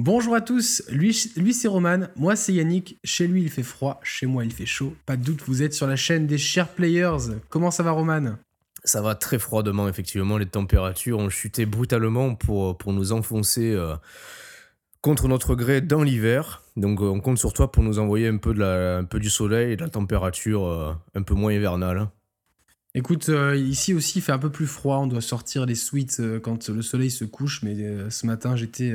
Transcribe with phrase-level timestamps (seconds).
[0.00, 3.98] Bonjour à tous, lui, lui c'est Roman, moi c'est Yannick, chez lui il fait froid,
[4.04, 4.94] chez moi il fait chaud.
[5.06, 7.34] Pas de doute, vous êtes sur la chaîne des chers players.
[7.48, 8.36] Comment ça va Roman?
[8.84, 10.38] Ça va très froidement, effectivement.
[10.38, 13.96] Les températures ont chuté brutalement pour, pour nous enfoncer euh,
[15.00, 16.62] contre notre gré dans l'hiver.
[16.76, 19.18] Donc euh, on compte sur toi pour nous envoyer un peu, de la, un peu
[19.18, 22.06] du soleil et de la température euh, un peu moins hivernale.
[22.94, 26.68] Écoute, ici aussi il fait un peu plus froid, on doit sortir les suites quand
[26.68, 27.76] le soleil se couche, mais
[28.10, 28.94] ce matin j'étais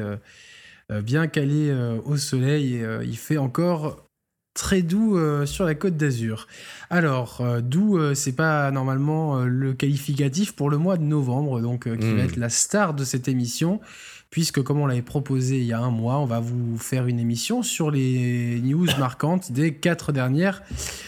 [1.02, 4.06] bien calé euh, au soleil et euh, il fait encore
[4.54, 6.48] très doux sur la côte d'Azur.
[6.92, 12.18] Alors, doux, c'est pas normalement le qualificatif pour le mois de novembre, donc qui va
[12.18, 12.20] hmm.
[12.20, 13.82] être la star de cette émission,
[14.30, 17.20] puisque comme on l'avait proposé il y a un mois, on va vous faire une
[17.20, 20.62] émission sur les news marquantes des quatre dernières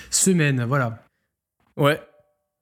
[0.09, 0.63] semaines.
[0.63, 1.03] Voilà.
[1.77, 2.01] Ouais,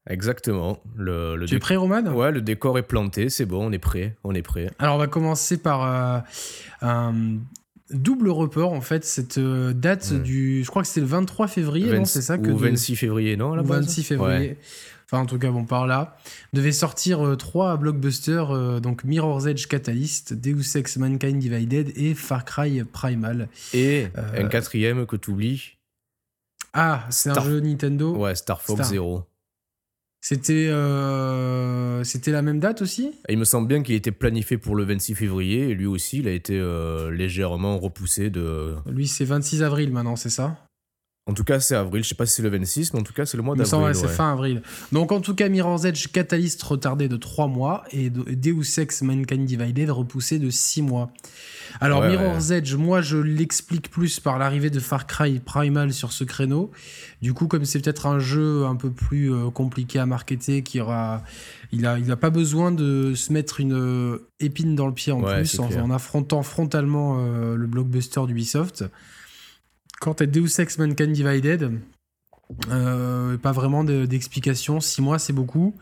[0.10, 0.82] Exactement.
[0.96, 2.04] Le, tu es prêt, Roman?
[2.04, 4.70] Ouais, le décor est planté, c'est bon, on est prêt, on est prêt.
[4.80, 6.20] Alors, on va commencer par euh,
[6.82, 7.14] un
[7.90, 10.64] double report, en fait, cette euh, date du...
[10.64, 13.58] Je crois que c'était le 23 février, non C'est ça que Ou 26 février, non
[13.58, 14.58] Ou 26 février.
[15.06, 16.18] Enfin, en tout cas, bon, par là.
[16.52, 22.44] Devait sortir euh, trois blockbusters, donc Mirror's Edge Catalyst, Deus Ex Mankind Divided et Far
[22.44, 23.48] Cry Primal.
[23.74, 25.78] Et un quatrième que tu oublies.
[26.74, 29.28] Ah, c'est un jeu Nintendo Ouais, Star Fox Zero.
[30.26, 33.12] C'était euh, c'était la même date aussi?
[33.28, 36.30] Il me semble bien qu'il était planifié pour le 26 février et lui aussi il
[36.30, 38.74] a été euh, légèrement repoussé de.
[38.90, 40.56] Lui c'est 26 avril maintenant, c'est ça?
[41.26, 42.04] En tout cas, c'est avril.
[42.04, 43.96] Je sais pas si c'est le 26, mais en tout cas, c'est le mois d'avril.
[43.96, 44.62] c'est fin avril.
[44.92, 49.46] Donc, en tout cas, Mirror's Edge Catalyst retardé de 3 mois et Deus Ex Mankind
[49.46, 51.14] Divided repoussé de 6 mois.
[51.80, 56.26] Alors, Mirror's Edge, moi, je l'explique plus par l'arrivée de Far Cry Primal sur ce
[56.26, 56.72] créneau.
[57.22, 60.82] Du coup, comme c'est peut-être un jeu un peu plus euh, compliqué à marketer, qui
[60.82, 61.24] aura,
[61.72, 65.14] il a, il a pas besoin de se mettre une euh, épine dans le pied
[65.14, 68.84] en plus en, affrontant frontalement euh, le blockbuster d'Ubisoft.
[70.04, 71.80] Quant à Deus Ex Mankind Divided,
[72.70, 74.82] euh, pas vraiment d'explication.
[74.82, 75.78] Six mois, c'est beaucoup.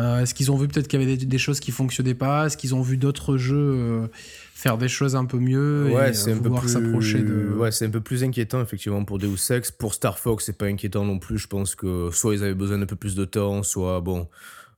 [0.00, 2.46] Euh, est-ce qu'ils ont vu peut-être qu'il y avait des, choses qui fonctionnaient pas?
[2.46, 4.06] Est-ce qu'ils ont vu d'autres jeux euh,
[4.54, 7.52] faire des choses un peu mieux ouais, c'est un peu plus s'approcher de.
[7.58, 9.70] Ouais, c'est un peu plus inquiétant effectivement pour Deus Ex.
[9.70, 11.36] Pour Star Fox, c'est pas inquiétant non plus.
[11.36, 14.28] Je pense que soit ils avaient besoin d'un peu plus de temps, soit bon.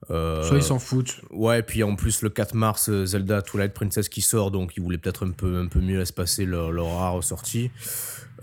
[0.09, 1.21] Soit ils s'en foutent.
[1.31, 4.83] Ouais, et puis en plus, le 4 mars, Zelda Twilight Princess qui sort, donc ils
[4.83, 7.71] voulaient peut-être un peu, un peu mieux passer leur, leur rare sortie.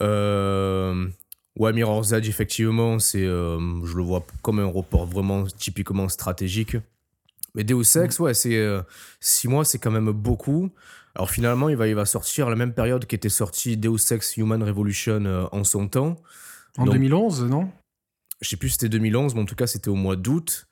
[0.01, 1.07] Euh,
[1.57, 6.77] ouais, Mirror's Edge, effectivement, c'est, euh, je le vois comme un report vraiment typiquement stratégique.
[7.55, 8.83] Mais Deus Ex, ouais, c'est
[9.19, 10.69] 6 euh, mois, c'est quand même beaucoup.
[11.15, 14.37] Alors finalement, il va, il va sortir à la même période qu'était sorti Deus Ex
[14.37, 16.17] Human Revolution en son temps.
[16.77, 17.71] En 2011, non?
[18.41, 20.67] Je sais plus si c'était 2011, mais en tout cas, c'était au mois d'août.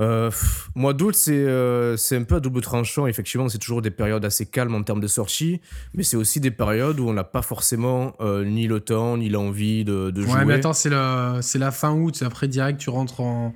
[0.00, 0.30] Euh,
[0.74, 3.06] mois d'août, c'est euh, c'est un peu à double tranchant.
[3.06, 5.60] Effectivement, c'est toujours des périodes assez calmes en termes de sortie,
[5.94, 9.28] mais c'est aussi des périodes où on n'a pas forcément euh, ni le temps, ni
[9.28, 10.32] l'envie de, de, jouer.
[10.32, 12.22] Ouais, mais attends, c'est la, la fin août.
[12.24, 13.54] Après, direct, tu rentres en.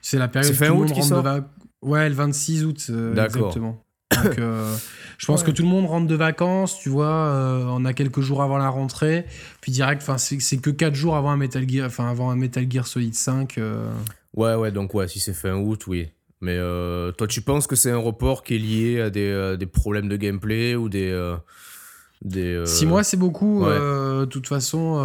[0.00, 1.42] C'est la période où fin tout août le monde rentre de
[1.82, 2.90] Ouais, le 26 août.
[2.90, 3.48] D'accord.
[3.48, 3.82] Exactement.
[4.24, 4.38] Donc,
[5.18, 8.40] je pense que tout le monde rentre de vacances, tu vois, on a quelques jours
[8.40, 9.26] avant la rentrée,
[9.60, 12.66] puis direct, enfin, c'est que 4 jours avant un Metal Gear, enfin, avant un Metal
[12.70, 13.58] Gear Solid 5.
[14.36, 16.08] Ouais, ouais, donc ouais, si c'est fin août, oui.
[16.40, 19.56] Mais euh, toi, tu penses que c'est un report qui est lié à des, euh,
[19.56, 21.10] des problèmes de gameplay ou des.
[21.10, 21.36] Euh,
[22.22, 23.64] des Six mois, c'est beaucoup.
[23.64, 24.96] De toute façon,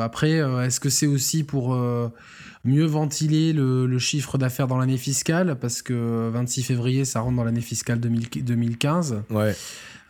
[0.00, 0.32] après,
[0.64, 1.76] est-ce que c'est aussi pour
[2.64, 5.58] mieux ventiler le, le chiffre d'affaires dans l'année fiscale?
[5.60, 9.22] Parce que 26 février, ça rentre dans l'année fiscale 2015.
[9.28, 9.54] Ouais.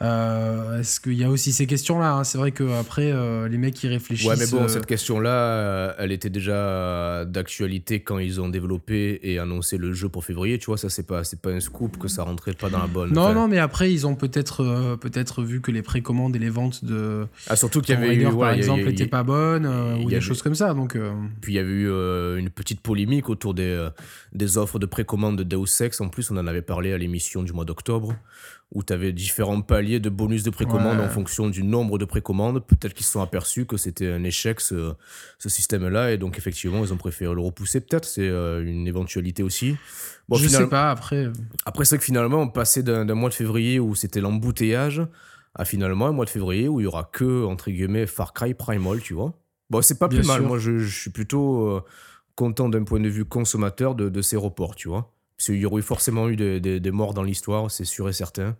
[0.02, 2.24] Euh, est-ce qu'il y a aussi ces questions-là hein?
[2.24, 4.26] C'est vrai qu'après, euh, les mecs, ils réfléchissent.
[4.26, 9.38] Ouais, mais bon, euh, cette question-là, elle était déjà d'actualité quand ils ont développé et
[9.38, 10.58] annoncé le jeu pour février.
[10.58, 13.12] Tu vois, ça, c'est pas, pas un scoop que ça rentrait pas dans la bonne.
[13.12, 16.82] Non, non, mais après, ils ont peut-être peut-être vu que les précommandes et les ventes
[16.84, 17.26] de.
[17.48, 18.24] Ah, surtout qu'il y avait eu.
[18.24, 19.66] par exemple, n'étaient pas bonnes
[20.02, 20.72] ou des choses comme ça.
[20.72, 20.96] Donc,
[21.42, 21.88] Puis il y avait eu
[22.38, 23.88] une petite polémique autour des,
[24.32, 26.00] des offres de précommande de Deus Ex.
[26.00, 28.14] En plus, on en avait parlé à l'émission du mois d'octobre
[28.72, 32.64] où tu avais différents paliers de bonus de précommande en fonction du nombre de précommandes.
[32.64, 34.94] Peut-être qu'ils se sont aperçus que c'était un échec ce,
[35.38, 37.80] ce système-là et donc effectivement ils ont préféré le repousser.
[37.80, 39.76] Peut-être c'est euh, une éventualité aussi.
[40.28, 41.26] Bon, Je sais pas après.
[41.26, 41.32] Euh.
[41.64, 45.02] Après c'est que finalement on passait d'un mois de février où c'était l'embouteillage
[45.56, 48.54] à finalement un mois de février où il y aura que entre guillemets Far Cry
[48.54, 49.34] Primal, tu vois.
[49.68, 50.42] Bon c'est pas plus mal.
[50.42, 51.82] Moi je, suis plutôt euh,
[52.36, 55.12] content d'un point de vue consommateur de, de ces reports, tu vois.
[55.40, 58.58] Parce qu'il y aurait forcément eu des, des, morts dans l'histoire, c'est sûr et certain.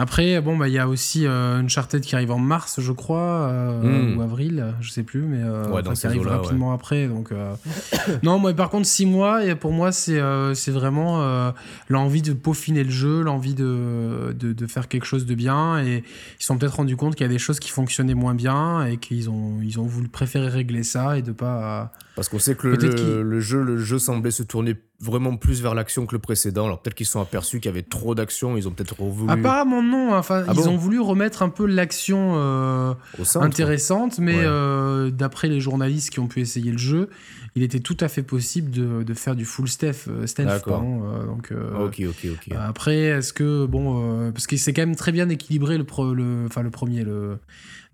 [0.00, 3.50] Après, bon, bah, il y a aussi euh, Uncharted qui arrive en mars, je crois,
[3.50, 4.16] euh, hmm.
[4.16, 7.06] ou avril, je sais plus, mais euh, qui arrive rapidement après.
[7.06, 7.34] Donc,
[8.22, 10.18] non, moi, par contre, six mois, et pour moi, c'est
[10.54, 11.52] c'est vraiment
[11.90, 15.84] l'envie de peaufiner le jeu, l'envie de, de, de, faire quelque chose de bien.
[15.84, 18.34] Et ils se sont peut-être rendus compte qu'il y a des choses qui fonctionnaient moins
[18.34, 21.92] bien et qu'ils ont, ils ont voulu préférer régler ça et de pas.
[22.16, 25.74] Parce qu'on sait que le, le, jeu, le jeu semblait se tourner vraiment plus vers
[25.74, 26.66] l'action que le précédent.
[26.66, 29.32] Alors peut-être qu'ils se sont aperçus qu'il y avait trop d'action, ils ont peut-être voulu.
[29.32, 32.94] Apparemment non, enfin ah ils ont voulu remettre un peu l'action euh,
[33.36, 37.08] intéressante, mais euh, d'après les journalistes qui ont pu essayer le jeu,
[37.54, 40.06] il était tout à fait possible de, de faire du full stealth.
[40.08, 42.54] Euh, stealth pardon, donc, ok, ok, ok.
[42.58, 46.62] Après, est-ce que bon, parce que c'est quand même très bien équilibré le, le, enfin
[46.62, 47.38] le premier le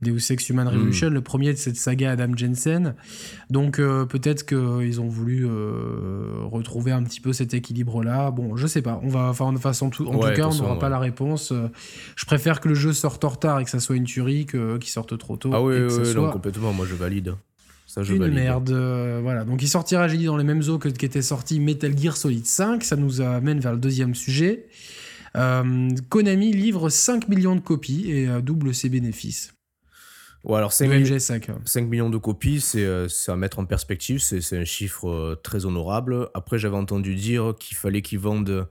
[0.03, 1.15] Deus Ex Human Revolution, hmm.
[1.15, 2.95] le premier de cette saga Adam Jensen.
[3.49, 8.31] Donc euh, peut-être qu'ils ont voulu euh, retrouver un petit peu cet équilibre-là.
[8.31, 9.01] Bon, je sais pas.
[9.03, 11.53] On va, enfin, de façon tout, en tout cas, on n'aura pas la réponse.
[12.15, 14.77] Je préfère que le jeu sorte en retard et que ça soit une tuerie que
[14.77, 15.51] qu'il sorte trop tôt.
[15.55, 16.73] Ah oui, oui, complètement.
[16.73, 17.35] Moi, je valide.
[17.87, 18.71] Ça, je une merde.
[18.71, 19.45] Euh, voilà.
[19.45, 22.45] Donc il sortira, j'ai dit, dans les mêmes eaux que qu'était sorti Metal Gear Solid
[22.45, 22.85] 5.
[22.85, 24.67] Ça nous amène vers le deuxième sujet.
[26.09, 29.56] Konami livre 5 millions de copies et double ses bénéfices.
[30.47, 30.93] Ouais, alors 5,
[31.65, 35.67] 5, millions de copies, euh, c'est à mettre en perspective, c'est un chiffre euh, très
[35.67, 36.29] honorable.
[36.35, 38.69] Après, j'avais entendu dire qu'il fallait qu'ils vendent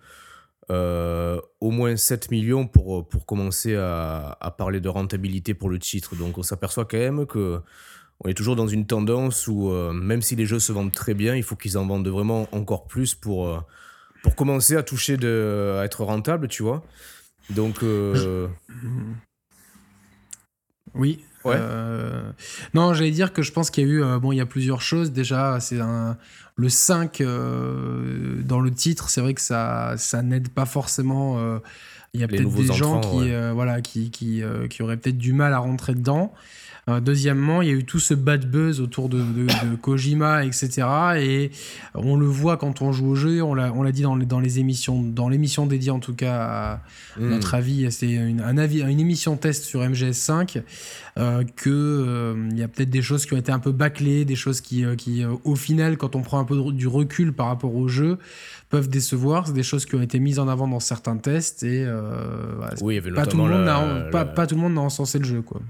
[0.71, 5.77] euh, au moins 7 millions pour, pour commencer à, à, parler de rentabilité pour le
[5.77, 6.15] titre.
[6.15, 7.59] Donc on s'aperçoit quand même que
[8.23, 11.35] on est toujours dans une tendance où même si les jeux se vendent très bien,
[11.35, 13.61] il faut qu'ils en vendent vraiment encore plus pour,
[14.23, 16.85] pour commencer à toucher, de, à être rentable, tu vois.
[17.49, 17.83] Donc...
[20.93, 22.31] Oui, euh,
[22.73, 24.45] non, j'allais dire que je pense qu'il y a eu, euh, bon, il y a
[24.45, 25.11] plusieurs choses.
[25.11, 25.79] Déjà, c'est
[26.55, 31.37] le 5 euh, dans le titre, c'est vrai que ça, ça n'aide pas forcément.
[32.13, 35.53] Il y a peut-être des gens qui, voilà, qui, qui, qui auraient peut-être du mal
[35.53, 36.33] à rentrer dedans.
[36.87, 39.23] Euh, deuxièmement, il y a eu tout ce bad buzz autour de,
[39.81, 40.87] Kojima, etc.
[41.17, 41.51] Et
[41.95, 43.41] on le voit quand on joue au jeu.
[43.41, 46.81] On l'a dit dans les, dans les émissions, dans l'émission dédiée en tout cas à
[47.19, 47.29] hmm.
[47.29, 47.91] notre avis.
[47.91, 50.61] C'est une, un avis, une émission test sur MGS5
[51.17, 54.23] euh, que euh, il y a peut-être des choses qui ont été un peu bâclées,
[54.23, 57.75] des choses qui, qui au final, quand on prend un peu du recul par rapport
[57.75, 58.19] au jeu,
[58.69, 59.47] peuvent décevoir.
[59.47, 61.87] C'est des choses qui ont été mises en avant dans certains tests et
[62.81, 65.41] oui, pas, tout le monde a, pas, pas, tout le monde a encensé le jeu,
[65.41, 65.61] quoi.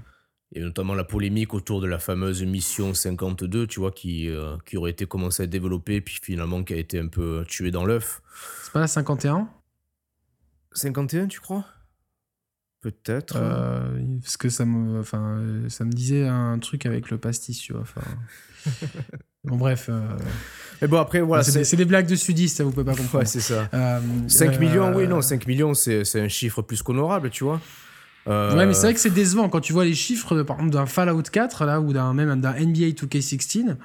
[0.56, 4.76] A notamment la polémique autour de la fameuse mission 52, tu vois, qui, euh, qui
[4.76, 8.22] aurait été commencée à développer, puis finalement qui a été un peu tuée dans l'œuf.
[8.62, 9.48] C'est pas la 51
[10.72, 11.64] 51, tu crois?
[12.80, 13.36] Peut-être.
[13.36, 17.72] Euh, parce que ça me, enfin, ça me disait un truc avec le pastis, tu
[17.72, 17.82] vois.
[17.82, 18.02] Enfin...
[19.44, 19.88] bon, bref.
[19.88, 20.00] Euh,
[20.80, 21.42] Mais bon, après, voilà.
[21.42, 23.24] C'est des, blagues de sudistes, ça vous pouvez pas comprendre.
[23.24, 23.68] Ouais, c'est ça.
[24.28, 27.60] 5 millions, oui, non, 5 millions, c'est un chiffre plus qu'honorable, tu vois.
[28.28, 30.72] Euh, ouais, mais c'est vrai que c'est décevant quand tu vois les chiffres, par exemple,
[30.72, 33.76] d'un Fallout 4 là, ou d'un même d'un NBA 2K16.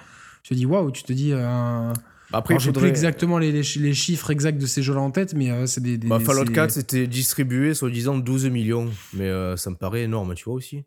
[0.43, 1.31] Tu te dis waouh, tu te dis.
[1.33, 1.93] Euh...
[2.33, 5.65] Après, je plus exactement les, les, chiffres exacts de ces jeux-là en tête, mais euh,
[5.65, 5.97] c'est des.
[5.97, 8.89] bah, Fallout 4, c'était distribué, soi-disant, 12 millions.
[9.13, 10.83] Mais euh, ça me paraît énorme, tu vois aussi.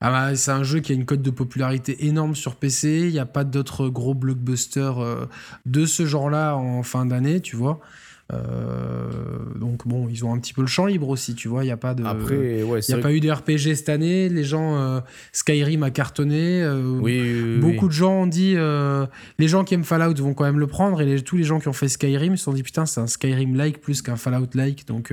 [0.00, 3.00] Ah bah, c'est un jeu qui a une cote de popularité énorme sur PC.
[3.04, 5.28] Il n'y a pas d'autres gros blockbusters
[5.66, 7.80] de ce genre-là en fin d'année, tu vois.
[8.30, 9.08] Euh,
[9.56, 11.64] donc bon, ils ont un petit peu le champ libre aussi, tu vois.
[11.64, 13.88] Il n'y a pas de, Après, ouais, il y a pas eu de RPG cette
[13.88, 14.28] année.
[14.28, 15.00] Les gens, euh,
[15.32, 16.62] Skyrim a cartonné.
[16.62, 18.54] Euh, oui, beaucoup de gens ont dit,
[19.38, 21.68] les gens qui aiment Fallout vont quand même le prendre, et tous les gens qui
[21.68, 24.86] ont fait Skyrim se sont dit putain, c'est un Skyrim-like plus qu'un Fallout-like.
[24.86, 25.12] Donc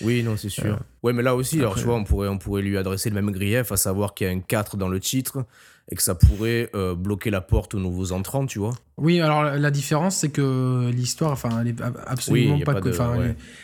[0.00, 0.80] oui, non, c'est sûr.
[1.02, 3.30] ouais, mais là aussi, alors tu vois, on pourrait, on pourrait lui adresser le même
[3.30, 5.44] grief, à savoir qu'il y a un 4 dans le titre
[5.90, 8.74] et que ça pourrait euh, bloquer la porte aux nouveaux entrants, tu vois.
[8.96, 11.76] Oui, alors la différence, c'est que l'histoire, enfin, elle est
[12.06, 12.90] absolument pas, que.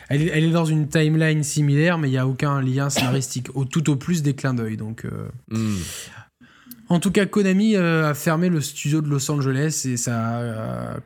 [0.09, 3.89] elle, est, dans une timeline similaire, mais il n'y a aucun lien scénaristique, au, tout
[3.91, 4.77] au plus des clins d'œil.
[4.77, 5.05] Donc.
[5.05, 5.29] Euh.
[5.50, 5.79] Hmm.
[6.89, 10.97] En tout cas, Konami euh, a fermé le studio de Los Angeles et ça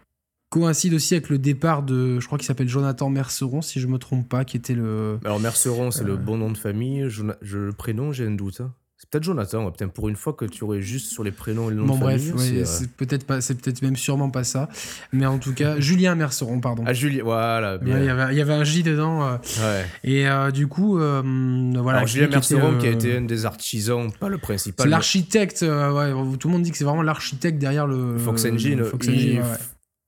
[0.55, 3.99] coïncide aussi avec le départ de, je crois qu'il s'appelle Jonathan Merceron, si je me
[3.99, 5.19] trompe pas, qui était le.
[5.25, 7.07] Alors Merceron, c'est le bon nom de famille.
[7.09, 7.25] Je,
[7.57, 8.61] le prénom, j'ai un doute.
[8.61, 8.73] Hein.
[9.05, 11.75] C'est peut-être Jonathan, peut-être pour une fois que tu aurais juste sur les prénoms et
[11.75, 12.61] le nom bon, de bref, famille.
[12.61, 14.71] Euh, c'est peut-être pas, c'est peut-être même sûrement pas ça.
[15.13, 16.85] Mais en tout cas, Julien Merceron, pardon.
[16.87, 17.79] Ah, Julien, voilà.
[17.83, 19.23] Il, y avait, il y, avait, un J dedans.
[19.23, 19.37] Euh.
[19.59, 19.85] ouais.
[20.05, 21.99] Et euh, du coup, voilà.
[21.99, 24.89] Alors, Julien Merceron, qui a été un des artisans, pas le principal.
[24.89, 28.85] L'architecte, ouais, tout le monde dit que c'est vraiment l'architecte derrière le Fox Engine.
[28.85, 29.43] Fox Engine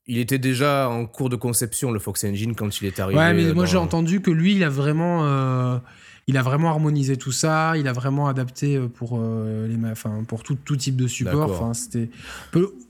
[0.07, 3.19] il, était déjà en cours de conception, le Fox Engine, quand il est arrivé.
[3.19, 5.81] Ouais, mais moi j'ai entendu que lui, il a vraiment
[6.29, 10.57] il a vraiment harmonisé tout ça, il a vraiment adapté pour, les, enfin, pour tout,
[10.57, 11.51] tout type de support.
[11.51, 12.11] Enfin, c'était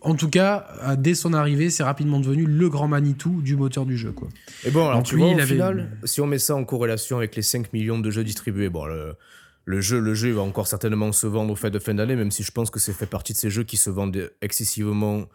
[0.00, 0.66] en tout cas,
[0.96, 4.12] dès son arrivée, c'est rapidement devenu le grand Manitou du moteur du jeu.
[4.12, 4.28] Quoi.
[4.64, 7.42] Et bon, alors tu vois, au final, si on met ça en corrélation avec les
[7.42, 11.52] 5 millions de jeux distribués, bon, le, jeu, le jeu va encore certainement se vendre
[11.52, 13.50] au fait de fin d'année, même si je pense que c'est fait partie de ces
[13.50, 15.26] jeux qui se vendent excessivement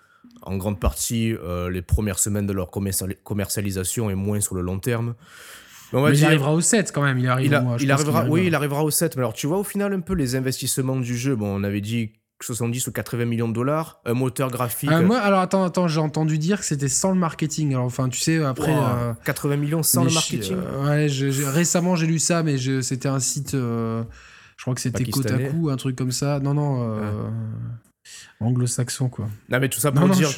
[0.41, 4.79] en grande partie euh, les premières semaines de leur commercialisation et moins sur le long
[4.79, 5.13] terme.
[5.93, 7.17] Mais, il arrivera au 7 quand même.
[7.17, 9.15] Il, arrivera, il arrivera, oui, il arrivera au 7.
[9.15, 11.35] Mais alors, tu vois, au final, un peu les investissements du jeu.
[11.35, 14.91] Bon, on avait dit 70 ou 80 millions de dollars, un moteur graphique.
[14.91, 17.73] Euh, moi, alors attends, attends, j'ai entendu dire que c'était sans le marketing.
[17.73, 18.75] Alors, enfin, tu sais, après.
[19.25, 20.57] 80 euh, millions sans le marketing.
[20.85, 21.07] ouais,
[21.49, 23.51] récemment j'ai lu ça, mais c'était un site.
[23.51, 24.03] je
[24.59, 26.39] crois que c'était Kotaku, un truc comme ça.
[26.39, 26.99] Non, non.
[26.99, 27.31] Ah
[28.39, 29.29] anglo-saxon quoi.
[29.49, 30.29] Non mais tout ça pour dire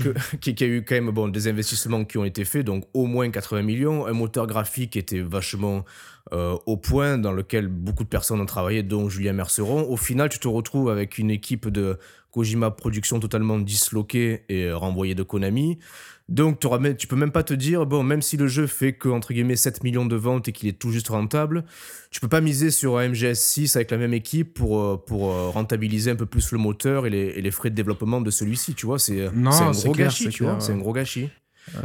[0.42, 3.06] qu'il y a eu quand même bon, des investissements qui ont été faits, donc au
[3.06, 5.86] moins 80 millions, un moteur graphique était vachement
[6.32, 9.84] euh, au point, dans lequel beaucoup de personnes ont travaillé, dont Julien Merceron.
[9.90, 12.00] Au final, tu te retrouves avec une équipe de
[12.32, 15.80] Kojima Productions totalement disloquée et renvoyée de Konami.
[16.34, 16.60] Donc
[16.98, 19.56] tu, peux même pas te dire, bon, même si le jeu fait que, entre guillemets,
[19.56, 21.64] 7 millions de ventes et qu'il est tout juste rentable,
[22.10, 25.50] tu peux pas miser sur un MGS6 avec la même équipe pour, euh, pour euh,
[25.50, 28.88] rentabiliser un peu plus le moteur et les, les frais de développement de celui-ci, tu
[28.88, 28.98] vois.
[28.98, 30.60] C'est un gros gâchis, tu vois.
[30.60, 31.30] C'est un gros gâchis.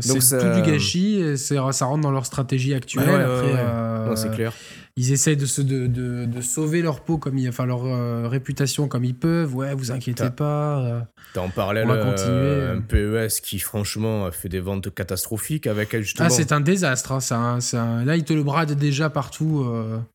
[0.00, 3.06] C'est tout du gâchis, et ça rentre dans leur stratégie actuelle.
[3.08, 4.54] Euh, c'est clair.
[4.98, 9.04] Ils essayent de, se, de, de, sauver leur peau, comme enfin leur euh, réputation comme
[9.04, 9.54] ils peuvent.
[9.54, 10.80] Ouais, vous inquiétez pas.
[10.80, 11.00] Euh,
[11.34, 16.26] T'as en parallèle un PES qui, franchement, a fait des ventes catastrophiques avec justement.
[16.26, 17.12] Ah, c'est un désastre.
[17.12, 17.58] Hein,
[18.04, 19.64] Là, ils te le bradent déjà partout.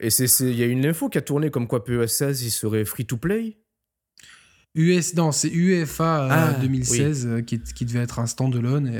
[0.01, 2.83] Et il y a une info qui a tourné comme quoi PES 16 il serait
[2.83, 3.55] free to play?
[4.75, 8.99] US, non, c'est UEFA 2016 ah, qui, qui, devait être un standalone et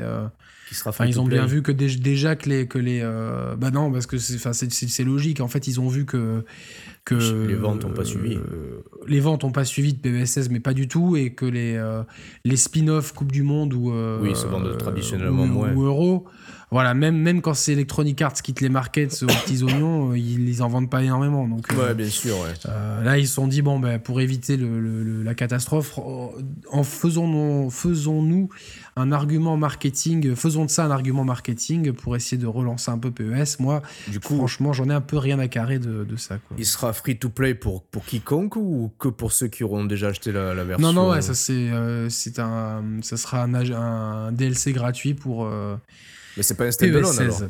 [0.86, 4.06] Enfin, ils ont bien vu que déjà que les que les euh, bah non parce
[4.06, 6.44] que c'est logique en fait ils ont vu que
[7.04, 8.36] que les ventes n'ont pas suivi.
[8.36, 11.76] Euh, les ventes n'ont pas suivi de PES mais pas du tout et que les
[11.76, 12.02] euh,
[12.44, 16.26] les spin-off Coupe du Monde ou oui se vendent traditionnellement moins ou Euro
[16.74, 20.48] voilà, même, même quand c'est Electronic Arts qui te les market aux petits oignons, ils,
[20.48, 21.46] ils en vendent pas énormément.
[21.46, 22.34] Donc, ouais, bien sûr.
[22.40, 23.04] Ouais.
[23.04, 28.22] Là, ils se sont dit, bon, ben, pour éviter le, la catastrophe, en faisons-nous faisons
[28.96, 33.10] un argument marketing, faisons de ça un argument marketing pour essayer de relancer un peu
[33.10, 33.58] PES.
[33.58, 36.38] Moi, du coup, franchement, j'en ai un peu rien à carrer de, de ça.
[36.38, 36.56] Quoi.
[36.58, 40.08] Il sera free to play pour, pour quiconque ou que pour ceux qui auront déjà
[40.08, 41.70] acheté la, la version Non, non, ouais, ça, c'est,
[42.08, 45.48] c'est un, ça sera un, un DLC gratuit pour.
[46.36, 47.42] Mais c'est pas un standalone alors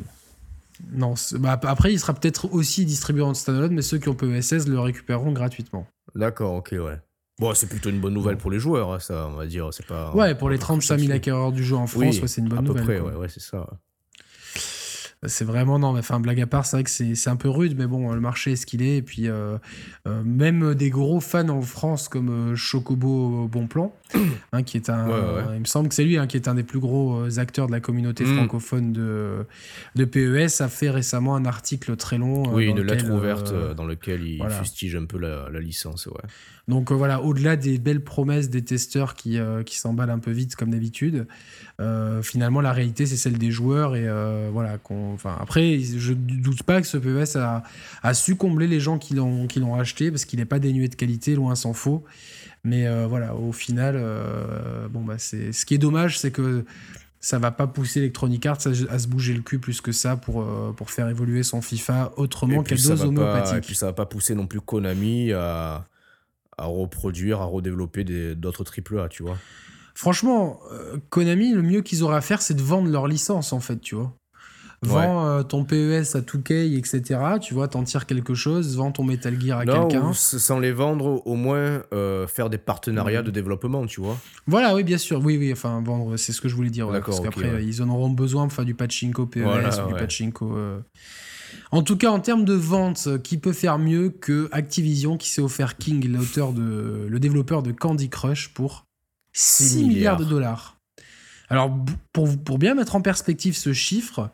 [0.92, 4.68] Non, bah, après il sera peut-être aussi distribué en standalone, mais ceux qui ont PES16
[4.68, 5.86] le récupéreront gratuitement.
[6.14, 6.98] D'accord, ok, ouais.
[7.38, 9.68] Bon, c'est plutôt une bonne nouvelle pour les joueurs, hein, ça, on va dire.
[9.72, 10.14] C'est pas.
[10.14, 12.82] Ouais, pour les 35 000 acquéreurs du jeu en France, c'est une bonne nouvelle.
[12.82, 13.66] À peu près, ouais, ouais c'est ça.
[15.26, 17.76] C'est vraiment non, mais enfin blague à part, c'est vrai que c'est un peu rude,
[17.78, 18.98] mais bon, le marché est ce qu'il est.
[18.98, 19.56] Et puis euh,
[20.06, 23.94] euh, même des gros fans en France comme euh, Chocobo Bonplan,
[24.52, 26.62] hein, qui est un, il me semble que c'est lui hein, qui est un des
[26.62, 28.36] plus gros acteurs de la communauté mm.
[28.36, 29.46] francophone de
[29.94, 32.42] de PES, a fait récemment un article très long.
[32.52, 36.22] Oui, une lettre ouverte dans lequel il fustige un peu la, la licence, ouais.
[36.66, 40.30] Donc euh, voilà, au-delà des belles promesses des testeurs qui, euh, qui s'emballent un peu
[40.30, 41.26] vite comme d'habitude,
[41.80, 44.08] euh, finalement la réalité c'est celle des joueurs et
[44.50, 44.78] voilà.
[44.90, 47.62] Enfin, après, je ne doute pas que ce PES a,
[48.02, 50.88] a su combler les gens qui l'ont qui l'ont acheté parce qu'il n'est pas dénué
[50.88, 52.04] de qualité, loin s'en faut.
[52.66, 54.02] Mais voilà, au final,
[54.90, 56.64] bon bah c'est ce qui est dommage, c'est que
[57.20, 60.46] ça va pas pousser Electronic Arts à, se bouger le cul plus que ça pour,
[60.76, 63.58] pour faire évoluer son FIFA autrement qu'à dose homéopathique.
[63.58, 65.86] et puis ça va pas pousser non plus Konami à,
[66.58, 69.36] à reproduire, à redévelopper d'autres AAA, tu vois.
[69.94, 73.60] Franchement, euh, Konami, le mieux qu'ils auraient à faire, c'est de vendre leur licence, en
[73.60, 74.12] fait, tu vois.
[74.82, 77.20] Vends euh, ton PES à 2K, etc.
[77.40, 80.12] Tu vois, t'en tires quelque chose, vends ton Metal Gear à quelqu'un.
[80.12, 84.18] Sans les vendre, au moins euh, faire des partenariats de développement, tu vois.
[84.46, 85.24] Voilà, oui, bien sûr.
[85.24, 86.88] Oui, oui, enfin, vendre, c'est ce que je voulais dire.
[86.88, 90.54] parce qu'après, ils en auront besoin pour faire du pachinko PES ou du pachinko.
[91.74, 95.40] En tout cas, en termes de vente, qui peut faire mieux que Activision qui s'est
[95.40, 98.86] offert King, l'auteur de, le développeur de Candy Crush, pour
[99.32, 100.16] 6 milliards.
[100.16, 100.78] de dollars.
[101.48, 101.76] Alors,
[102.12, 104.30] pour, pour bien mettre en perspective ce chiffre,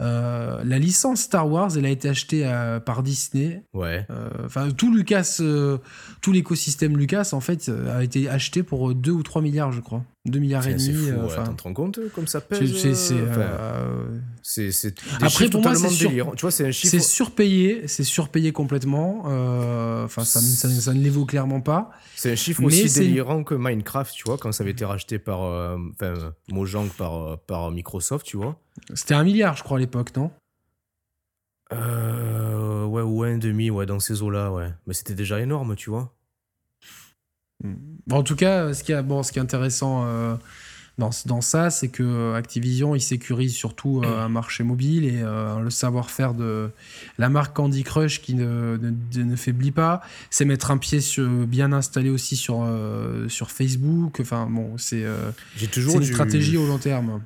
[0.00, 3.62] euh, la licence Star Wars, elle a été achetée euh, par Disney.
[3.72, 4.06] Ouais.
[4.10, 5.40] Euh, enfin, tout Lucas,
[6.20, 10.04] tout l'écosystème Lucas, en fait, a été acheté pour 2 ou 3 milliards, je crois.
[10.26, 10.82] 2 milliards et demi.
[10.82, 12.76] C'est fou, tu te rends compte comme ça pèse
[14.42, 16.10] C'est c'est Après pour moi c'est sur...
[16.10, 16.90] Tu vois, c'est un chiffre.
[16.90, 19.20] C'est surpayé, c'est surpayé complètement.
[20.04, 21.90] Enfin, ça, ça, ne les vaut clairement pas.
[22.16, 25.40] C'est un chiffre aussi délirant que Minecraft, tu vois, quand ça avait été racheté par,
[25.40, 28.58] enfin, Mojang par par Microsoft, tu vois.
[28.94, 30.30] C'était un milliard, je crois, à l'époque, non?
[31.72, 34.72] Euh, ouais, ou un demi, ouais, dans ces eaux-là, ouais.
[34.86, 36.12] Mais c'était déjà énorme, tu vois.
[38.10, 40.36] En tout cas, ce qui est, bon, ce qui est intéressant euh,
[40.98, 45.58] dans, dans ça, c'est que Activision, il sécurise surtout euh, un marché mobile et euh,
[45.60, 46.70] le savoir-faire de
[47.18, 50.02] la marque Candy Crush qui ne, ne, ne faiblit pas.
[50.30, 52.68] C'est mettre un pied sur, bien installé aussi sur,
[53.28, 54.18] sur Facebook.
[54.20, 56.04] Enfin, bon, c'est une du...
[56.04, 57.22] stratégie au long terme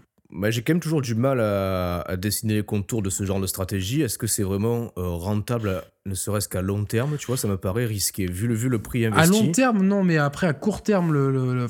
[0.48, 4.02] j'ai quand même toujours du mal à, dessiner les contours de ce genre de stratégie.
[4.02, 7.16] Est-ce que c'est vraiment euh, rentable, ne serait-ce qu'à long terme?
[7.16, 8.26] Tu vois, ça me paraît risqué.
[8.26, 9.22] Vu le, vu le prix investi.
[9.22, 11.66] À long terme, non, mais après, à court terme, le,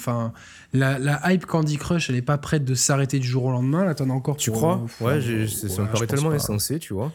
[0.73, 3.85] la, la, hype Candy Crush, elle n'est pas prête de s'arrêter du jour au lendemain.
[3.85, 4.37] Là, t'en as encore.
[4.37, 4.85] Tu crois?
[5.01, 7.13] Ouais, ça me paraît tellement insensé, tu vois.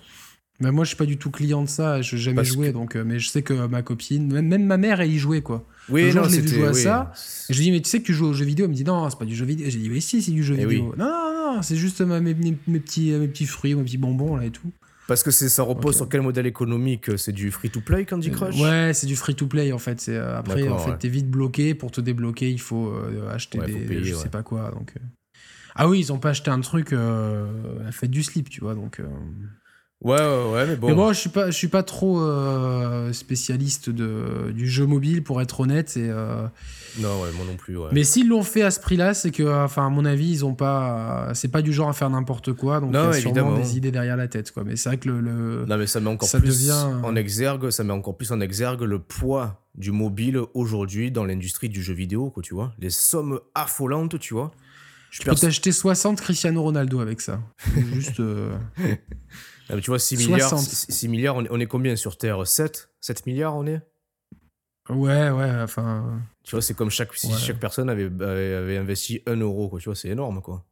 [0.62, 2.02] Mais moi, je suis pas du tout client de ça.
[2.02, 2.96] Je n'ai jamais joué, donc.
[2.96, 5.68] Euh, mais je sais que ma copine, même, ma mère, elle y jouait, quoi.
[5.90, 7.12] Oui, non, je l'ai vu jouer à ça.
[7.50, 8.66] Et je lui dis, mais tu sais que tu joues aux jeux vidéo?
[8.66, 9.68] Elle me dit, non, c'est pas du jeu vidéo.
[9.70, 10.96] J'ai dit, mais si, c'est du jeu eh vidéo.
[10.98, 12.34] Non, non, non, c'est juste mes, mes,
[12.80, 14.72] petits, mes petits fruits, mes petits bonbons, là et tout.
[15.08, 17.18] Parce que ça repose sur quel modèle économique?
[17.18, 18.60] C'est du free-to-play, Candy Crush?
[18.60, 20.06] Ouais, c'est du free-to-play, en fait.
[20.08, 21.76] Euh, après, en fait, t'es vite bloqué.
[21.76, 24.04] Pour te débloquer, il faut euh, acheter des.
[24.04, 24.72] je sais pas quoi.
[24.72, 24.94] Donc,
[25.76, 28.74] Ah oui, ils ont pas acheté un truc euh, fait du slip, tu vois.
[28.74, 29.02] Donc.
[30.04, 30.88] Ouais, ouais, ouais, mais bon.
[30.88, 35.24] Mais moi, je suis pas, je suis pas trop euh, spécialiste de, du jeu mobile,
[35.24, 35.96] pour être honnête.
[35.98, 36.46] Et, euh,
[37.00, 37.78] Non, ouais, moi non plus.
[37.78, 37.90] Ouais.
[37.92, 40.54] Mais s'ils l'ont fait à ce prix-là, c'est que, enfin, à mon avis, ils ont
[40.54, 41.32] pas.
[41.34, 42.82] C'est pas du genre à faire n'importe quoi.
[42.82, 44.64] Donc, il y a sûrement des idées derrière la tête, quoi.
[44.64, 46.86] Mais c'est vrai que le, Non, mais ça met encore plus devient...
[47.04, 47.70] en exergue.
[47.70, 51.94] Ça met encore plus en exergue le poids du mobile aujourd'hui dans l'industrie du jeu
[51.94, 52.74] vidéo, quoi, tu vois.
[52.80, 54.52] Les sommes affolantes, tu vois.
[55.10, 57.40] Je peux t'acheter 60 Cristiano Ronaldo avec ça.
[57.94, 58.20] Juste.
[58.20, 58.56] Euh,
[59.69, 62.45] ah, tu vois, 6 milliards, 6 milliards on, est, combien sur Terre?
[62.45, 63.81] 7 7 milliards on est?
[64.89, 66.22] Ouais, ouais, enfin.
[66.43, 69.79] Tu vois, c'est comme chaque, si chaque personne avait, avait, investi 1 euro, quoi.
[69.79, 70.63] Tu vois, c'est énorme, quoi.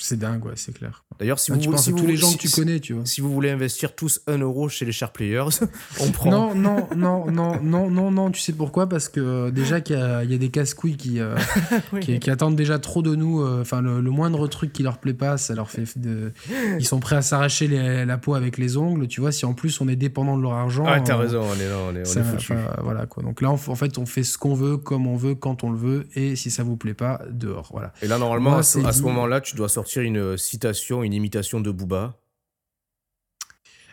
[0.00, 1.04] C'est dingue, ouais, c'est clair.
[1.18, 3.04] D'ailleurs, si vous, si tous les gens que tu connais, tu vois.
[3.04, 5.48] Si vous voulez investir tous 1 euro chez les Sharp Players,
[6.00, 6.30] on prend.
[6.30, 8.88] Non, non, non, non, non, non, non, tu sais pourquoi?
[8.88, 11.36] Parce que euh, déjà qu'il y, a des casse-couilles qui, euh,
[12.00, 13.42] qui, attendent déjà trop de nous.
[13.42, 15.98] Euh, enfin, le, moindre truc qui leur plaît pas, ça leur fait.
[15.98, 16.32] De...
[16.78, 19.30] Ils sont prêts à s'arracher la peau avec les ongles, tu vois.
[19.30, 20.84] Si en plus on est dépendant de leur argent.
[20.86, 22.54] Ah, t'as raison, on est là, on est, on foutu.
[22.82, 23.22] voilà, quoi.
[23.22, 25.78] Donc là, en fait, on fait ce qu'on veut, comme on veut, quand on le
[25.78, 27.68] veut, et si ça vous plaît pas, dehors.
[27.72, 27.92] Voilà.
[28.00, 32.16] Et là, normalement, à ce moment-là, tu dois sortir une citation une imitation de Booba.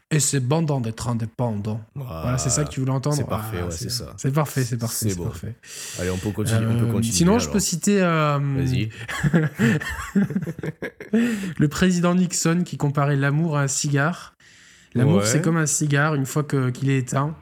[0.09, 1.81] Et c'est bandant d'être indépendant.
[1.93, 3.17] Voilà, c'est ça que tu voulais entendre.
[3.17, 4.13] C'est parfait, c'est ça.
[4.15, 5.55] C'est parfait, c'est parfait, c'est parfait.
[5.99, 6.65] Allez, on peut continuer.
[6.65, 8.01] on peut euh, continuer sinon, je peux citer.
[8.01, 8.89] Euh, Vas-y.
[11.57, 14.33] le président Nixon qui comparait l'amour à un cigare.
[14.95, 17.35] L'amour, c'est comme un cigare, une fois qu'il est éteint.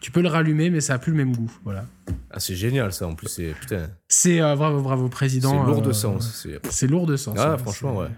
[0.00, 1.52] Tu peux le rallumer, mais ça n'a plus le même goût.
[1.64, 1.86] Voilà.
[2.30, 3.28] Ah, c'est génial ça, en plus.
[3.28, 3.88] C'est putain.
[4.08, 5.64] C'est euh, bravo, bravo, président.
[5.64, 6.46] C'est lourd de sens.
[6.70, 7.36] C'est lourd de sens.
[7.38, 8.08] Ah, franchement, ouais.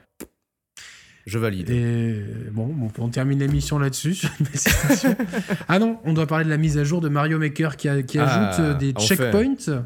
[1.26, 1.70] Je valide.
[1.70, 2.22] Et
[2.52, 4.22] bon, on termine l'émission là-dessus.
[5.68, 8.18] ah non, on doit parler de la mise à jour de Mario Maker qui, qui
[8.18, 9.84] ah, ajoute euh, des checkpoints.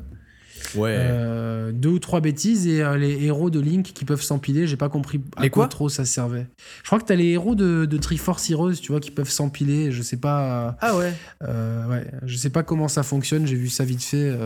[0.75, 0.95] Ouais.
[0.97, 4.67] Euh, deux ou trois bêtises et euh, les héros de Link qui peuvent s'empiler.
[4.67, 6.47] J'ai pas compris à quoi, trop ça servait.
[6.83, 9.91] Je crois que t'as les héros de, de Triforce Heroes, tu vois, qui peuvent s'empiler.
[9.93, 10.77] Je sais pas.
[10.81, 11.13] Ah ouais.
[11.43, 12.11] ouais.
[12.25, 13.47] Je sais pas comment ça fonctionne.
[13.47, 14.37] J'ai vu ça vite fait.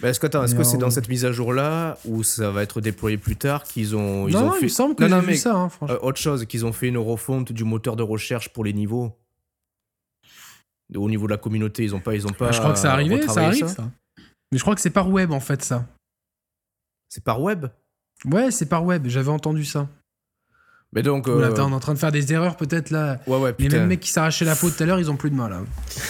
[0.00, 2.62] Bah, est-ce que est-ce que c'est dans cette mise à jour là ou ça va
[2.62, 4.60] être déployé plus tard qu'ils ont ils ont fait...
[4.60, 6.98] il me semble que j'ai vu ça hein, euh, autre chose qu'ils ont fait une
[6.98, 9.16] refonte du moteur de recherche pour les niveaux.
[10.94, 12.92] Au niveau de la communauté, ils ont pas ils ont pas Je crois que ça
[12.92, 13.90] arrive ça arrive ça.
[14.54, 15.84] Mais je crois que c'est par web en fait ça.
[17.08, 17.66] C'est par web?
[18.24, 19.88] Ouais, c'est par web, j'avais entendu ça.
[20.92, 21.26] Mais donc.
[21.26, 21.52] Euh...
[21.58, 23.18] on est en train de faire des erreurs peut-être là.
[23.26, 23.72] Ouais, ouais, putain.
[23.72, 25.50] Les mêmes mecs qui s'arrachaient la peau tout à l'heure, ils ont plus de mal
[25.50, 25.62] là.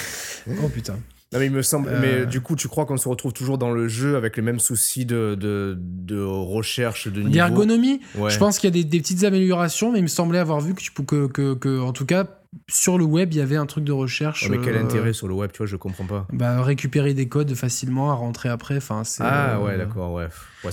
[0.63, 0.99] oh putain.
[1.33, 1.89] Non, mais il me semble.
[2.03, 2.27] Mais euh.
[2.27, 5.07] du coup, tu crois qu'on se retrouve toujours dans le jeu avec les mêmes soucis
[5.07, 7.33] de, de, de recherche de niveau?
[7.33, 10.61] D'ergonomie Je pense qu'il y a des, des, petites améliorations, mais il me semblait avoir
[10.61, 12.27] vu que, tu, que, que, que en tout cas,
[12.69, 14.49] sur le web, il y avait un truc de recherche.
[14.49, 16.27] mais quel euh, intérêt sur le web, tu vois, je comprends pas.
[16.33, 18.77] Bah, récupérer des codes facilement à rentrer après.
[18.77, 20.29] Enfin, ah ouais, d'accord, ouais.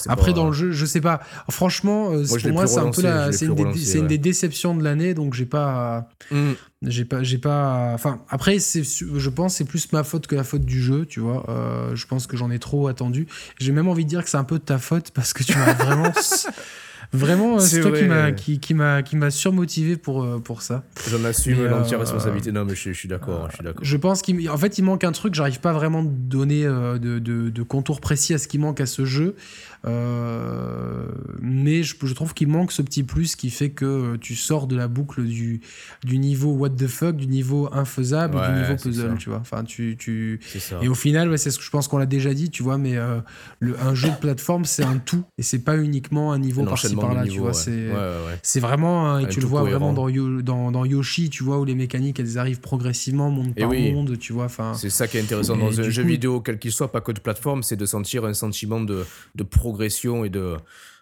[0.08, 1.22] après, dans le jeu, je sais pas.
[1.50, 3.32] Franchement, euh, pour moi, c'est un peu la...
[3.32, 6.10] c'est une, des déceptions de l'année, donc j'ai pas.
[6.30, 6.54] Hmm.
[6.84, 7.92] J'ai pas, j'ai pas.
[7.94, 11.46] Enfin, après, je pense c'est plus ma faute que la faute du jeu, tu vois.
[11.48, 13.28] Euh, je pense que j'en ai trop attendu.
[13.60, 15.56] J'ai même envie de dire que c'est un peu de ta faute parce que tu
[15.58, 16.12] m'as vraiment
[17.14, 20.84] Vraiment, euh, c'est toi qui m'a qui, m'a qui m'a surmotivé pour euh, pour ça.
[21.10, 22.54] J'en assume l'entière euh, responsabilité.
[22.54, 23.84] Non, mais je, suis d'accord, je suis d'accord.
[23.84, 25.36] Je pense qu'en fait, il manque un truc.
[25.36, 28.86] J'arrive pas vraiment à donner de, de, de contours précis à ce qui manque à
[28.86, 29.36] ce jeu.
[29.88, 31.08] Euh,
[31.42, 34.76] mais je, je trouve qu'il manque ce petit plus qui fait que tu sors de
[34.76, 35.62] la boucle du,
[36.04, 39.40] du niveau what the fuck, du niveau infaisable, du niveau puzzle, tu vois.
[39.40, 40.40] Enfin, tu, tu...
[40.82, 42.78] Et au final, ouais, c'est ce que je pense qu'on l'a déjà dit, tu vois,
[42.78, 43.20] mais euh,
[43.60, 46.96] le, un jeu de plateforme, c'est un tout et c'est pas uniquement un niveau par-ci
[46.96, 47.54] par là, tu vois.
[47.54, 50.10] C'est vraiment, et tu le vois vraiment dans,
[50.42, 54.34] dans, dans, Yoshi, tu vois, où les mécaniques, elles arrivent progressivement, monde par monde, tu
[54.34, 54.48] vois.
[54.76, 57.20] C'est ça qui est intéressant dans un jeu vidéo, quel qu'il soit, pas que de
[57.20, 59.71] plateforme, c'est de sentir un sentiment de, de progression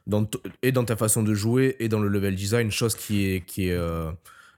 [0.08, 0.28] Dans
[0.64, 3.70] et dans ta façon de jouer et dans le level design, chose qui est, qui
[3.70, 4.12] est euh,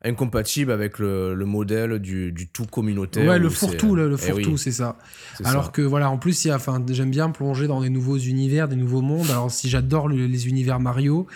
[0.03, 3.27] incompatible avec le, le modèle du, du, tout communautaire.
[3.27, 4.97] Ouais, le fourre-tout, le, le eh fourre-tout, c'est ça.
[5.43, 6.47] Alors que voilà, en plus,
[6.89, 9.29] j'aime bien plonger dans des nouveaux univers, des nouveaux mondes.
[9.29, 11.27] Alors si j'adore les univers Mario,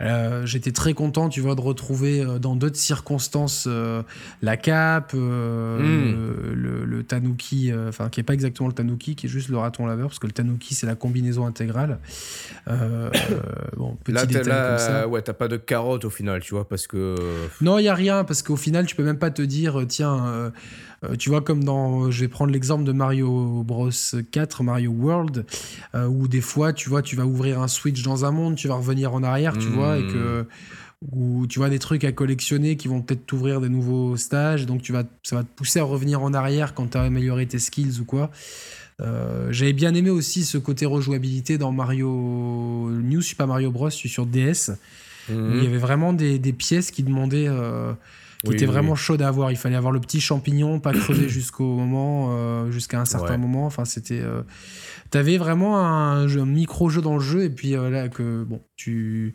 [0.00, 4.02] euh, j'étais très content, tu vois, de retrouver euh, dans d'autres circonstances euh,
[4.42, 5.18] la cape, hmm.
[5.18, 9.86] le, le, tanuki, enfin qui est pas exactement le tanuki, qui est juste le raton
[9.86, 11.98] laveur, parce que le tanuki c'est la combinaison intégrale.
[12.66, 15.08] bon, petit là, détail comme ça.
[15.08, 17.16] Ouais, t'as pas de carotte au final, tu vois, parce que.
[17.60, 20.52] Non, il y a rien, parce qu'au final, tu peux même pas te dire, tiens
[21.04, 23.90] euh, tu vois, comme dans, je vais prendre l'exemple de Mario Bros
[24.30, 25.44] 4, Mario World,
[25.94, 28.68] euh, où des fois, tu vois, tu vas ouvrir un switch dans un monde, tu
[28.68, 30.46] vas revenir en arrière, tu vois, et que hmm.
[31.12, 34.82] ou tu vois des trucs à collectionner qui vont peut-être t'ouvrir des nouveaux stages, donc
[34.82, 37.58] tu vas, ça va te pousser à revenir en arrière quand tu as amélioré tes
[37.58, 38.30] skills ou quoi.
[39.02, 42.08] Euh, j'avais bien aimé aussi ce côté rejouabilité dans Mario
[42.90, 44.70] New Super Mario Bros sur DS.
[45.28, 47.48] Il y avait vraiment des, des pièces qui demandaient
[48.44, 49.50] qui était vraiment chaud à avoir.
[49.50, 53.66] Il fallait avoir le petit champignon, pas creuser jusqu'au moment, euh, jusqu'à un certain moment.
[53.66, 54.22] Enfin, c'était.
[55.06, 59.32] Euh, T'avais vraiment un, micro-jeu dans le jeu, et puis euh, là, que bon, tu.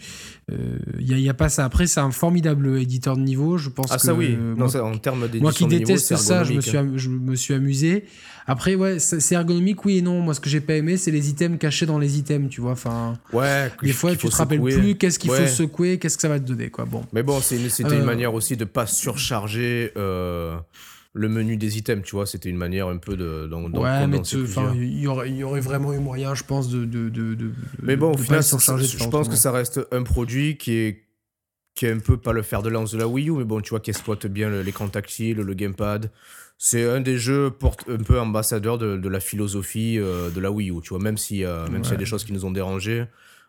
[0.49, 1.65] Il n'y a, y a, pas ça.
[1.65, 3.57] Après, c'est un formidable éditeur de niveau.
[3.57, 4.01] Je pense ah, que.
[4.01, 8.05] ça oui, en termes Moi qui déteste ça, je me, suis, je me suis amusé.
[8.47, 10.21] Après, ouais, c'est ergonomique, oui et non.
[10.21, 12.71] Moi, ce que j'ai pas aimé, c'est les items cachés dans les items, tu vois.
[12.71, 16.29] Enfin, ouais, des fois, tu te rappelles plus qu'est-ce qu'il faut secouer, qu'est-ce que ça
[16.29, 16.86] va te donner, quoi.
[16.86, 17.03] Bon.
[17.13, 19.91] Mais bon, c'était une, une manière aussi de pas surcharger.
[19.97, 20.57] Euh,
[21.13, 23.50] le menu des items, tu vois, c'était une manière un peu de.
[23.78, 26.86] ouais, mais il y aurait, y aurait vraiment eu moyen, je pense, de.
[26.86, 31.04] de, de, mais bon, au final, je pense que ça reste un produit qui est
[31.74, 33.62] qui est un peu pas le fer de lance de la Wii U, mais bon,
[33.62, 36.12] tu vois, qui exploite bien l'écran tactile, le gamepad.
[36.58, 40.69] C'est un des jeux porte un peu ambassadeur de, la philosophie euh, de la Wii
[40.69, 43.06] U, tu vois, même s'il même s'il y a des choses qui nous ont dérangé,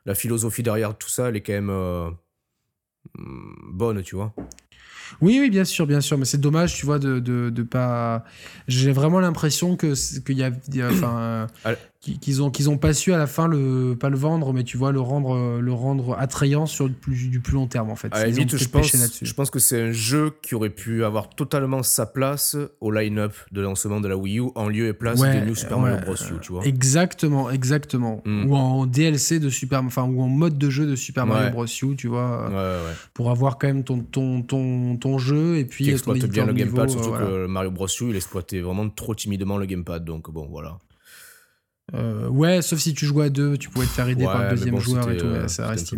[0.06, 2.10] la philosophie derrière tout ça, elle est quand même euh,
[3.72, 4.34] bonne, tu vois.
[5.20, 8.24] Oui, oui, bien sûr, bien sûr, mais c'est dommage, tu vois, de, de, de pas.
[8.68, 11.46] J'ai vraiment l'impression que qu'il y a, enfin,
[12.02, 14.76] qu'ils ont qu'ils ont pas su à la fin le pas le vendre, mais tu
[14.76, 18.12] vois le rendre le rendre attrayant sur du plus, du plus long terme en fait.
[18.12, 22.06] À je pense, je pense que c'est un jeu qui aurait pu avoir totalement sa
[22.06, 25.54] place au line-up de lancement de la Wii U en lieu et place de New
[25.54, 26.14] Super Mario Bros.
[26.14, 26.64] U, tu vois.
[26.64, 28.20] Exactement, exactement.
[28.24, 28.46] Hmm.
[28.46, 31.66] Ou en DLC de Super, enfin ou en mode de jeu de Super Mario Bros.
[31.66, 32.50] U, tu vois,
[33.14, 36.52] pour avoir quand même ton ton ton ton jeu et puis qui exploite bien le
[36.52, 37.86] gamepad, surtout que Mario Bros.
[37.86, 40.78] U il exploitait vraiment trop timidement le gamepad, donc bon voilà.
[41.94, 44.50] Euh, ouais, sauf si tu jouais à deux, tu pouvais te faire aider par le
[44.50, 45.26] deuxième joueur et tout.
[45.26, 45.94] Euh, ça reste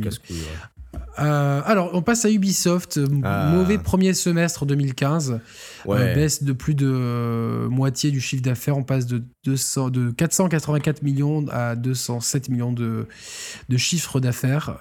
[1.19, 3.01] euh, alors, on passe à Ubisoft.
[3.23, 3.51] Ah.
[3.53, 5.41] Mauvais premier semestre 2015.
[5.87, 8.77] baisse de plus de moitié du chiffre d'affaires.
[8.77, 13.07] On passe de, 200, de 484 millions à 207 millions de,
[13.69, 14.79] de chiffre d'affaires.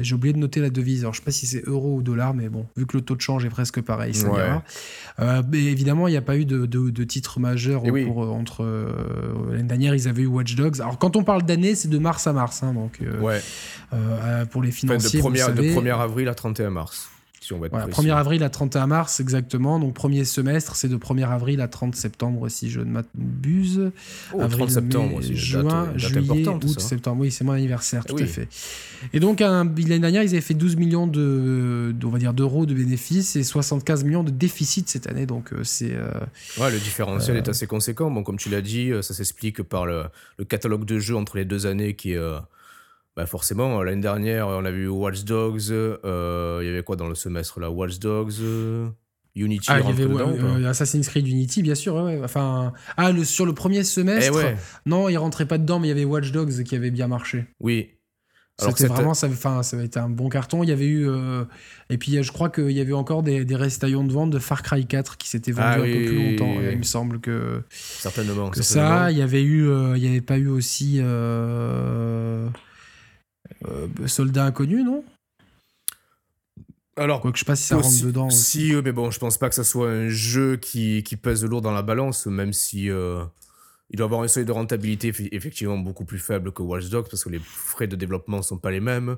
[0.00, 1.00] J'ai oublié de noter la devise.
[1.00, 3.16] Alors, je sais pas si c'est euro ou dollar, mais bon, vu que le taux
[3.16, 4.62] de change est presque pareil, ça
[5.48, 8.64] mais évidemment, il n'y a pas eu de, de, titre majeur eh entre
[9.50, 9.94] l'année dernière.
[9.94, 10.80] Ils avaient eu Watch Dogs.
[10.80, 12.62] Alors, quand on parle d'année, c'est de mars à mars.
[12.62, 13.40] Hein, donc, ouais.
[14.50, 15.20] pour les financiers.
[15.20, 17.08] de, 1er avril à 31 mars.
[17.44, 19.78] Si on va être 1er avril à 31 mars, exactement.
[19.78, 23.92] Donc, premier semestre, c'est de 1er avril à 30 septembre, si je ne m'abuse.
[24.32, 27.20] Oh, avril, 30 septembre, mai, juin, juillet, août, septembre.
[27.20, 28.48] Oui, c'est mon anniversaire, tout à fait.
[29.12, 32.72] Et donc, l'année dernière, ils avaient fait 12 millions de, on va dire, d'euros de
[32.72, 35.26] bénéfices et 75 millions de déficit cette année.
[35.26, 35.92] Donc, euh, c'est.
[35.92, 36.08] Euh,
[36.58, 38.10] ouais, le différentiel est euh, assez conséquent.
[38.10, 40.04] Bon, comme tu l'as dit, ça s'explique par le,
[40.38, 42.20] le, catalogue de jeux entre les deux années qui est
[43.16, 45.70] bah forcément, l'année dernière, on a vu Watch Dogs.
[45.70, 47.70] Euh, il y avait quoi dans le semestre là?
[47.70, 48.88] Watch Dogs, euh,
[49.36, 49.66] Unity.
[49.70, 51.94] Ah, il y avait euh, Assassin's Creed Unity, bien sûr.
[51.94, 55.88] Ouais, Enfin, ah, le, sur le premier semestre, eh non, il rentrait pas dedans, mais
[55.88, 57.44] il y avait Watch Dogs qui avait bien marché.
[57.60, 57.90] Oui.
[58.56, 60.62] C'était vraiment, ça, enfin, ça avait été un bon carton.
[60.62, 61.08] Il y avait eu,
[61.90, 64.62] et puis je crois qu'il y avait encore des, des restaillons de vente de Far
[64.62, 66.60] Cry 4 qui s'étaient vendus ah un peu plus longtemps.
[66.70, 68.50] il me semble que certainement.
[68.50, 70.98] Que ça, il y avait eu, il y avait pas eu aussi.
[71.00, 72.48] Euh,
[74.06, 75.04] soldat inconnu, non?
[76.96, 78.30] Alors, quoi que je sais pas si ça rentre dedans.
[78.30, 81.44] Si, euh, mais bon, je pense pas que ça soit un jeu qui, qui pèse
[81.44, 83.24] lourd dans la balance, même si euh,
[83.90, 87.24] il doit avoir un seuil de rentabilité effectivement beaucoup plus faible que Watch Dogs parce
[87.24, 89.16] que les frais de développement sont pas les mêmes.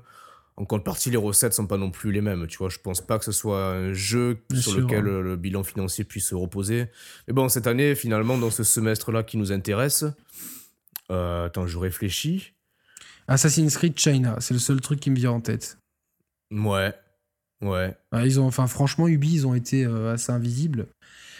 [0.58, 2.46] En contrepartie, les recettes sont pas non plus les mêmes.
[2.46, 6.02] Tu vois, je pense pas que ce soit un jeu sur lequel le bilan financier
[6.02, 6.86] puisse se reposer.
[7.28, 10.06] Mais bon, cette année, finalement, dans ce semestre-là qui nous intéresse,
[11.10, 12.54] attends, je réfléchis.
[13.28, 15.78] Assassin's Creed China, c'est le seul truc qui me vient en tête.
[16.50, 16.94] Ouais.
[17.60, 17.96] Ouais.
[18.12, 20.86] Ils ont, enfin, franchement, Ubi, ils ont été assez invisibles.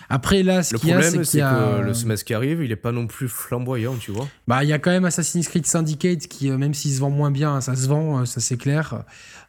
[0.09, 1.79] Après, là, ce qu'il y a, c'est a...
[1.81, 4.29] que le semestre qui arrive, il est pas non plus flamboyant, tu vois.
[4.47, 7.31] Bah, il y a quand même Assassin's Creed Syndicate qui, même s'il se vend moins
[7.31, 9.05] bien, ça se vend, ça c'est clair.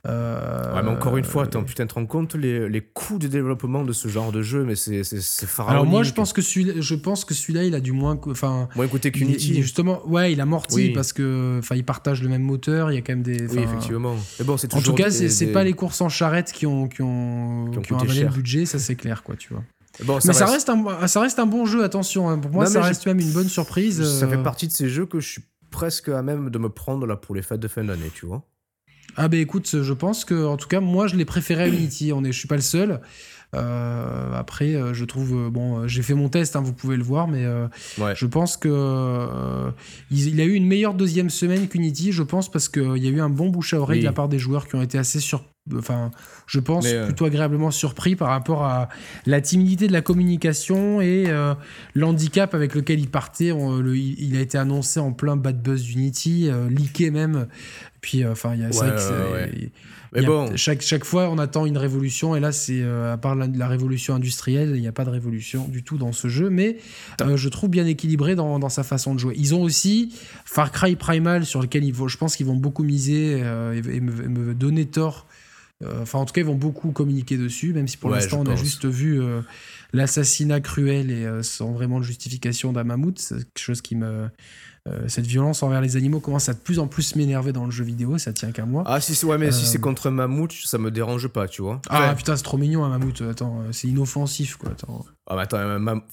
[0.07, 3.27] Euh, ouais, mais encore une fois, attends, putain, te rends compte les, les coûts de
[3.27, 5.03] développement de ce genre de jeu, mais c'est
[5.45, 5.71] pharaonique.
[5.71, 8.69] Alors moi, je pense que celui-là, je pense que celui-là, il a du moins, enfin,
[8.75, 9.61] moins coûté qu'Unity.
[9.61, 12.91] Justement, ouais, il a morti parce que, enfin, ils partagent le même moteur.
[12.91, 13.47] Il y a quand même des.
[13.47, 14.15] Oui, effectivement.
[14.39, 17.01] Mais bon, c'est En tout cas, c'est pas les courses en charrette qui ont qui
[17.01, 19.63] ont qui ont, avalé le budget, ça c'est clair, quoi, tu vois.
[20.03, 20.39] Bon, ça mais reste...
[20.39, 22.29] ça, reste un, ça reste un bon jeu, attention.
[22.29, 22.37] Hein.
[22.37, 24.03] Pour moi, ça reste même une bonne surprise.
[24.19, 24.43] Ça fait euh.
[24.43, 27.35] partie de ces jeux que je suis presque à même de me prendre là pour
[27.35, 28.43] les fêtes de fin d'année, tu vois.
[29.15, 32.13] Ah ben écoute, je pense que en tout cas moi je l'ai préféré à Unity.
[32.13, 33.01] On est, je suis pas le seul.
[33.55, 37.03] Euh, après, euh, je trouve euh, bon, j'ai fait mon test, hein, vous pouvez le
[37.03, 37.45] voir, mais
[38.13, 39.71] je pense que
[40.11, 43.21] il, a eu une meilleure deuxième semaine qu'Unity, je pense, parce qu'il y a eu
[43.21, 45.43] un bon bouche à oreille de la part des joueurs qui ont été assez sur,
[45.75, 46.11] enfin,
[46.45, 48.89] je pense plutôt agréablement surpris par rapport à
[49.25, 51.25] la timidité de la communication et
[51.95, 53.53] l'handicap avec lequel il partait.
[53.53, 57.47] il a été annoncé en plein bad buzz d'Unity, leaké même.
[58.01, 58.69] Puis, euh, enfin, il y a
[60.13, 60.55] Mais bon.
[60.55, 64.15] chaque, chaque fois, on attend une révolution, et là, c'est euh, à part la, révolution
[64.15, 66.77] industrielle, il n'y a pas de révolution du tout dans ce jeu, mais
[67.21, 69.35] euh, je trouve bien équilibré dans, dans, sa façon de jouer.
[69.37, 70.13] Ils ont aussi
[70.45, 74.53] Far Cry Primal, sur lequel ils vont, je pense qu'ils vont beaucoup miser et, me,
[74.53, 75.27] donner tort.
[76.01, 78.55] Enfin, en tout cas, ils vont beaucoup communiquer dessus, même si pour l'instant, on a
[78.55, 79.21] juste vu
[79.93, 83.19] l'assassinat cruel et sans vraiment de justification d'un mammouth.
[83.19, 84.27] C'est quelque chose qui me euh,
[85.07, 87.83] cette violence envers les animaux commence à de plus en plus m'énerver dans le jeu
[87.83, 88.83] vidéo, ça tient qu'à moi.
[88.85, 91.61] Ah si, ouais, mais si c'est euh, contre un mammouth, ça me dérange pas, tu
[91.61, 91.81] vois.
[91.89, 95.05] Ah putain, c'est trop mignon un mammouth, attends, euh, c'est inoffensif quoi, attends.
[95.29, 95.57] Ah mais attends,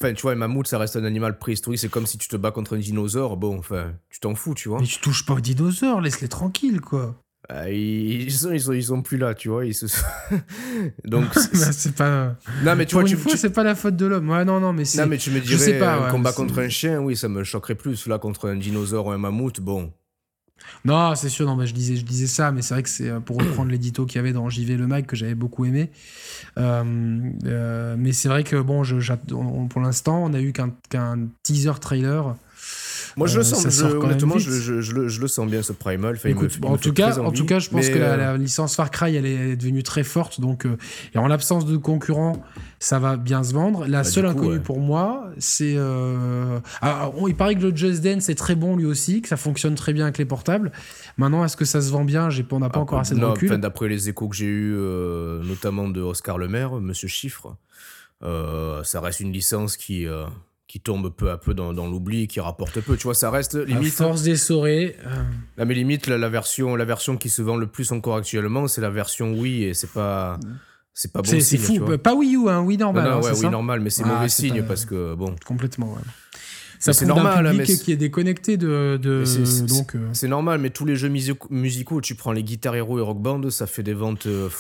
[0.01, 2.37] enfin, tu vois, un mammouth ça reste un animal préhistorique, c'est comme si tu te
[2.37, 4.81] bats contre un dinosaure, bon, enfin, tu t'en fous, tu vois.
[4.81, 7.15] Mais tu touches pas aux dinosaures, laisse-les tranquilles quoi.
[7.49, 9.67] Ah, ils, sont, ils, sont, ils sont plus là, tu vois.
[9.67, 9.87] Ils se...
[11.05, 12.37] Donc c'est pas.
[12.65, 14.31] Non mais tu vois, une fois, c'est pas la faute de l'homme.
[14.31, 15.03] Ouais, non, non, mais c'est.
[15.03, 17.29] Non mais tu me dirais, je sais pas, un combat contre un chien, oui, ça
[17.29, 18.07] me choquerait plus.
[18.07, 19.93] Là, contre un dinosaure ou un mammouth, bon.
[20.85, 23.09] Non, c'est sûr, non, mais je disais, je disais ça, mais c'est vrai que c'est
[23.09, 25.91] euh, pour reprendre l'édito qu'il y avait dans JV le Mag que j'avais beaucoup aimé.
[26.59, 28.97] Euh, euh, mais c'est vrai que bon, je,
[29.69, 32.37] pour l'instant, on a eu qu'un teaser trailer
[33.17, 35.73] moi, je le euh, sens, je, honnêtement, je, je, le, je, le, sens bien ce
[35.73, 36.19] Primal.
[36.63, 39.27] en, tout cas, en tout cas, je pense que la, euh, licence Far Cry, elle
[39.27, 40.41] est devenue très forte.
[40.41, 40.77] Donc, euh,
[41.15, 42.43] et en l'absence de concurrents,
[42.79, 43.87] ça va bien se vendre.
[43.87, 45.77] La bah, seule inconnue pour moi, c'est.
[46.81, 49.75] Ah, il paraît que le Just Dance est très bon lui aussi, que ça fonctionne
[49.75, 50.73] très bien avec les portables.
[51.17, 52.29] Maintenant, est-ce que ça se vend bien?
[52.51, 53.51] On n'a pas ah, encore assez de recul.
[53.59, 54.75] D'après les échos que j'ai eu,
[55.45, 57.57] notamment de Oscar Lemaire, Monsieur Chiffre,
[58.23, 60.07] ça reste une licence qui
[60.67, 62.97] qui tombe peu à peu dans, dans l'oubli, qui rapporte peu.
[62.97, 63.93] Tu vois, ça reste limite.
[63.93, 64.97] À force d'essorer.
[65.07, 65.65] Euh...
[65.65, 68.91] mais limite, la, version, la version qui se vend le plus encore actuellement, c'est la
[68.91, 70.39] version Wii et c'est pas.
[70.97, 71.41] C'est pas bon signe.
[71.41, 71.99] C'est fou.
[71.99, 73.05] Pas Wii U, hein, Wii normal.
[73.05, 75.35] Non, non, hein, ouais, Wii normal, mais c'est ah, mauvais signe parce que bon.
[75.45, 76.01] Complètement, ouais.
[76.85, 79.25] Ça c'est normal, un public qui est déconnecté de, de
[79.67, 79.97] donc.
[79.97, 80.11] Euh.
[80.13, 83.51] C'est normal, mais tous les jeux musicaux, tu prends les Guitar Hero et Rock Band,
[83.51, 84.27] ça fait des ventes.
[84.27, 84.51] Euh,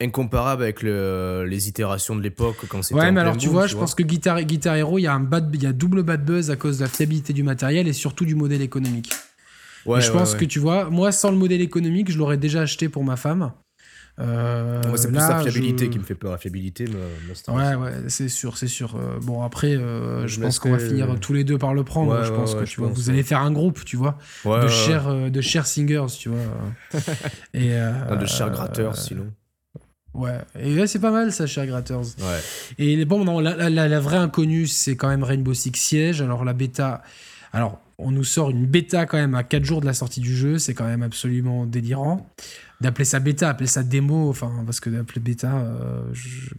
[0.00, 3.94] incomparable avec les itérations de l'époque quand c'était ouais mais alors tu vois je pense
[3.94, 6.50] que Guitar, Guitar Hero il y a un bad il y a double bad buzz
[6.50, 9.12] à cause de la fiabilité du matériel et surtout du modèle économique
[9.86, 12.88] ouais, je pense que tu vois moi sans le modèle économique je l'aurais déjà acheté
[12.88, 13.52] pour ma femme
[14.20, 16.32] euh, c'est plus la fiabilité qui me fait peur.
[16.32, 18.96] La fiabilité me, Ouais, ouais, c'est sûr, c'est sûr.
[18.96, 22.24] Euh, bon, après, euh, je, pense qu'on va finir tous les deux par le prendre.
[22.24, 25.40] je pense que tu vois, vous allez faire un groupe, tu vois, de chers, de
[25.40, 27.00] chers singers, tu vois.
[27.54, 29.30] et de chers gratteurs, sinon.
[30.18, 31.96] Ouais, et là c'est pas mal ça, cher Gratters.
[31.96, 32.40] Ouais.
[32.78, 36.20] Et bon, non, la, la, vraie inconnue, c'est quand même Rainbow Six Siege.
[36.20, 37.02] Alors la bêta,
[37.52, 40.34] alors on nous sort une bêta quand même à 4 jours de la sortie du
[40.34, 42.28] jeu, c'est quand même absolument délirant.
[42.80, 46.00] D'appeler ça bêta, appeler ça démo, enfin, parce que d'appeler bêta, euh,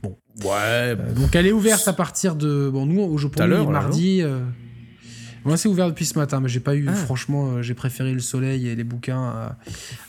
[0.01, 0.17] bon.
[0.43, 0.49] Ouais.
[0.97, 2.69] Euh, donc elle est ouverte à partir de.
[2.69, 4.21] Bon, nous, au Japon, mardi.
[4.21, 4.39] Euh,
[5.45, 6.87] moi, c'est ouvert depuis ce matin, mais j'ai pas eu.
[6.87, 6.93] Ah.
[6.93, 9.55] Franchement, euh, j'ai préféré le soleil et les bouquins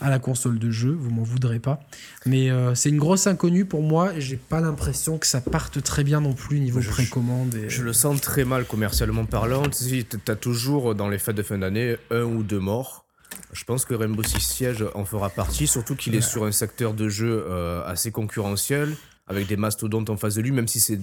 [0.01, 0.91] à, la console de jeu.
[0.91, 1.81] Vous m'en voudrez pas.
[2.27, 5.83] Mais euh, c'est une grosse inconnue pour moi et j'ai pas l'impression que ça parte
[5.83, 7.55] très bien non plus niveau précommande.
[7.55, 7.69] Et...
[7.69, 9.63] Je le sens très mal commercialement parlant.
[9.69, 13.05] Tu as toujours dans les fêtes de fin d'année un ou deux morts.
[13.53, 16.95] Je pense que Rainbow Six Siege en fera partie, surtout qu'il est sur un secteur
[16.95, 18.95] de jeu euh, assez concurrentiel,
[19.27, 21.01] avec des mastodontes en face de lui, même si c'est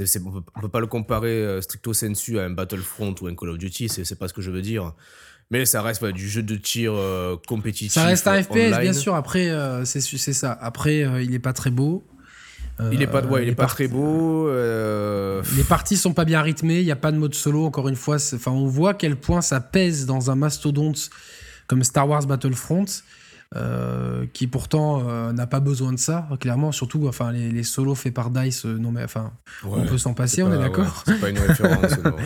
[0.00, 3.50] on, peut, peut pas le comparer euh, stricto sensu à un Battlefront ou un Call
[3.50, 4.92] of Duty, c'est pas ce que je veux dire.
[5.50, 7.92] Mais ça reste du jeu de tir euh, compétitif.
[7.92, 9.14] Ça reste un FPS, bien sûr.
[9.14, 10.52] Après, euh, c'est ça.
[10.60, 12.06] Après, il est pas très beau.
[12.90, 14.50] il est pas, ouais, il est pas très beau.
[14.50, 16.80] Les parties sont pas bien rythmées.
[16.80, 17.66] Il y a pas de mode solo.
[17.66, 21.10] Encore une fois, enfin, on voit quel point ça pèse dans un mastodonte
[21.66, 22.86] comme Star Wars Battlefront.
[23.54, 28.14] Euh, qui pourtant euh, n'a pas besoin de ça, clairement, surtout enfin, les, solos faits
[28.14, 29.32] par Dice, euh, non mais enfin,
[29.64, 32.16] on peut s'en passer, on est d'accord C'est pas une référence, non,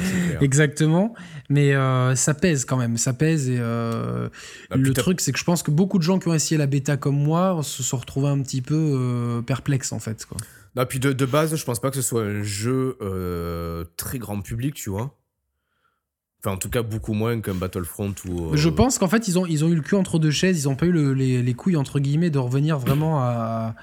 [0.41, 1.15] Exactement,
[1.49, 1.73] mais
[2.15, 4.31] ça pèse quand même, ça pèse et bah,
[4.77, 6.97] le truc c'est que je pense que beaucoup de gens qui ont essayé la bêta
[6.97, 10.27] comme moi se sont retrouvés un petit peu perplexes en fait.
[10.27, 10.39] Quoi.
[10.77, 12.97] Non, puis de, de, base, je pense pas que ce soit un jeu
[13.97, 15.17] très grand public, tu vois
[16.45, 18.57] en tout cas, beaucoup moins qu'un Battlefront ou.
[18.57, 20.61] Je pense qu'en fait, ils ont, ils ont eu le cul entre deux chaises.
[20.61, 23.75] Ils ont pas eu les, les, couilles, entre guillemets, de revenir vraiment à,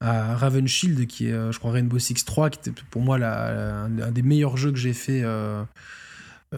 [0.00, 3.18] à Raven Shield, qui est, euh, je crois, Rainbow Six 3, qui était pour moi
[3.18, 5.22] la, un, des meilleurs jeux que j'ai fait.
[5.22, 5.62] Euh,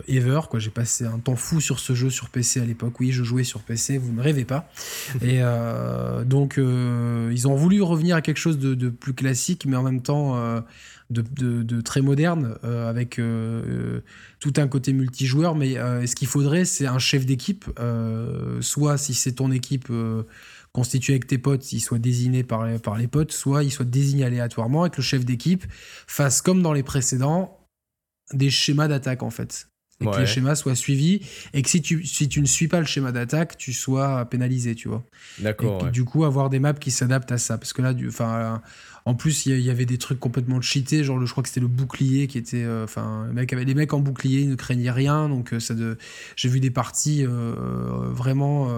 [0.06, 3.10] ever quoi j'ai passé un temps fou sur ce jeu sur PC à l'époque oui
[3.10, 4.70] je jouais sur PC vous ne rêvez pas
[5.22, 9.76] et euh, donc ils ont voulu revenir à quelque chose de, de, plus classique mais
[9.76, 10.62] en même temps
[11.10, 14.00] de, très moderne, euh, avec euh, euh,
[14.38, 15.54] tout un côté multijoueur.
[15.54, 15.74] Mais
[16.06, 17.66] ce qu'il faudrait, c'est un chef d'équipe,
[18.60, 19.92] soit si c'est ton équipe
[20.72, 23.84] constituée avec tes potes, il soit désigné par les, par les potes, soit il soit
[23.84, 25.64] désigné aléatoirement et que le chef d'équipe
[26.06, 27.58] fasse comme dans les précédents
[28.32, 29.68] des schémas d'attaque en fait.
[30.00, 31.20] Et que les schémas soient suivis
[31.52, 34.74] et que si tu, si tu ne suis pas le schéma d'attaque, tu sois pénalisé,
[34.74, 35.04] tu vois.
[35.38, 35.90] D'accord.
[35.90, 37.58] Du coup, avoir des maps qui s'adaptent à ça.
[37.58, 38.62] Parce que là, enfin,
[39.06, 41.68] en plus, il y, avait des trucs complètement cheatés, genre je crois que c'était le
[41.68, 45.60] bouclier qui était, euh, enfin, les mecs en bouclier, ils ne craignaient rien, donc euh,
[45.60, 45.96] ça de,
[46.36, 47.54] j'ai vu des parties euh,
[48.10, 48.68] vraiment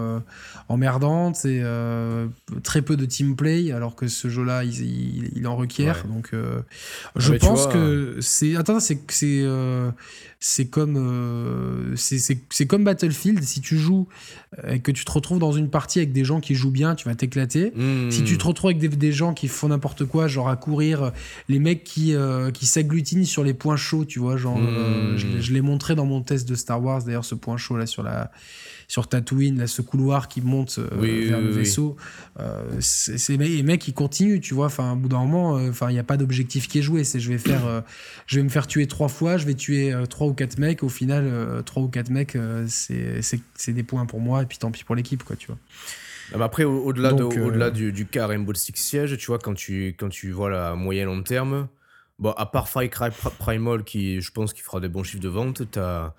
[0.69, 1.63] emmerdantes et
[2.63, 6.07] très peu de team play, alors que ce jeu-là, il, en requiert.
[6.07, 6.31] Donc,
[7.17, 9.45] je pense que c'est, attends, c'est, c'est,
[10.39, 13.43] c'est comme, c'est, comme Battlefield.
[13.43, 14.07] Si tu joues
[14.69, 17.09] et que tu te retrouves dans une partie avec des gens qui jouent bien, tu
[17.09, 17.73] vas t'éclater.
[18.11, 21.03] Si tu te retrouves avec des, des gens qui font n'importe quoi genre à courir,
[21.03, 21.11] euh,
[21.49, 25.41] les mecs qui, euh, qui s'agglutinent sur les points chauds, tu vois, genre, euh, je,
[25.41, 28.03] je l'ai montré dans mon test de Star Wars, d'ailleurs, ce point chaud là sur
[28.03, 28.31] la,
[28.89, 31.97] sur Tatooine, là, ce couloir qui monte vers le vaisseau.
[32.81, 34.67] c'est les mecs qui continuent, tu vois.
[34.67, 37.05] Enfin, au bout d'un moment, enfin, il n'y a pas d'objectif qui est joué.
[37.05, 37.83] C'est je vais faire,
[38.27, 40.83] je vais me faire tuer trois fois, je vais tuer trois ou quatre mecs.
[40.83, 44.85] Au final, trois ou quatre mecs, c'est des points pour moi et puis tant pis
[44.85, 45.59] pour l'équipe, quoi, tu vois
[46.41, 50.09] après, au-delà au delà du, du cas Rainbow Six Siege, tu vois, quand tu, quand
[50.09, 51.69] tu vois la moyen long terme,
[52.19, 55.29] bon, à part Far Cry Primal, qui je pense qu'il fera des bons chiffres de
[55.29, 56.15] vente, t'as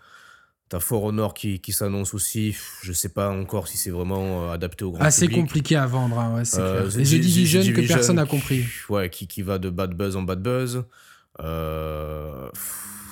[0.71, 2.55] as For Honor qui, qui s'annonce aussi.
[2.81, 6.19] Je sais pas encore si c'est vraiment euh, adapté au grand Assez compliqué à vendre,
[6.19, 7.05] hein, ouais, c'est euh, clair.
[7.05, 8.65] The Division que personne n'a compris.
[8.89, 10.83] Ouais, qui, qui va de bad buzz en bad buzz.
[11.41, 12.49] Euh,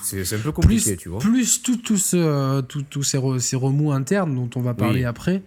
[0.04, 1.20] c'est un peu compliqué, tu vois.
[1.20, 5.44] Plus tous tout ce, tout, tout ces, ces, remous internes dont on va parler après.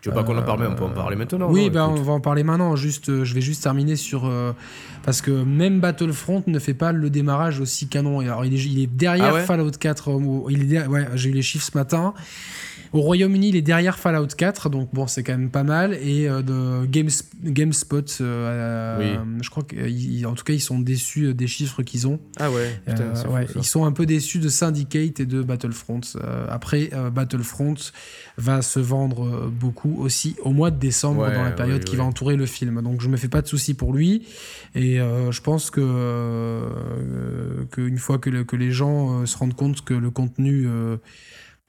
[0.00, 1.50] Tu veux pas qu'on en parle, mais on peut en parler maintenant.
[1.50, 2.74] Oui, ben on va en parler maintenant.
[2.74, 4.52] Juste, euh, je vais juste terminer sur euh,
[5.02, 8.20] parce que même Battlefront ne fait pas le démarrage aussi canon.
[8.20, 10.10] Alors il est, il est derrière ah Fallout 4.
[10.48, 12.14] Il est, ouais, j'ai eu les chiffres ce matin.
[12.92, 15.94] Au Royaume-Uni, il est derrière Fallout 4, donc bon, c'est quand même pas mal.
[15.94, 21.46] Et euh, de GameSpot, euh, je crois qu'en tout cas, ils sont déçus euh, des
[21.46, 22.18] chiffres qu'ils ont.
[22.38, 22.80] Ah ouais,
[23.54, 26.00] Ils sont un peu déçus de Syndicate et de Battlefront.
[26.48, 27.76] après, Battlefront
[28.38, 32.34] va se vendre beaucoup aussi au mois de décembre, dans la période qui va entourer
[32.34, 32.82] le film.
[32.82, 34.26] Donc je me fais pas de soucis pour lui.
[34.74, 36.60] Et je pense que
[37.70, 40.66] qu'une fois que, que, les gens se rendent compte que le contenu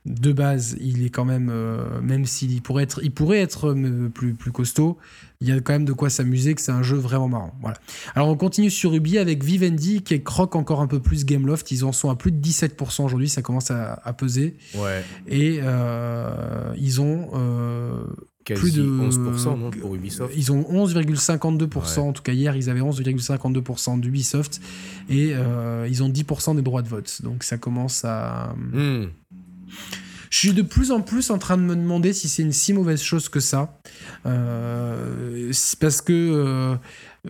[0.06, 4.10] de base, il est quand même, euh, même s'il pourrait être, il pourrait être euh,
[4.10, 4.98] plus, plus costaud,
[5.42, 7.54] il y a quand même de quoi s'amuser, que c'est un jeu vraiment marrant.
[7.62, 7.78] Voilà.
[8.16, 11.70] Alors on continue sur Ubi avec Vivendi qui croque encore un peu plus Gameloft.
[11.70, 14.58] Ils en sont à plus de 17% aujourd'hui, ça commence à, peser.
[14.76, 15.04] Ouais.
[15.28, 17.30] Et euh, ils ont
[18.44, 20.34] plus de 11% pour Ubisoft.
[20.36, 22.00] Ils ont 11,52%.
[22.00, 24.62] En tout cas, hier, ils avaient 11,52% d'Ubisoft
[25.10, 25.36] et
[25.88, 27.22] ils ont 10% des droits de vote.
[27.24, 28.56] Donc ça commence à.
[28.74, 29.06] Hmm.
[30.32, 32.72] Je suis de plus en plus en train de me demander si c'est une si
[32.72, 33.78] mauvaise chose que ça.
[34.26, 36.76] Euh, parce que euh,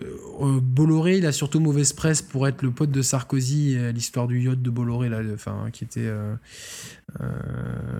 [0.00, 4.40] euh, Bolloré, il a surtout mauvaise presse pour être le pote de Sarkozy, l'histoire du
[4.40, 6.08] yacht de Bolloré, là, enfin, qui était.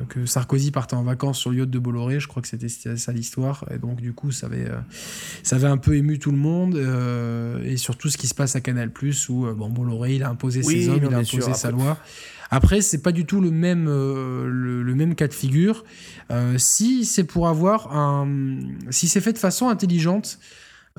[0.08, 3.10] que Sarkozy partait en vacances sur le yacht de Bolloré, je crois que c'était ça
[3.10, 3.64] l'histoire.
[3.74, 4.70] Et donc, du coup, ça avait,
[5.42, 6.76] ça avait un peu ému tout le monde.
[7.64, 8.92] et surtout ce qui se passe à Canal,
[9.28, 11.98] où bon, Bolloré, il a imposé ses hommes, il a imposé sa loi.
[12.54, 15.84] Après, c'est pas du tout le même, euh, le, même cas de figure.
[16.30, 18.58] Euh, si c'est pour avoir un.
[18.90, 20.38] Si c'est fait de façon intelligente,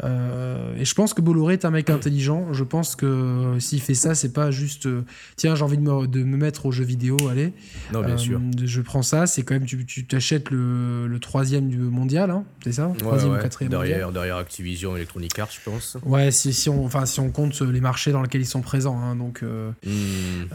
[0.03, 2.51] Euh, et je pense que Bolloré est un mec intelligent.
[2.51, 6.07] Je pense que s'il fait ça, c'est pas juste euh, tiens, j'ai envie de me,
[6.07, 7.53] de me, mettre aux jeux vidéo, allez.
[7.91, 8.41] Non, bien sûr.
[8.63, 9.27] Je prends ça.
[9.27, 12.91] C'est quand même, tu t'achètes le, le, troisième du mondial, hein, c'est ça?
[12.97, 15.97] Troisième ou quatrième derrière, derrière Activision Electronic Arts, je pense.
[16.03, 18.99] Ouais, si, si, on, enfin, si on compte les marchés dans lesquels ils sont présents.
[18.99, 20.47] Hein, donc, hmm.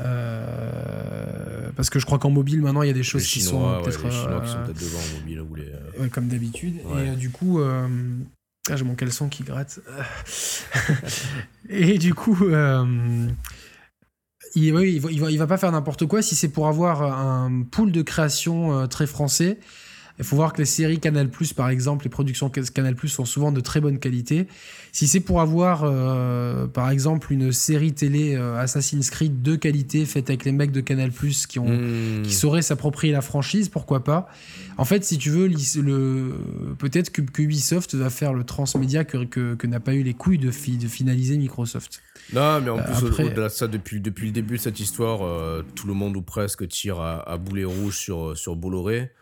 [1.76, 4.04] parce que je crois qu'en mobile, maintenant, il y a des choses qui sont peut-être.
[4.04, 5.40] les Chinois qui sont peut-être devant en mobile.
[5.40, 6.80] Ou les, comme d'habitude.
[7.06, 7.60] Et du coup.
[8.76, 9.80] J'ai mon caleçon qui gratte.
[11.68, 13.28] et du coup, euh,
[14.54, 16.22] il, va, il, va, pas faire n'importe quoi.
[16.22, 19.58] Si c'est pour avoir un pool de création euh, très français,
[20.18, 23.60] il faut voir que les séries Canal+, par exemple, les productions Canal+, sont souvent de
[23.60, 24.48] très bonne qualité.
[24.90, 30.04] Si c'est pour avoir, euh, par exemple, une série télé euh, Assassin's Creed de qualité
[30.06, 31.10] faite avec les mecs de Canal+,
[31.48, 32.22] qui, ont, hmm.
[32.22, 34.28] qui sauraient s'approprier la franchise, pourquoi pas
[34.76, 36.34] En fait, si tu veux, le,
[36.78, 40.48] peut-être que, Ubisoft va faire le transmédia que, que, n'a pas eu les couilles de,
[40.48, 42.02] de finaliser Microsoft.
[42.32, 45.62] Non, mais en plus, au-delà de ça, depuis, depuis le début de cette histoire, euh,
[45.76, 49.12] tout le monde ou presque tire à, à boulet rouge sur, sur Bolloré.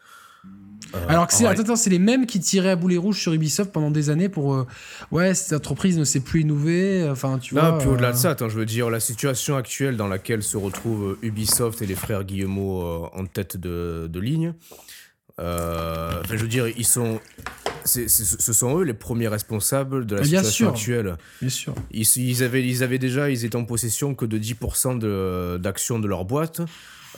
[0.95, 3.73] Euh, Alors que c'est, attends, c'est les mêmes qui tiraient à boulet rouge sur Ubisoft
[3.73, 4.67] pendant des années pour euh,
[5.11, 7.79] ouais cette entreprise ne s'est plus innover enfin tu vois.
[7.79, 10.57] puis au-delà de euh, ça, attends, je veux dire la situation actuelle dans laquelle se
[10.57, 14.55] retrouvent Ubisoft et les frères Guillemot en tête de, de ligne.
[15.39, 17.21] Enfin, je veux dire, ils sont,
[17.85, 21.17] ce sont eux les premiers responsables de la situation actuelle.
[21.41, 21.75] Bien sûr.
[21.91, 25.99] Ils, ils, avaient, ils avaient déjà, ils étaient en possession que de 10% de, d'actions
[25.99, 26.63] de leur boîte.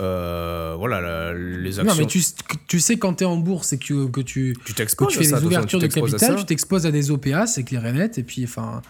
[0.00, 1.94] Euh, voilà, les actions.
[1.94, 2.22] Non, mais tu,
[2.66, 5.44] tu sais, quand tu es en bourse et que, que tu, tu, tu fais des
[5.44, 8.18] ouvertures de capital, tu t'exposes à des OPA, c'est clair et net.
[8.18, 8.82] Et puis, enfin.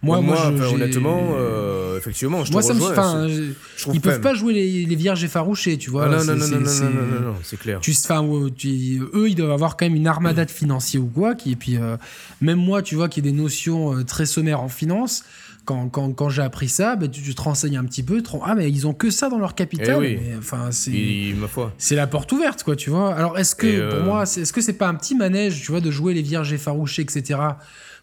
[0.00, 3.54] Moi, moi, honnêtement, euh, effectivement, je moi, te ça rejoins, me,
[3.92, 6.04] ils peuvent pas jouer les, les, vierges effarouchées, tu vois.
[6.04, 7.80] Ah non, non, non, non, non, non, c'est clair.
[7.80, 7.92] Tu,
[8.56, 11.34] tu, eux, ils doivent avoir quand même une armada de financiers ou quoi.
[11.34, 11.96] Qui, et puis, euh,
[12.40, 15.24] même moi, tu vois, qui ai des notions très sommaires en finance
[15.68, 18.22] quand, quand, quand j'ai appris ça, bah, tu, te renseignes un petit peu.
[18.42, 20.02] ah, mais ils ont que ça dans leur capital.
[20.02, 21.34] Eh enfin, c'est.
[21.36, 21.74] ma foi.
[21.76, 23.14] C'est la porte ouverte, quoi, tu vois.
[23.14, 25.82] Alors, est-ce que, pour euh, moi, est-ce que c'est pas un petit manège, tu vois,
[25.82, 27.38] de jouer les vierges effarouchées, etc.,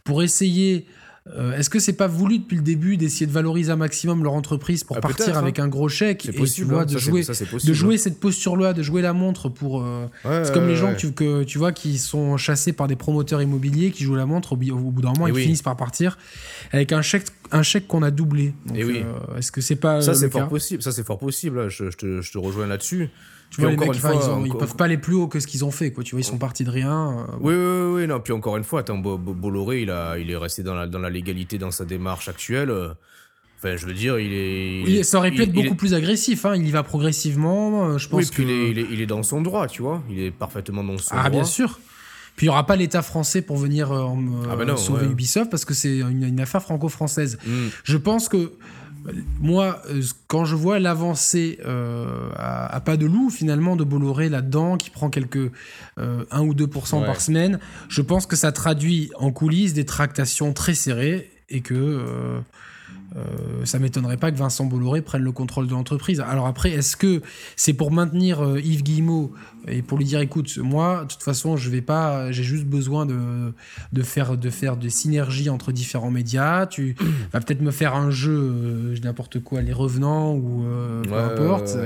[0.04, 0.86] pour essayer
[1.34, 4.34] euh, est-ce que c'est pas voulu depuis le début d'essayer de valoriser un maximum leur
[4.34, 5.64] entreprise pour ah, partir avec hein.
[5.64, 6.86] un gros chèque et possible, tu vois hein.
[6.86, 10.76] de jouer de jouer cette posture-là, de jouer la montre pour euh, c'est comme les
[10.76, 14.54] gens que, tu vois qui sont chassés par des promoteurs immobiliers qui jouent la montre
[14.54, 16.20] au, bout d'un moment eh ils finissent par partir
[16.72, 18.54] avec un chèque un chèque qu'on a doublé.
[18.74, 19.04] Et eh oui.
[19.04, 22.22] Euh, est-ce que c'est pas ça c'est fort possible ça c'est fort possible je, te,
[22.22, 23.10] je te rejoins là-dessus.
[23.56, 23.90] Tu vois, les mecs,
[24.46, 26.04] ils, peuvent pas aller plus haut que ce qu'ils ont fait, quoi.
[26.04, 27.20] Tu vois, ils sont partis de rien.
[27.20, 28.20] Euh, oui, oui, oui, non.
[28.20, 31.10] Puis encore une fois, attends, Bolloré, il, a, il est resté dans la, dans la
[31.10, 32.72] légalité dans sa démarche actuelle.
[33.58, 34.84] Enfin, je veux dire, il est.
[34.86, 36.46] oui, ça aurait pu être beaucoup plus agressif.
[36.46, 36.56] Hein.
[36.58, 37.86] Il y va progressivement.
[37.86, 40.04] Euh, je pense oui, puis il, est, il, est, dans son droit, tu vois.
[40.10, 41.26] Il est parfaitement dans son ah, droit.
[41.26, 41.80] Ah, bien sûr.
[42.36, 44.08] Puis il n'y aura pas l'État français pour venir euh,
[44.52, 47.38] ah ben sauver Ubisoft parce que c'est une, affaire franco-française.
[47.46, 47.68] Hmm.
[47.86, 48.52] Je pense que
[49.40, 54.78] moi, euh, quand je vois l'avancée euh, à, pas de loup finalement de Bolloré là-dedans,
[54.78, 55.52] qui prend quelques
[55.98, 60.54] 1 euh, ou 2% par semaine, je pense que ça traduit en coulisses des tractations
[60.54, 62.40] très serrées et que euh,
[63.64, 66.20] ça m'étonnerait pas que Vincent Bolloré prenne le contrôle de l'entreprise.
[66.20, 67.22] Alors après, est-ce que
[67.56, 69.34] c'est pour maintenir euh, Yves Guillemot
[69.68, 73.06] et pour lui dire écoute, moi, de toute façon, je vais pas, j'ai juste besoin
[73.08, 73.52] de,
[73.94, 76.68] de, faire, de faire des synergies entre différents médias.
[76.68, 76.96] Tu
[77.34, 80.64] vas peut-être me faire un jeu, euh, n'importe quoi, Les Revenants ou
[81.04, 81.78] peu importe.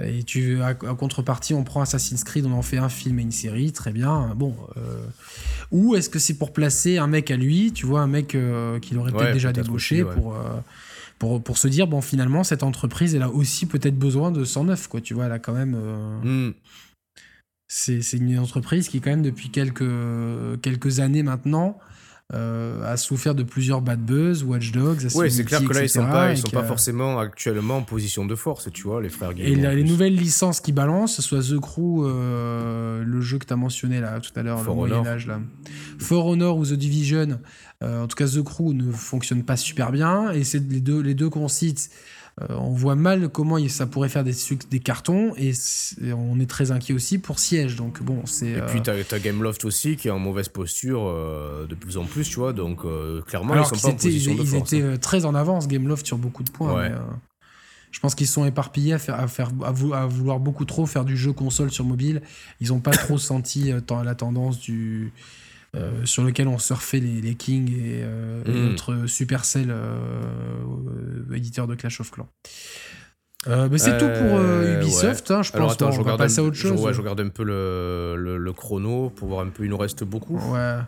[0.00, 3.32] et tu, à, contrepartie, on prend Assassin's Creed, on en fait un film et une
[3.32, 4.34] série, très bien.
[4.36, 4.54] Bon.
[5.70, 8.36] ou est-ce que c'est pour placer un mec à lui, tu vois, un mec
[8.82, 10.37] qu'il aurait peut-être déjà débauché pour euh,
[11.18, 14.88] pour, pour, se dire, bon, finalement, cette entreprise, elle a aussi peut-être besoin de 109,
[14.88, 15.00] quoi.
[15.00, 15.76] Tu vois, elle a quand même.
[15.76, 16.54] Euh, hmm.
[17.70, 19.84] C'est une entreprise qui, quand même, depuis quelques,
[20.62, 21.78] quelques années maintenant,
[22.32, 25.88] euh, a souffert de plusieurs bad buzz, Watch Dogs, Oui, c'est clair que là, ils
[25.88, 29.32] sont pas, ils sont pas forcément actuellement en position de force, tu vois, les frères
[29.36, 34.00] Et les nouvelles licences qui balancent, soit The Crew, le jeu que tu as mentionné
[34.00, 35.40] là tout à l'heure, le Moyen-Âge, là.
[35.98, 37.36] For Honor ou The Division, euh,
[37.82, 40.32] en tout cas, The Crew ne fonctionne pas super bien.
[40.32, 41.90] Et c'est les deux, les deux qu'on cite,
[42.40, 44.34] euh, on voit mal comment ça pourrait faire des,
[44.70, 45.32] des cartons.
[45.36, 45.52] Et,
[46.12, 47.76] on est très inquiet aussi pour Siège.
[47.76, 48.50] Donc bon, c'est.
[48.50, 51.04] Et puis, euh, tu as, Gameloft aussi qui est en mauvaise posture
[51.68, 52.52] de plus en plus, tu vois.
[52.52, 52.82] Donc
[53.26, 54.96] clairement, ils sont pas en position de Ils étaient hein.
[55.00, 56.90] très en avance, Gameloft, sur beaucoup de points.
[57.90, 59.72] je pense qu'ils sont éparpillés à, faire, à, faire, à,
[60.06, 62.22] vouloir beaucoup trop faire du jeu console sur mobile.
[62.60, 65.12] Ils n'ont pas trop senti la tendance du,
[65.76, 68.70] euh, sur lequel on surfait les, les Kings et, euh, mm.
[68.70, 72.28] notre Supercell euh, éditeur de Clash of Clans.
[73.46, 76.78] Euh, c'est tout pour Ubisoft, hein, je pense qu'on va passer à autre chose.
[76.78, 79.78] Je, ouais, je regarde un peu le, le, chrono pour voir un peu, il nous
[79.78, 80.38] reste beaucoup.
[80.38, 80.78] Ouais.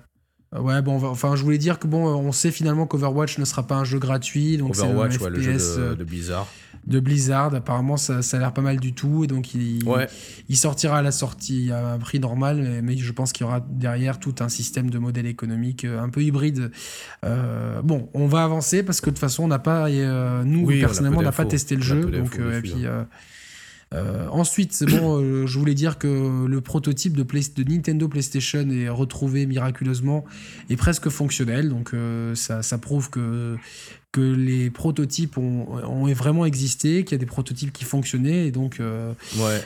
[0.59, 3.76] Ouais, bon, enfin, je voulais dire que bon, on sait finalement qu'Overwatch ne sera pas
[3.76, 6.48] un jeu gratuit, donc c'est le, FPS le jeu de, Blizzard.
[6.84, 9.78] De Blizzard, apparemment, ça, ça a l'air pas mal du tout, et donc il,
[10.48, 13.61] il sortira à la sortie à un prix normal, mais, je pense qu'il y aura
[13.61, 16.72] derrière tout un système de modèle économique un peu hybride.
[17.22, 21.22] bon, on va avancer parce que de toute façon, on n'a pas, nous personnellement, on
[21.22, 22.86] n'a pas testé le jeu, donc et puis.
[22.86, 23.07] Hein.
[23.93, 28.68] Euh, ensuite, c'est bon, euh, je voulais dire que le prototype de, de, Nintendo PlayStation
[28.70, 30.24] est retrouvé miraculeusement
[30.68, 31.68] et presque fonctionnel.
[31.68, 33.57] Donc euh, ça, ça, prouve que,
[34.12, 38.47] que les prototypes ont, ont vraiment existé, qu'il y a des prototypes qui fonctionnaient.
[38.47, 39.61] Et donc, ouais.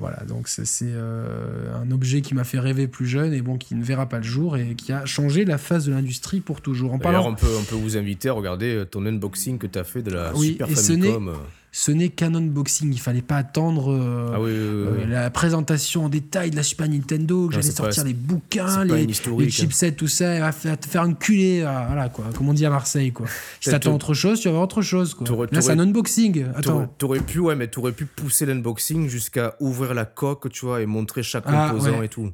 [0.00, 3.84] voilà, donc c'est un objet qui m'a fait rêver plus jeune et bon, qui ne
[3.84, 6.92] verra pas le jour et qui a changé la phase de l'industrie pour toujours.
[6.92, 7.28] En parlant...
[7.28, 10.10] on, peut, on peut vous inviter à regarder ton unboxing que tu as fait de
[10.10, 11.36] la Super Famicom
[11.72, 12.92] ce n'est qu'un unboxing.
[12.92, 17.48] Il fallait pas attendre euh, ah euh, la présentation en détail de la Super Nintendo,
[17.48, 19.48] que j'allais sortir les bouquins, les, les, hein.
[19.48, 22.70] chipsets, tout ça, et va te faire un culé, voilà quoi, comme on dit à
[22.70, 23.26] Marseille quoi.
[23.60, 25.26] Si t'attends autre chose, tu vas voir autre chose quoi.
[25.50, 26.46] Là c'est un unboxing.
[26.54, 26.92] Attends.
[26.98, 30.86] T'aurais pu ouais, mais t'aurais pu pousser l'unboxing jusqu'à ouvrir la coque, tu vois, et
[30.86, 32.30] montrer chaque ah, composant et tout.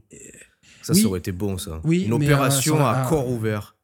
[0.82, 1.80] Ça, ça aurait été bon ça.
[1.84, 3.75] Oui, Une opération à corps ouvert.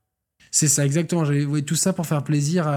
[0.54, 1.24] C'est ça, exactement.
[1.24, 2.68] J'avais tout ça pour faire plaisir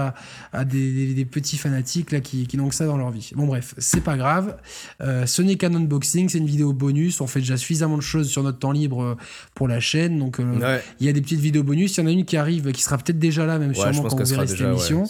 [0.52, 3.32] à, des, petits fanatiques là, qui, qui n'ont que ça dans leur vie.
[3.36, 4.56] Bon, bref, c'est pas grave.
[5.02, 7.20] Euh, ce n'est qu'un unboxing, c'est une vidéo bonus.
[7.20, 9.16] On fait déjà suffisamment de choses sur notre temps libre euh,
[9.54, 10.18] pour la chaîne.
[10.18, 11.98] Donc, euh, il y a des petites vidéos bonus.
[11.98, 14.18] Il y en a une qui arrive, qui sera peut-être déjà là, même sûrement quand
[14.18, 15.04] vous verrez cette émission.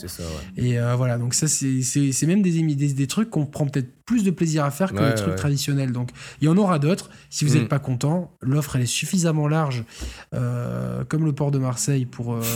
[0.56, 4.30] Et voilà, donc ça, c'est même des, des, des trucs qu'on prend peut-être plus de
[4.30, 5.92] plaisir à faire que les trucs traditionnels.
[5.92, 6.10] Donc,
[6.40, 7.10] il y en aura d'autres.
[7.28, 7.68] Si vous n'êtes mm.
[7.68, 9.84] pas content, l'offre, elle est suffisamment large,
[10.32, 12.55] euh, comme le port de Marseille, pour, euh, euh,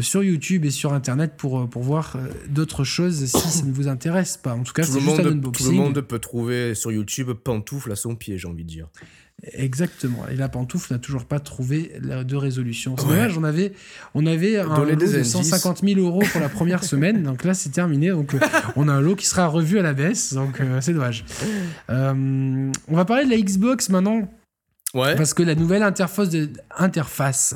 [0.00, 2.16] sur YouTube et sur Internet pour, pour voir
[2.48, 4.54] d'autres choses si ça ne vous intéresse pas.
[4.54, 5.66] En tout cas, c'est juste un unboxing.
[5.66, 8.88] Tout le monde peut trouver sur YouTube pantoufle à son pied, j'ai envie de dire.
[9.52, 10.26] Exactement.
[10.30, 12.96] Et la pantoufle n'a toujours pas trouvé de résolution.
[12.98, 13.72] C'est dommage, on avait,
[14.14, 17.22] on avait un lot de 150 000 euros pour la première semaine.
[17.22, 18.10] Donc là, c'est terminé.
[18.10, 18.38] Donc euh,
[18.76, 20.34] on a un lot qui sera revu à la baisse.
[20.34, 21.24] Donc euh, c'est dommage.
[21.90, 24.28] Euh, on va parler de la Xbox maintenant.
[24.92, 27.54] Parce que la nouvelle interface de, interface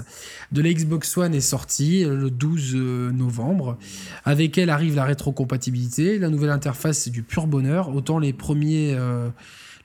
[0.53, 2.75] de la Xbox One est sortie le 12
[3.13, 3.77] novembre.
[4.25, 6.19] Avec elle arrive la rétrocompatibilité.
[6.19, 7.95] La nouvelle interface, c'est du pur bonheur.
[7.95, 8.97] Autant les premiers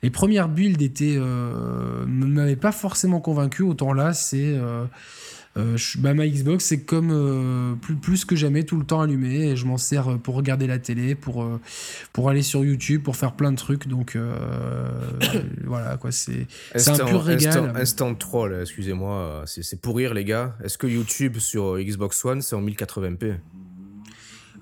[0.02, 3.62] les premières builds étaient euh, m'avaient pas forcément convaincu.
[3.62, 4.84] Autant là, c'est euh,
[5.60, 9.50] euh, bah, ma Xbox, c'est comme euh, plus, plus que jamais tout le temps allumé
[9.50, 11.46] et je m'en sers pour regarder la télé, pour,
[12.12, 13.88] pour aller sur YouTube, pour faire plein de trucs.
[13.88, 14.16] Donc
[15.64, 16.46] voilà, quoi, c'est
[16.86, 17.72] un pur régal.
[17.76, 20.56] Instant, troll, excusez-moi, c'est pour rire, les gars.
[20.64, 23.36] Est-ce que YouTube sur Xbox One, c'est en 1080p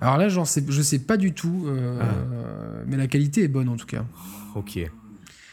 [0.01, 1.67] Alors là, sais, je sais pas du tout,
[2.01, 2.05] ah.
[2.87, 4.05] mais la qualité est bonne en tout cas.
[4.55, 4.79] Ok.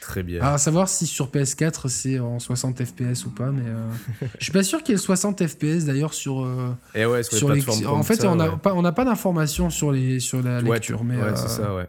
[0.07, 0.41] Très bien.
[0.41, 4.53] à savoir si sur PS4 c'est en 60 FPS ou pas, mais euh, je suis
[4.53, 6.45] pas sûr qu'il y ait 60 FPS d'ailleurs sur.
[6.45, 9.91] Euh, Et eh ouais, sur, les En fait, on n'a pas, on pas d'informations sur
[9.91, 11.17] les sur la lecture, mais.
[11.17, 11.89] Ouais, c'est euh, ça, ouais.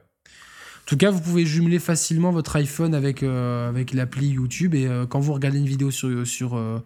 [0.87, 4.87] En tout cas, vous pouvez jumeler facilement votre iPhone avec, euh, avec l'appli YouTube et
[4.87, 6.81] euh, quand vous regardez une vidéo sur, sur, euh,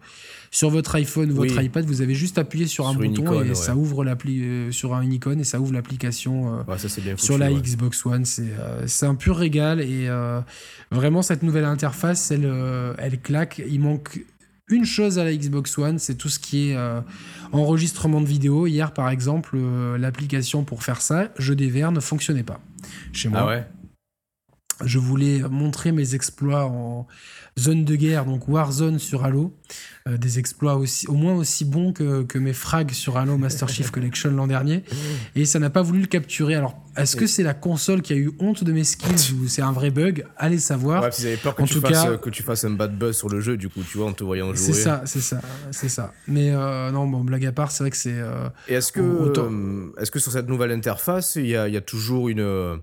[0.50, 3.76] sur votre iPhone ou votre iPad, vous avez juste appuyé sur un bouton et ça
[3.76, 6.64] ouvre l'appli sur un icône et ça ouvre l'application
[7.16, 8.24] sur la Xbox One.
[8.24, 10.08] C'est un pur régal et
[10.90, 12.52] vraiment cette nouvelle interface, elle,
[12.98, 13.62] elle claque.
[13.70, 14.20] Il manque
[14.66, 16.76] une chose à la Xbox One, c'est tout ce qui est
[17.52, 18.66] enregistrement de vidéo.
[18.66, 19.56] Hier, par exemple,
[19.96, 22.58] l'application pour faire ça, jeu des verres, ne fonctionnait pas
[23.12, 23.42] chez moi.
[23.42, 23.64] Ah ouais?
[24.84, 27.06] Je voulais montrer mes exploits en
[27.58, 29.54] zone de guerre, donc Warzone sur Halo.
[30.08, 33.68] Euh, des exploits aussi, au moins aussi bons que, que mes frags sur Halo Master
[33.68, 34.82] Chief Collection l'an dernier.
[35.36, 36.54] Et ça n'a pas voulu le capturer.
[36.56, 39.62] Alors, est-ce que c'est la console qui a eu honte de mes skills ou c'est
[39.62, 40.24] un vrai bug?
[40.38, 41.02] Allez savoir.
[41.04, 42.98] Ouais, ils avaient peur que, en tu tout fasses, cas, que tu fasses un bad
[42.98, 44.56] buzz sur le jeu, du coup, tu vois, en te voyant jouer.
[44.56, 46.12] C'est ça, c'est ça, c'est ça.
[46.26, 48.14] Mais euh, non, bon, blague à part, c'est vrai que c'est.
[48.18, 49.32] Euh, Et est-ce que,
[50.00, 52.80] est-ce que sur cette nouvelle interface, il y a, y a toujours une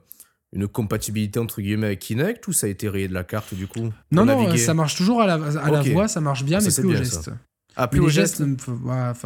[0.54, 3.68] une compatibilité entre guillemets avec Kinect ou ça a été rayé de la carte du
[3.68, 6.72] coup Non, non, ça marche toujours à la, à la voix, ça marche bien, mais
[6.72, 7.32] plus au geste.
[7.76, 8.44] Ah, plus au geste,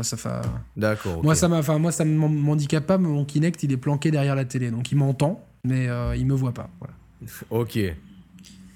[0.03, 0.41] ça
[0.77, 1.23] D'accord.
[1.23, 2.97] Moi, ça enfin, moi, ça m'handicape pas.
[2.99, 6.35] Mon Kinect, il est planqué derrière la télé, donc il m'entend, mais euh, il me
[6.35, 6.69] voit pas.
[6.79, 6.93] Voilà.
[7.49, 7.79] Ok.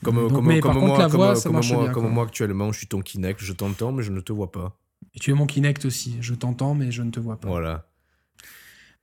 [0.04, 4.22] Comme, comme, moi, comme, moi, actuellement, je suis ton Kinect, je t'entends, mais je ne
[4.22, 4.78] te vois pas.
[5.14, 7.48] Et tu es mon Kinect aussi, je t'entends, mais je ne te vois pas.
[7.48, 7.88] Voilà.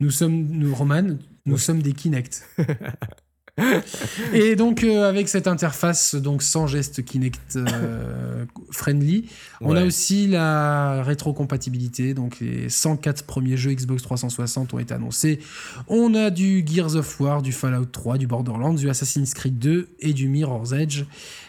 [0.01, 2.49] Nous sommes, nous, Roman, nous sommes des Kinect.
[4.33, 9.29] Et donc, euh, avec cette interface, donc sans geste Kinect euh, friendly,
[9.61, 12.15] on a aussi la rétrocompatibilité.
[12.15, 15.39] Donc, les 104 premiers jeux Xbox 360 ont été annoncés.
[15.87, 19.89] On a du Gears of War, du Fallout 3, du Borderlands, du Assassin's Creed 2
[20.01, 21.05] et du Mirror's Edge.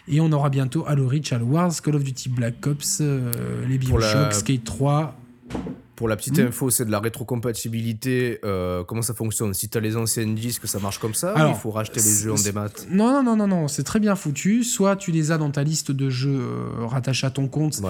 [0.08, 3.32] Et on aura bientôt Halo Reach, Halo Wars, Call of Duty Black Ops, euh,
[3.68, 5.18] les Bioshock, Skate 3.
[5.96, 6.48] Pour la petite hmm.
[6.48, 8.40] info, c'est de la rétrocompatibilité.
[8.44, 9.54] Euh, comment ça fonctionne?
[9.54, 12.12] Si tu as les anciennes disques, ça marche comme ça ou il faut racheter les
[12.24, 12.70] jeux en démat?
[12.90, 13.68] Non, non, non, non, non.
[13.68, 14.64] c'est très bien foutu.
[14.64, 17.82] Soit tu les as dans ta liste de jeux euh, rattachés à ton compte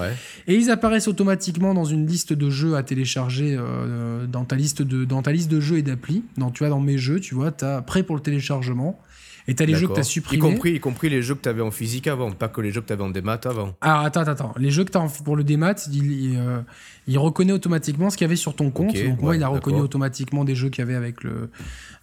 [0.46, 4.82] et ils apparaissent automatiquement dans une liste de jeux à télécharger euh, dans, ta liste
[4.82, 6.22] de, dans ta liste de jeux et d'applis.
[6.54, 9.00] Tu vois, dans mes jeux, tu vois, tu as prêt pour le téléchargement.
[9.48, 10.38] Et t'as les jeux que t'as supprimés.
[10.38, 12.80] Y compris, y compris les jeux que t'avais en physique avant, pas que les jeux
[12.80, 13.74] que t'avais en démat avant.
[13.80, 16.60] Alors attends, attends, Les jeux que t'as pour le démat, il, euh,
[17.06, 18.94] il, reconnaît automatiquement ce qu'il y avait sur ton compte.
[18.94, 21.50] Donc moi, il a reconnu automatiquement des jeux qu'il y avait avec le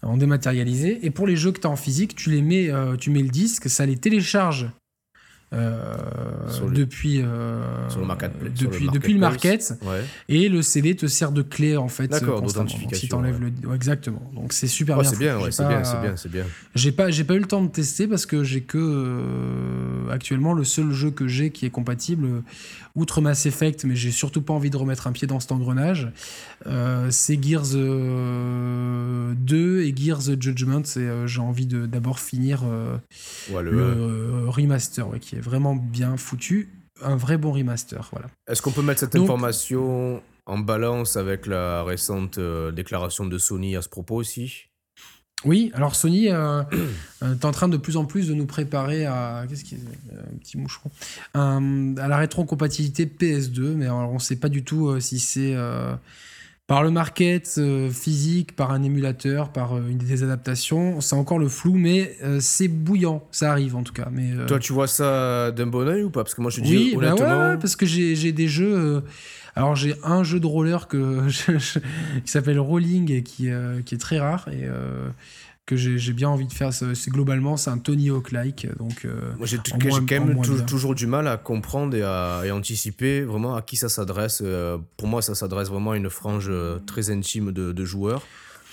[0.01, 1.05] en dématérialisé.
[1.05, 3.29] Et pour les jeux que t'as en physique, tu les mets, euh, tu mets le
[3.29, 4.67] disque, ça les télécharge
[5.53, 5.95] euh,
[6.73, 7.61] depuis, euh,
[8.55, 9.73] depuis, le depuis le market.
[10.29, 12.07] Et le CD te sert de clé en fait.
[12.07, 12.43] D'accord,
[12.93, 13.75] Si t'enlèves le.
[13.75, 14.21] exactement.
[14.33, 15.09] Donc c'est super bien.
[15.09, 16.45] C'est bien, c'est bien, c'est bien.
[16.75, 20.53] J'ai pas, j'ai pas eu le temps de tester parce que j'ai que euh, actuellement
[20.53, 22.43] le seul jeu que j'ai qui est compatible
[22.95, 26.11] outre Mass Effect, mais j'ai surtout pas envie de remettre un pied dans cet engrenage.
[26.67, 30.83] Euh, c'est Gears 2 euh, et Gears Judgment.
[30.97, 32.63] Euh, j'ai envie de d'abord finir
[33.51, 36.69] le, remaster, qui est vraiment bien foutu.
[37.01, 38.27] Un vrai bon remaster, voilà.
[38.47, 42.39] Est-ce qu'on peut mettre cette information en balance avec la récente
[42.73, 44.67] déclaration de Sony à ce propos aussi?
[45.45, 46.63] Oui, alors Sony euh,
[47.21, 49.79] euh, est en train de plus en plus de nous préparer à qu'est-ce qui est,
[50.17, 50.89] un petit moucheron
[51.33, 55.55] à la rétrocompatibilité PS2, mais alors on ne sait pas du tout euh, si c'est
[56.67, 57.59] par le market
[57.91, 61.01] physique, par un émulateur, par une des adaptations.
[61.01, 63.27] C'est encore le flou, mais c'est bouillant.
[63.31, 64.07] Ça arrive en tout cas.
[64.11, 66.23] Mais toi, tu vois ça d'un bon oeil ou pas?
[66.23, 69.03] Parce que moi, je dis oui, bah parce que j'ai des jeux.
[69.55, 71.27] Alors j'ai un jeu de roller que
[72.25, 75.09] qui s'appelle Rolling et qui, euh, qui est très rare et euh,
[75.65, 76.73] que j'ai bien envie de faire.
[76.73, 78.67] C'est globalement c'est un Tony Hawk-like.
[78.77, 83.55] Donc euh, moi j'ai quand même toujours du mal à comprendre et à anticiper vraiment
[83.55, 84.43] à qui ça s'adresse.
[84.97, 86.51] pour moi ça s'adresse vraiment à une frange
[86.85, 88.23] très intime de, de joueurs.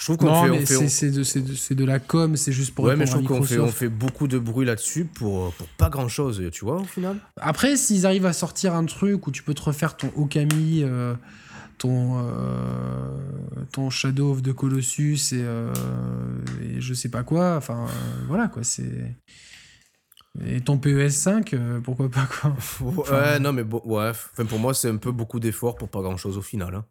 [0.01, 3.05] Je trouve qu'on fait, fait, c'est de, de, la com, c'est juste pour ouais, mais
[3.05, 6.65] je trouve qu'on fait, on fait beaucoup de bruit là-dessus pour, pour pas grand-chose, tu
[6.65, 7.19] vois, au final.
[7.37, 11.13] Après, s'ils arrivent à sortir un truc où tu peux te refaire ton Okami, euh,
[11.81, 15.73] ton, euh, ton Shadow of the Colossus et, euh,
[16.79, 17.87] je sais pas quoi, enfin,
[18.29, 19.17] voilà, quoi, c'est...
[20.47, 22.55] Et ton PES 5, pourquoi pas, quoi.
[23.11, 24.13] ouais, non, mais bon, ouais,
[24.49, 26.85] pour moi, c'est un peu beaucoup d'efforts pour pas grand-chose au final, hein.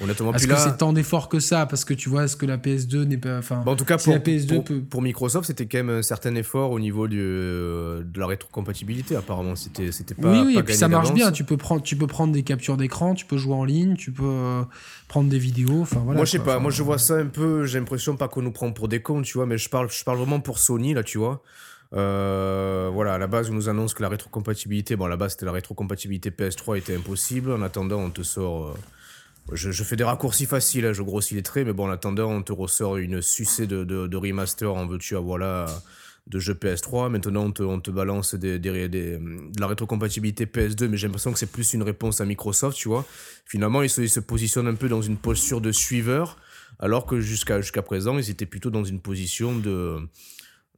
[0.00, 3.02] Est-ce que c'est tant d'efforts que ça Parce que tu vois, est-ce que la PS2
[3.04, 3.38] n'est pas.
[3.38, 6.70] Enfin, en tout cas, pour, la PS2 pour, Microsoft, c'était quand même un certain effort
[6.70, 9.56] au niveau du, euh, de la rétrocompatibilité, apparemment.
[9.56, 10.30] C'était, c'était pas.
[10.30, 11.32] Oui, oui, et puis ça marche bien.
[11.32, 14.12] Tu peux, prendre, tu peux prendre des captures d'écran, tu peux jouer en ligne, tu
[14.12, 14.62] peux euh,
[15.08, 15.82] prendre des vidéos.
[15.82, 16.58] Enfin, voilà, moi, je sais pas.
[16.58, 17.66] moi, je vois ça un peu.
[17.66, 20.04] J'ai l'impression pas qu'on nous prend pour des cons, tu vois, mais je parle, je
[20.04, 21.42] parle vraiment pour Sony, là, tu vois.
[21.94, 25.32] Euh, voilà, à la base, on nous annonce que la rétrocompatibilité, bon, à la base,
[25.32, 27.50] c'était la rétrocompatibilité PS3 était impossible.
[27.50, 28.76] En attendant, on te sort
[29.52, 32.42] je, fais des raccourcis faciles, hein, je grossis les traits, mais bon, en attendant, on
[32.42, 35.66] te ressort une sucée de, de, remaster en veux-tu, ah, voilà,
[36.26, 37.10] de jeux PS3.
[37.10, 41.32] Maintenant, on te, on te balance des, des, de la rétrocompatibilité PS2, mais j'ai l'impression
[41.32, 43.06] que c'est plus une réponse à Microsoft, tu vois.
[43.46, 46.36] Finalement, ils se, ils se positionnent un peu dans une posture de suiveur,
[46.78, 49.98] alors que jusqu'à jusqu'à présent, ils étaient plutôt dans une position de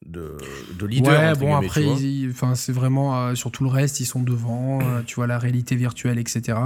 [0.06, 0.36] de,
[0.78, 1.12] de leader.
[1.12, 1.86] Ouais, bon, après,
[2.30, 5.38] enfin, c'est vraiment euh, sur tout le reste, ils sont devant, euh, tu vois, la
[5.38, 6.58] réalité virtuelle, etc.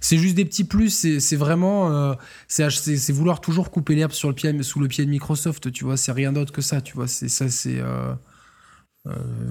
[0.00, 1.92] C'est juste des petits plus, c'est vraiment.
[1.92, 2.14] Euh,
[2.48, 5.96] c'est vouloir toujours couper l'herbe sur le pied, sous le pied de Microsoft, tu vois,
[5.96, 7.80] c'est rien d'autre que ça, tu vois, c'est ça, c'est.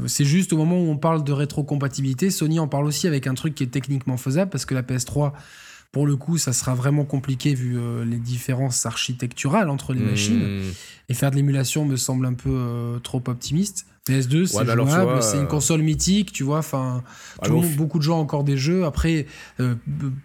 [0.08, 3.34] c'est juste au moment où on parle de rétrocompatibilité, Sony en parle aussi avec un
[3.34, 5.32] truc qui est techniquement faisable parce que la PS3
[5.92, 10.10] pour le coup, ça sera vraiment compliqué vu euh, les différences architecturales entre les hmm.
[10.10, 10.62] machines.
[11.10, 13.86] Et faire de l'émulation me semble un peu euh, trop optimiste.
[14.08, 16.60] PS2, c'est jouable, c'est une euh, console mythique, tu vois.
[16.60, 17.04] Enfin,
[17.76, 18.86] beaucoup de gens ont encore des jeux.
[18.86, 19.28] Après,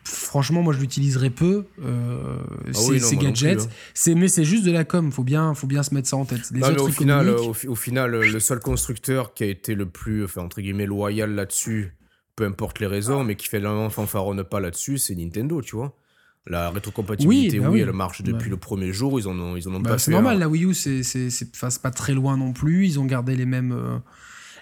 [0.05, 1.67] franchement, moi, je l'utiliserai peu.
[1.85, 3.62] Ah ces gadgets.
[3.62, 3.69] Hein.
[3.93, 5.12] C'est mais c'est juste de la com.
[5.12, 6.51] Faut bien, faut bien se mettre ça en tête.
[6.53, 10.43] Les autres au, final, au, final, le seul constructeur qui a été le plus, enfin,
[10.43, 11.93] entre guillemets, loyal là-dessus
[12.37, 15.97] peu importe les raisons, mais qui fait fanfaronne pas là-dessus, c'est Nintendo, tu vois.
[16.49, 19.18] La rétrocompatibilité, oui, bah elle marche depuis le premier jour.
[19.18, 22.14] Ils en ont, ils en ont bah, C'est normal, la Wii U, c'est pas très
[22.14, 22.87] loin non plus.
[22.87, 23.99] Ils ont gardé les mêmes, euh,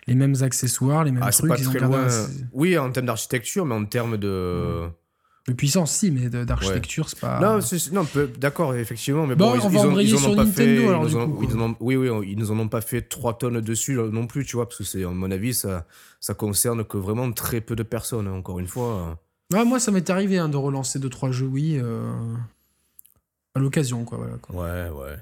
[0.06, 1.50] les mêmes accessoires, les mêmes ah, trucs.
[1.50, 2.08] Pas très loin.
[2.52, 4.88] Oui, en termes d'architecture, mais en termes de.
[5.46, 7.38] De puissance, si, mais d'architecture, c'est pas.
[7.38, 7.58] Non,
[7.92, 8.06] non
[8.38, 9.26] d'accord, effectivement.
[9.26, 11.76] Mais bon, on va embrayer sur Nintendo, fait, alors, du coup.
[11.80, 14.66] oui, oui, ils nous en ont pas fait 3 tonnes dessus non plus, tu vois,
[14.66, 15.86] parce que, c'est, à mon avis, ça,
[16.18, 19.18] ça concerne que vraiment très peu de personnes, hein, encore une fois.
[19.52, 22.10] Ouais, moi, ça m'est arrivé hein, de relancer 2-3 jeux Wii euh,
[23.54, 24.64] à l'occasion, quoi, voilà, quoi.
[24.64, 25.16] Ouais, ouais.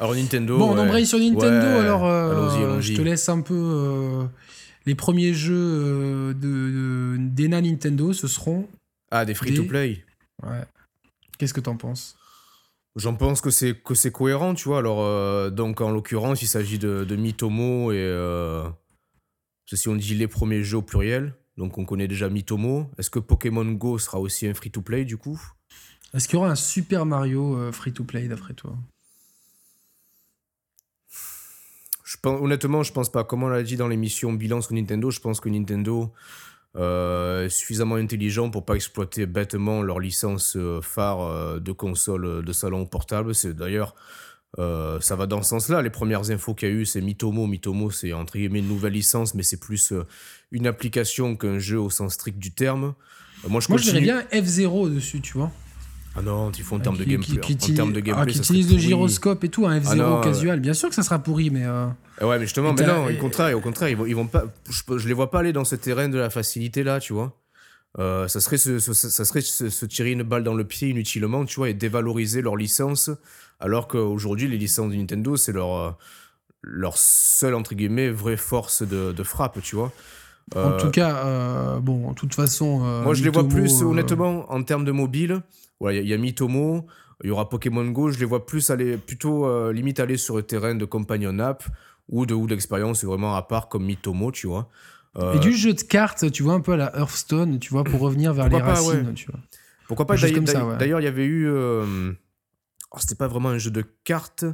[0.00, 0.58] Alors, Nintendo.
[0.58, 2.04] Bon, on embraye sur Nintendo, alors.
[2.04, 3.54] Euh, je te laisse un peu.
[3.54, 4.24] Euh,
[4.86, 8.66] les premiers jeux de, d'ENA Nintendo, ce seront
[9.10, 10.04] ah, des free-to-play
[10.42, 10.64] Ouais.
[11.38, 12.16] Qu'est-ce que t'en penses?
[12.96, 14.78] J'en pense que c'est que c'est cohérent, tu vois.
[14.78, 18.66] Alors euh, donc en l'occurrence, il s'agit de, de Mitomo et euh,
[19.66, 22.90] si on dit les premiers jeux au pluriel, donc on connaît déjà Mitomo.
[22.96, 25.40] Est-ce que Pokémon Go sera aussi un free-to-play du coup?
[26.14, 28.74] Est-ce qu'il y aura un Super Mario euh, free-to-play d'après toi?
[32.04, 33.24] Je pense, honnêtement, je pense pas.
[33.24, 36.12] Comme on l'a dit dans l'émission Bilan sur Nintendo, je pense que Nintendo
[36.76, 42.52] euh, suffisamment intelligent pour pas exploiter bêtement leur licence euh, phare euh, de console de
[42.52, 43.34] salon portable.
[43.34, 43.94] C'est d'ailleurs
[44.58, 45.82] ça va dans ce sens-là.
[45.82, 47.46] Les premières infos qu'il y a eu, c'est Mitomo.
[47.46, 49.92] Mitomo, c'est entre guillemets une nouvelle licence, mais c'est plus
[50.50, 52.94] une application qu'un jeu au sens strict du terme.
[53.46, 55.52] moi, je, moi, je bien F0 dessus, tu vois.
[56.16, 57.38] Ah non, il faut en termes de gameplay.
[57.40, 60.20] Qui, qui, en de gameplay, ah, qui utilise le gyroscope et tout, un F0 ah
[60.24, 60.60] casual.
[60.60, 61.64] Bien sûr que ça sera pourri, mais.
[61.64, 61.86] Euh,
[62.22, 64.44] ouais, mais justement, mais non, au contraire, au contraire, ils vont, ils vont pas.
[64.70, 67.36] Je, les vois pas aller dans ce terrain de la facilité là, tu vois.
[67.98, 71.56] Euh, ça serait, se, ça serait se, tirer une balle dans le pied inutilement, tu
[71.56, 73.10] vois, et dévaloriser leur licence,
[73.58, 75.90] alors qu'aujourd'hui, les licences de Nintendo, c'est leur, euh,
[76.62, 79.92] leur seule, entre guillemets, vraie force de, de frappe, tu vois.
[80.54, 82.78] En tout cas, bon, en toute façon.
[83.02, 85.42] Moi, je les vois plus, honnêtement, en termes de mobile.
[85.82, 86.86] Il y, a Mitomo,
[87.22, 88.10] il y aura Pokémon Go.
[88.10, 91.64] Je les vois plus aller, plutôt euh, limite aller sur le terrain de companion app
[92.08, 94.68] ou de ou d'expérience vraiment à part comme Mitomo, tu vois.
[95.18, 97.84] Euh, Et du jeu de cartes, tu vois, un peu à la Hearthstone, tu vois,
[97.84, 99.40] pour revenir vers les racines, tu vois.
[99.86, 100.16] Pourquoi pas
[100.78, 101.48] D'ailleurs, il y avait eu.
[101.48, 102.12] Euh,
[102.92, 104.44] oh, c'était pas vraiment un jeu de cartes.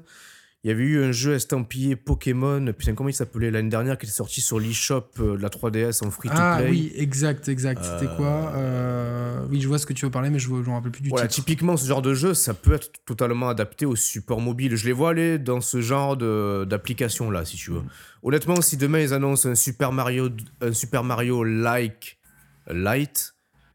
[0.64, 4.06] Il y avait eu un jeu estampillé Pokémon, putain, comment il s'appelait l'année dernière, qui
[4.06, 6.40] était sorti sur l'eShop euh, de la 3DS en free-to-play.
[6.40, 7.82] Ah oui, exact, exact.
[7.82, 10.70] C'était quoi euh, Oui, je vois ce que tu veux parler, mais je ne me
[10.70, 13.96] rappelle plus du voilà, Typiquement, ce genre de jeu, ça peut être totalement adapté au
[13.96, 14.76] support mobile.
[14.76, 17.82] Je les vois aller dans ce genre d'application-là, si tu veux.
[18.22, 20.28] Honnêtement, si demain ils annoncent un Super Mario,
[20.60, 22.20] un Super Mario like
[22.68, 23.34] Light,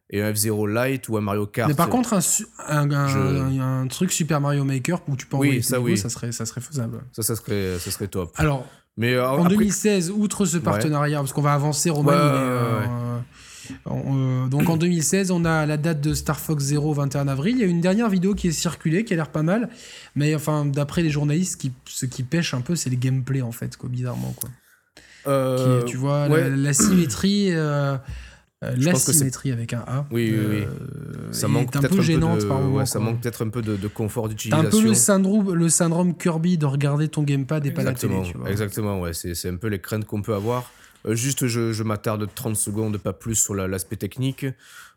[0.09, 1.69] et un F-Zero Light ou un Mario Kart.
[1.69, 2.17] Mais par contre,
[2.67, 5.97] un, un, truc Super Mario Maker où tu peux envoyer oui, ça, oui.
[5.97, 7.01] ça, serait, ça serait faisable.
[7.11, 8.31] Ça, ça serait, ça serait top.
[8.35, 8.65] Alors,
[8.97, 13.19] mais, euh, en 2016, outre ce partenariat, parce qu'on va avancer, Romain, euh,
[13.87, 17.57] euh, donc en 2016, on a la date de Star Fox Zero 21 avril.
[17.57, 19.69] Il y a une dernière vidéo qui est circulée, qui a l'air pas mal.
[20.15, 23.51] Mais enfin, d'après les journalistes, qui, ce qui pêche un peu, c'est le gameplay, en
[23.51, 24.33] fait, quoi, bizarrement.
[24.35, 25.83] Quoi.
[25.85, 27.51] tu vois, la, symétrie.
[28.63, 30.07] Euh, l'asymétrie avec un A.
[30.09, 30.63] Oui, oui, oui.
[30.63, 32.85] Euh, ça manque un peu gênante de, par moment.
[32.87, 34.67] ça manque peut-être un peu de, confort d'utilisation.
[34.67, 38.15] un peu le syndrome, le syndrome Kirby de regarder ton gamepad et pas la télé.
[38.23, 38.49] Tu vois.
[38.49, 39.13] Exactement, ouais.
[39.13, 40.71] C'est un peu les craintes qu'on peut avoir.
[41.05, 44.47] Euh, juste, je, je m'attarde 30 secondes, pas plus, sur l'aspect technique.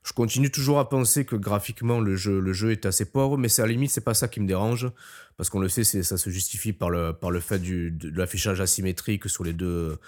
[0.04, 3.50] Je continue toujours à penser que graphiquement, le jeu, le jeu est assez pauvre, mais
[3.50, 4.90] c'est à la limite, c'est pas ça qui me dérange.
[5.36, 8.60] Parce qu'on le sait, ça se justifie par le, par le fait du, de l'affichage
[8.62, 9.98] asymétrique sur les deux,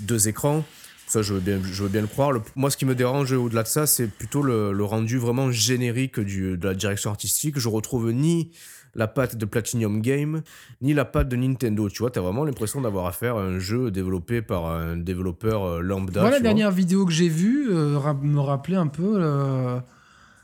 [0.00, 0.64] deux écrans.
[1.06, 2.32] Ça, je veux bien, je veux bien le croire.
[2.56, 6.56] moi, ce qui me dérange au-delà de ça, c'est plutôt le, rendu vraiment générique du,
[6.56, 7.58] de la direction artistique.
[7.58, 8.50] Je retrouve ni
[8.96, 10.42] la patte de Platinum Game,
[10.80, 11.88] ni la patte de Nintendo.
[11.88, 15.64] Tu vois, tu as vraiment l'impression d'avoir affaire à un jeu développé par un développeur
[15.64, 16.22] euh, lambda.
[16.22, 19.22] Moi, la dernière vidéo que j'ai vue euh, me rappelait un peu.
[19.22, 19.82] En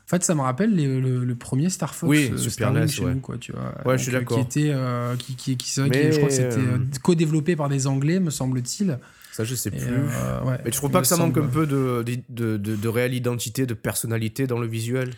[0.07, 2.09] fait, ça me rappelle le, premier Star Fox.
[2.09, 3.15] Oui, euh, Super NES, ouais.
[3.21, 3.73] quoi, tu vois.
[3.85, 4.37] Ouais, je suis d'accord.
[4.37, 4.73] Qui était,
[5.17, 8.99] qui, qui, qui, je crois que c'était co-développé par des Anglais, me semble-t-il.
[9.33, 9.81] Ça, je sais plus.
[9.81, 13.65] Euh, mais tu trouves pas que ça manque un peu de, de, de, réelle identité,
[13.65, 15.09] de personnalité dans le visuel?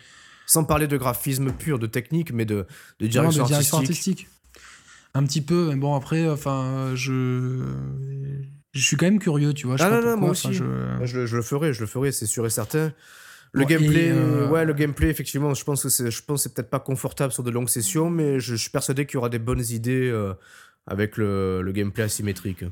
[0.46, 2.66] Sans parler de graphisme pur, de technique, mais de,
[3.00, 3.44] de direction,
[3.76, 4.28] artistique.
[5.12, 7.62] Un petit peu, mais bon, après, enfin, je.
[8.72, 9.76] Je suis quand même curieux, tu vois.
[9.76, 10.52] Je ah non, non, moi aussi.
[10.52, 10.64] Je...
[11.04, 12.92] Je, le ferai, je le ferai, c'est sûr et certain.
[13.52, 16.70] Le gameplay, euh, ouais, le gameplay, effectivement, je pense que c'est, je pense c'est peut-être
[16.70, 19.64] pas confortable sur de longues sessions, mais je, suis persuadé qu'il y aura des bonnes
[19.70, 20.32] idées euh,
[20.86, 22.64] avec le, le gameplay asymétrique.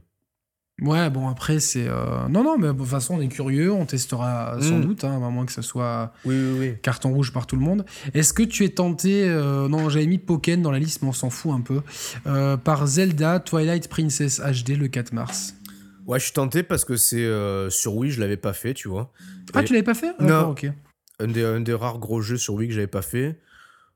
[0.80, 1.86] Ouais, bon, après, c'est.
[1.86, 4.80] Euh, non, non, mais de toute façon, on est curieux, on testera sans mm.
[4.80, 6.74] doute, hein, à moins que ça soit oui, oui, oui.
[6.82, 7.84] carton rouge par tout le monde.
[8.12, 9.28] Est-ce que tu es tenté.
[9.28, 11.80] Euh, non, j'avais mis Pokémon dans la liste, mais on s'en fout un peu.
[12.26, 15.54] Euh, par Zelda Twilight Princess HD le 4 mars?
[16.06, 17.26] Ouais, je suis tenté parce que c'est
[17.70, 19.12] sur Wii, je l'avais pas fait, tu vois.
[19.54, 20.12] Ah, tu l'avais pas fait?
[20.18, 20.50] Non.
[20.50, 20.66] ok.
[21.20, 23.38] Un des, un des, rares gros jeux sur Wii que j'avais pas fait.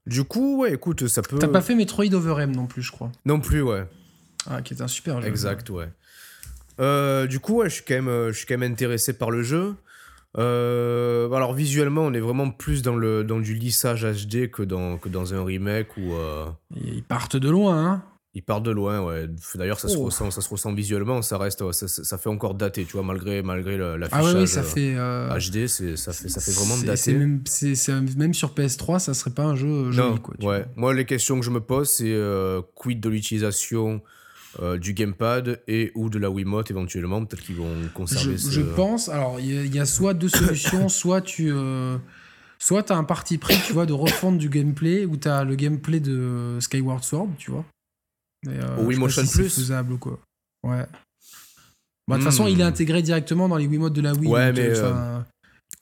[0.07, 1.39] Du coup, ouais, écoute, ça peut.
[1.39, 3.11] T'as pas fait Metroid Over M non plus, je crois.
[3.27, 3.85] Non plus, ouais.
[4.49, 5.29] Ah, qui est un super jeu.
[5.29, 5.89] Exact, ouais.
[6.81, 9.43] Euh, du coup, je, suis quand même, euh, je suis quand même intéressé par le
[9.43, 9.75] jeu.
[10.37, 14.99] euh, alors visuellement, on est vraiment plus dans, le, dans du lissage HD que dans,
[14.99, 16.15] que dans un remake où...
[16.15, 18.03] Euh, ils partent de loin, hein
[18.35, 19.27] Ils partent de loin, ouais.
[19.57, 20.05] D'ailleurs, ça, se oh.
[20.05, 23.43] ressent, ça se ressent visuellement, ça reste, ça, ça, fait encore daté, tu vois, malgré,
[23.43, 27.15] malgré l'affichage ah oui, ça fait, HD, ça fait, ça fait vraiment daté.
[27.15, 27.43] Même,
[28.17, 30.35] même, sur PS3, ça serait pas un jeu joli, quoi.
[30.43, 30.65] Ouais.
[30.77, 32.17] Moi, les questions que je me pose, c'est
[32.77, 34.01] quid de l'utilisation
[34.61, 37.25] euh, du gamepad et ou de la Wiimote éventuellement.
[37.25, 39.09] Peut-être qu'ils vont conserver je, je pense.
[39.09, 40.89] Alors, il y, a soit deux solutions.
[40.89, 41.51] soit tu.
[41.53, 41.99] Euh,
[42.59, 45.55] soit as un parti pris, tu vois, de refondre du gameplay, ou tu as le
[45.55, 47.65] gameplay de Skyward Sword, tu vois.
[48.47, 49.55] Euh, Wii Motion Plus.
[49.55, 50.19] faisable, quoi.
[50.67, 50.87] Ouais.
[52.07, 52.69] Bah, de toute façon, il est hmm.
[52.69, 54.31] intégré directement dans les Wiimotes de la Wii.
[54.31, 54.71] Ouais, mais.
[54.71, 55.21] Euh,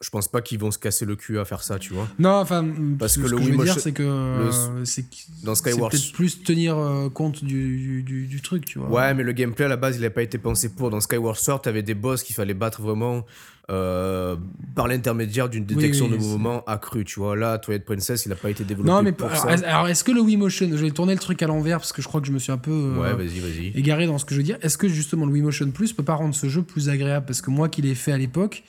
[0.03, 2.07] je pense pas qu'ils vont se casser le cul à faire ça, tu vois.
[2.19, 2.67] Non, enfin,
[2.99, 5.07] parce que, ce le que je veux dire, c'est que euh, c'est
[5.43, 8.89] dans Skyward, peut-être plus tenir euh, compte du, du, du, truc, tu vois.
[8.89, 10.91] Ouais, mais le gameplay à la base, il a pas été pensé pour.
[10.91, 13.25] Dans Skyward Sword, t'avais des boss qu'il fallait battre vraiment
[13.71, 14.37] euh,
[14.75, 17.35] par l'intermédiaire d'une détection de mouvement accrue, tu vois.
[17.35, 20.21] Là, Twilight Princess, il a pas été développé non, mais pour alors, est-ce que le
[20.21, 22.33] Wii Motion, je vais tourner le truc à l'envers parce que je crois que je
[22.33, 23.73] me suis un peu ouais, vas-y, vas-y.
[23.75, 24.59] égaré dans ce que je veux dire.
[24.61, 27.25] Est-ce que justement le Wii Motion Plus peut pas rendre ce jeu plus agréable?
[27.25, 28.63] Parce que moi qui l'ai fait à l'époque,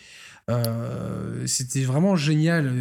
[0.50, 2.74] euh, c'était vraiment génial.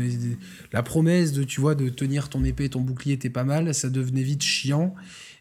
[0.72, 3.74] La promesse de, tu vois, de tenir ton épée et ton bouclier était pas mal.
[3.74, 4.94] Ça devenait vite chiant.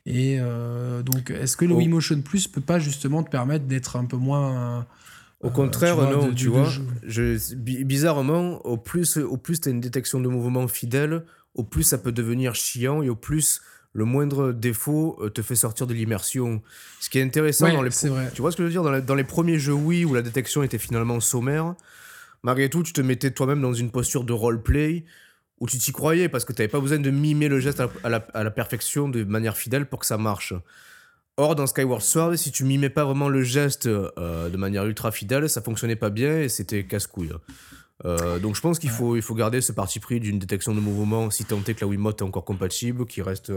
[0.07, 1.78] Et euh, donc, est-ce que le oh.
[1.78, 4.88] Wii Motion Plus peut pas justement te permettre d'être un peu moins.
[5.41, 6.67] Au contraire, euh, non, tu vois.
[7.05, 11.23] Je, bizarrement, au plus, au plus tu as une détection de mouvement fidèle,
[11.53, 13.61] au plus ça peut devenir chiant et au plus
[13.93, 16.63] le moindre défaut te fait sortir de l'immersion.
[16.99, 17.91] Ce qui est intéressant dans les.
[17.91, 18.84] Tu vois ce que je veux dire?
[18.84, 21.76] Dans, dans, les premiers jeux Wii où la détection était finalement sommaire,
[22.45, 25.03] malgré tout, tu te mettais toi-même dans une posture de roleplay
[25.59, 28.09] où tu t'y croyais parce que tu n'avais pas besoin de mimer le geste à
[28.09, 30.53] la, perfection de manière fidèle pour que ça marche.
[31.37, 35.11] Or, dans Skyward Sword, si tu mimais pas vraiment le geste euh, de manière ultra
[35.11, 37.33] fidèle, ça fonctionnait pas bien et c'était casse-couille.
[38.05, 40.79] Euh, donc je pense qu'il faut, il faut garder ce parti pris d'une détection de
[40.79, 43.51] mouvement si tant est que la Wiimote est encore compatible, qui reste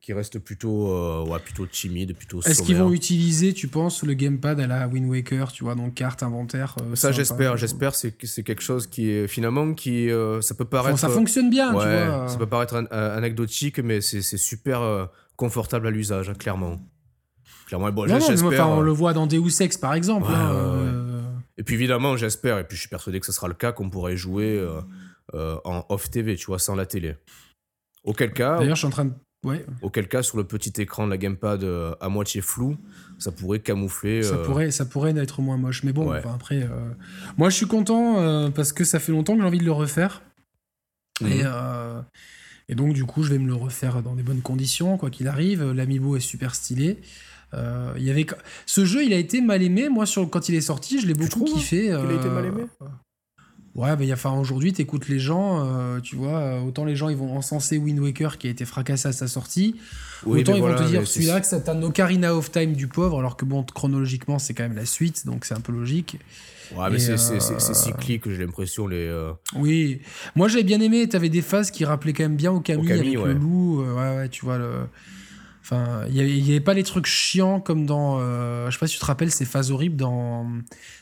[0.00, 4.14] qui reste plutôt, euh, ouais, plutôt timide, plutôt Est-ce qu'ils vont utiliser, tu penses, le
[4.14, 7.94] gamepad à la Wind Waker, tu vois, donc carte, inventaire euh, Ça, j'espère, j'espère.
[7.94, 10.98] C'est, c'est quelque chose qui est finalement qui, euh, ça peut paraître.
[10.98, 12.28] ça fonctionne bien, tu vois.
[12.28, 16.78] Ça peut paraître anecdotique, mais c'est, c'est super confortable à l'usage, hein, clairement.
[17.66, 18.68] Clairement, bon, j'espère.
[18.68, 20.28] on le voit dans Deus Ex, par exemple.
[20.30, 21.24] Hein,
[21.58, 23.90] et puis évidemment, j'espère, et puis je suis persuadé que ce sera le cas, qu'on
[23.90, 24.66] pourrait jouer
[25.34, 27.16] en off TV, tu vois, sans la télé.
[28.02, 28.56] Auquel cas.
[28.56, 29.12] D'ailleurs, je suis en train de
[29.80, 32.76] Auquel cas, sur le petit écran de la gamepad euh, à moitié flou,
[33.18, 34.22] ça pourrait camoufler.
[34.22, 35.82] Ça, euh, pourrait, ça pourrait être moins moche.
[35.82, 36.62] Mais bon, après.
[36.62, 36.90] Euh,
[37.38, 40.22] moi, je suis content parce que ça fait longtemps que j'ai envie de le refaire.
[41.22, 42.04] Et, mhm.
[42.68, 45.28] et, donc, du coup, je vais me le refaire dans des bonnes conditions, quoi qu'il
[45.28, 45.70] arrive.
[45.72, 46.98] L'amiibo est super stylé.
[47.54, 48.26] il y avait...
[48.66, 49.88] Ce jeu, il a été mal aimé.
[49.88, 50.28] Moi, sur...
[50.28, 51.86] quand il est sorti, je l'ai beaucoup kiffé.
[51.86, 52.64] Il a été mal aimé?
[53.76, 57.16] Ouais, mais enfin, aujourd'hui, t'écoutes les gens, euh, tu vois, euh, autant les gens ils
[57.16, 59.76] vont encenser Wind Waker qui a été fracassé à sa sortie,
[60.26, 63.36] autant ils vont te dire celui-là que c'est un Ocarina of Time du pauvre, alors
[63.36, 66.18] que bon, chronologiquement, c'est quand même la suite, donc c'est un peu logique.
[66.76, 68.88] Ouais, mais c'est euh, cyclique, j'ai l'impression.
[68.88, 69.08] les.
[69.54, 70.00] Oui,
[70.34, 73.14] moi j'avais bien aimé, t'avais des phases qui rappelaient quand même bien Okami, Okami avec
[73.14, 74.86] le loup, ouais, ouais, tu vois, le
[75.72, 78.18] Enfin, il n'y avait, pas les trucs chiants comme dans.
[78.20, 80.48] Euh, je sais pas si tu te rappelles ces phases horribles dans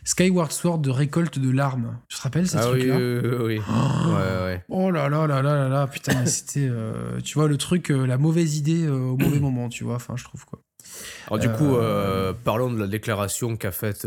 [0.04, 1.98] Skyward Sword de récolte de larmes.
[2.08, 3.60] Tu te rappelles ces ah trucs-là oui, oui, oui.
[3.66, 4.64] Oh, ouais, ouais.
[4.68, 6.68] oh là là là là là là, putain, c'était.
[6.70, 10.16] Euh, tu vois, le truc, euh, la mauvaise idée au mauvais moment, tu vois, enfin,
[10.16, 10.60] je trouve quoi.
[11.28, 11.76] Alors, du coup,
[12.44, 14.06] parlons de la déclaration qu'a faite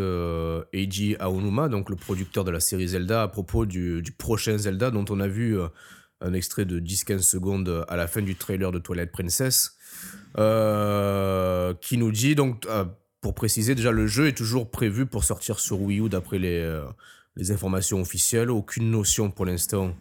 [0.74, 4.92] Eiji Aonuma, donc le producteur de la série Zelda, à propos du, du prochain Zelda,
[4.92, 5.58] dont on a vu
[6.22, 9.78] un extrait de 10-15 secondes à la fin du trailer de Twilight Princess.
[10.38, 12.86] Euh, qui nous dit donc, euh,
[13.20, 16.60] pour préciser, déjà le jeu est toujours prévu pour sortir sur Wii U d'après les,
[16.60, 16.84] euh,
[17.36, 18.50] les informations officielles.
[18.50, 19.96] Aucune notion pour l'instant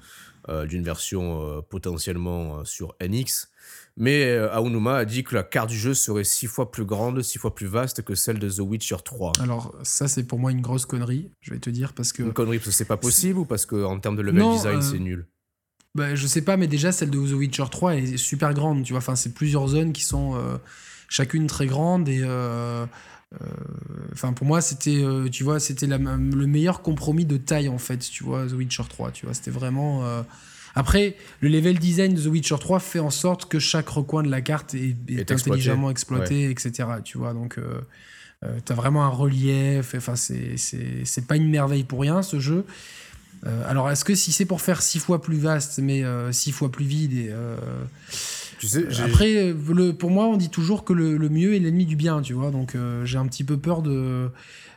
[0.67, 3.51] d'une version potentiellement sur NX.
[3.97, 7.39] Mais Aonuma a dit que la carte du jeu serait six fois plus grande, six
[7.39, 9.35] fois plus vaste que celle de The Witcher 3.
[9.39, 12.33] Alors ça c'est pour moi une grosse connerie, je vais te dire parce que une
[12.33, 14.99] connerie parce que c'est pas possible ou parce que en termes de level design c'est
[14.99, 15.29] nul?
[15.95, 18.93] Bah, je sais pas, mais déjà, celle de The Witcher 3 est super grande, tu
[18.93, 18.99] vois.
[18.99, 20.57] Enfin, c'est plusieurs zones qui sont euh,
[21.09, 22.21] chacune très grandes et.
[22.23, 22.87] Euh,
[23.33, 23.47] euh,
[24.13, 28.25] enfin, pour moi, c'était, tu vois, c'était le meilleur compromis de taille, en fait, tu
[28.25, 29.35] vois, The Witcher 3, tu vois.
[29.35, 30.05] C'était vraiment.
[30.77, 34.31] Après, le level design de The Witcher 3 fait en sorte que chaque recoin de
[34.31, 36.89] la carte est, intelligemment exploité, etc.
[37.05, 37.59] Tu vois, donc.
[38.65, 42.65] t'as vraiment un relief, enfin c'est pas une merveille pour rien ce jeu,
[43.67, 46.71] alors, est-ce que si c'est pour faire six fois plus vaste, mais euh, six fois
[46.71, 47.57] plus vide, et, euh,
[48.59, 51.97] Tu sais, Après, le, pour moi, on dit toujours que le, mieux est l'ennemi du
[51.97, 52.51] bien, tu vois.
[52.51, 54.31] Donc, j'ai un petit peu peur de.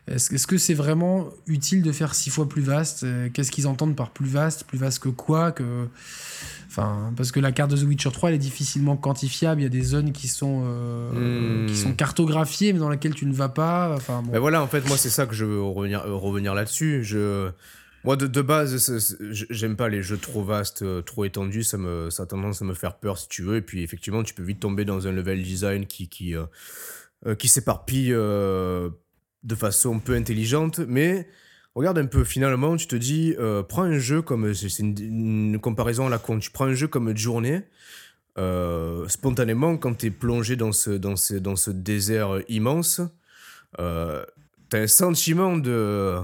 [0.07, 3.05] Est-ce que c'est vraiment utile de faire six fois plus vaste?
[3.33, 5.51] Qu'est-ce qu'ils entendent par plus vaste Plus vaste que quoi?
[5.51, 5.87] Que...
[6.75, 9.61] Enfin, parce que la carte de The Witcher 3, elle est difficilement quantifiable.
[9.61, 11.95] Il y a des zones qui sont, euh, qui sont hmm.
[11.95, 13.93] cartographiées, mais dans lesquelles tu ne vas pas.
[13.95, 14.39] Enfin, bon.
[14.39, 17.03] voilà, en fait, moi, c'est ça que je veux revenir, euh, revenir là-dessus.
[17.03, 17.51] Je...
[18.03, 18.99] Moi, de, de base,
[19.31, 21.63] j'aime pas les jeux trop vastes, euh, trop étendus.
[21.63, 23.57] Ça, me, ça a tendance à me faire peur, si tu veux.
[23.57, 26.33] Et puis, effectivement, tu peux vite tomber dans un level design qui, qui,
[27.39, 30.79] qui s'éparpille de façon peu intelligente.
[30.79, 31.27] Mais
[31.75, 34.53] Regarde un peu, finalement, tu te dis, euh, prends un jeu comme.
[34.53, 36.37] C'est une, comparaison à la con.
[36.37, 37.63] Tu prends un jeu comme Journée.
[38.37, 43.01] Euh, spontanément, quand tu es plongé dans ce, dans ce, dans ce désert immense,
[43.79, 44.23] euh,
[44.69, 46.17] tu as un sentiment de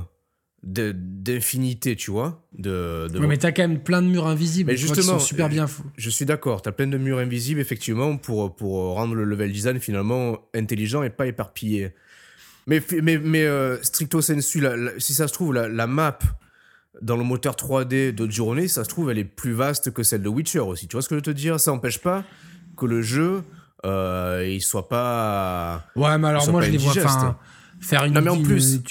[0.64, 2.44] d'infinité, tu vois.
[2.58, 3.20] De, de...
[3.20, 4.72] mais t'as quand même plein de murs invisibles.
[4.72, 5.86] Mais justement, sont super bien fous.
[5.98, 9.80] Je suis d'accord, t'as plein de murs invisibles, effectivement, pour, pour rendre le level design
[9.80, 11.94] finalement intelligent et pas éparpillé.
[12.68, 14.64] Mais, mais, mais euh, stricto sensu,
[14.98, 16.20] si ça se trouve, la, map
[17.02, 20.22] dans le moteur 3D de Journée, ça se trouve, elle est plus vaste que celle
[20.22, 20.88] de Witcher aussi.
[20.88, 21.60] Tu vois ce que je veux te dire?
[21.60, 22.24] Ça n'empêche pas
[22.78, 23.44] que le jeu,
[23.86, 25.86] euh, il soit pas.
[25.96, 27.40] Ouais, mais alors moi, je les vois.
[27.80, 28.82] Faire une, mais en plus,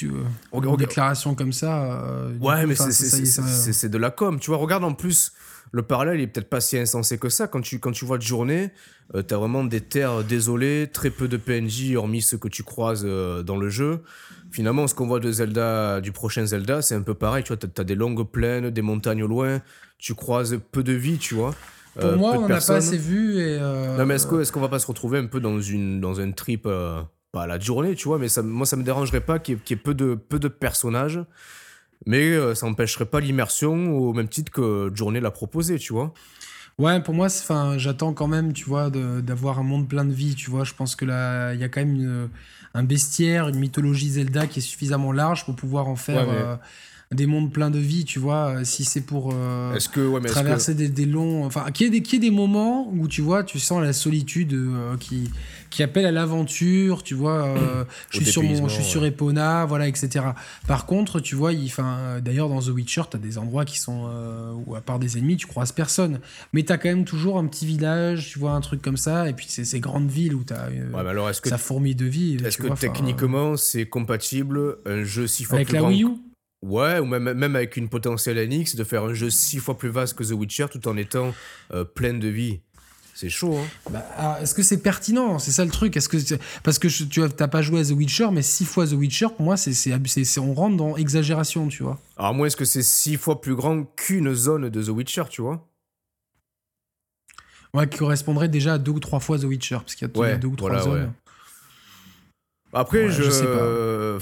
[0.76, 2.03] déclaration comme ça.
[2.05, 4.39] Euh, ouais, mais c'est de la com.
[4.39, 5.32] Tu vois, regarde en plus
[5.72, 7.47] le parallèle est peut-être pas si insensé que ça.
[7.47, 8.70] Quand tu, quand tu vois de journée,
[9.14, 12.62] euh, tu as vraiment des terres désolées, très peu de PNJ, hormis ceux que tu
[12.62, 14.03] croises euh, dans le jeu.
[14.51, 17.45] Finalement, ce qu'on voit de Zelda, du prochain Zelda, c'est un peu pareil.
[17.45, 19.61] Tu vois, tu as, des longues plaines, des montagnes au loin,
[19.99, 21.55] tu croises peu de vie, tu vois.
[21.95, 23.39] Pour euh, moi, on n'a pas assez vu.
[23.39, 26.01] Et Non, mais est-ce qu'on est qu'on va pas se retrouver un peu dans, une,
[26.01, 26.66] dans un trip,
[27.32, 29.76] pas la journée, tu vois, mais ça, moi, ça me dérangerait pas qu'il y, ait
[29.76, 31.20] peu de, peu de personnages
[32.06, 36.12] mais euh, ça n'empêcherait pas l'immersion au même titre que Journée l'a proposé, tu vois.
[36.78, 40.36] Ouais, pour moi, enfin, j'attends quand même, tu vois, d'avoir un monde plein de vie,
[40.36, 40.62] tu vois.
[40.62, 42.28] Je pense que là, il y a quand même
[42.74, 46.56] un bestiaire, une mythologie Zelda qui est suffisamment large pour pouvoir en faire euh,
[47.12, 48.64] des mondes pleins de vie, tu vois.
[48.64, 49.78] Si c'est pour euh,
[50.26, 53.59] traverser des, des, longs, enfin, qu'il y, ait des, des moments où tu vois, tu
[53.59, 54.56] sens la solitude
[55.00, 55.30] qui
[55.70, 57.46] qui appelle à l'aventure, tu vois.
[57.46, 60.24] Euh, je suis sur mon, je suis sur Epona, voilà, etc.
[60.66, 61.52] Par contre, tu vois,
[62.20, 65.18] d'ailleurs dans The Witcher, tu as des endroits qui sont euh, où à part des
[65.18, 66.20] ennemis, tu croises personne,
[66.52, 69.28] mais tu as quand même toujours un petit village, tu vois, un truc comme ça,
[69.28, 71.59] et puis c'est ces grandes villes où tu as euh, ouais, alors est-ce que ça
[71.59, 72.36] fourmille de vie.
[72.44, 76.09] Est-ce que techniquement c'est compatible un jeu six fois avec la Wii U?
[76.62, 79.90] Ouais, ou même, même avec une potentielle NX, de faire un jeu six fois plus
[79.90, 81.32] vaste que The Witcher tout en étant
[81.94, 82.61] plein de vie.
[83.20, 85.40] C'est chaud, hein bah, Est-ce que c'est pertinent?
[85.40, 85.96] C'est ça le truc.
[85.96, 86.16] Est-ce que
[86.62, 89.44] parce que tu n'as pas joué à The Witcher, mais six fois The Witcher, pour
[89.44, 89.92] moi, c'est
[90.38, 91.98] on rentre dans exagération, tu vois.
[92.16, 95.42] Alors moi, est-ce que c'est six fois plus grand qu'une zone de The Witcher, tu
[95.42, 95.68] vois?
[97.74, 100.36] Ouais, qui correspondrait déjà à deux ou trois fois The Witcher, parce qu'il y a
[100.36, 101.12] deux ou trois zones.
[102.72, 103.24] Après, je...
[103.24, 104.18] je sais pas.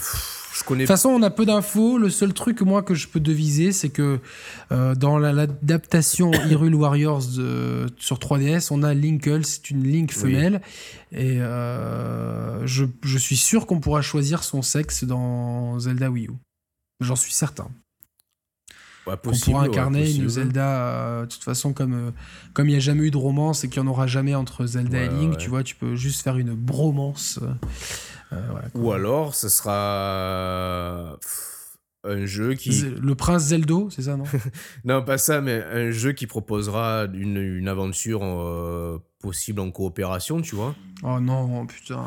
[0.65, 1.99] De toute façon, on a peu d'infos.
[1.99, 4.21] Le seul truc, moi, que je peux deviser, c'est que
[4.73, 7.23] euh, dans l'adaptation Hyrule Warriors
[7.99, 10.61] sur 3DS, on a Linkle, c'est une Link femelle.
[11.13, 16.33] Et euh, je, je, suis sûr qu'on pourra choisir son sexe dans Zelda Wii U.
[17.01, 17.69] J'en suis certain.
[19.07, 22.13] on pourra incarner une Zelda, euh, de toute façon, comme
[22.55, 24.67] comme il n'y a jamais eu de romance et qu'il n'y en aura jamais entre
[24.67, 27.41] Zelda et Link, tu vois, tu peux juste faire une bromance.
[28.33, 28.37] Euh,
[28.75, 31.17] Ou alors, ce sera
[32.05, 32.83] un jeu qui.
[33.01, 34.25] Le prince Zeldo, c'est ça, non?
[34.85, 40.41] Non, pas ça, mais un jeu qui proposera une, une aventure euh, possible en coopération,
[40.41, 40.75] tu vois.
[41.03, 42.05] Oh non, putain,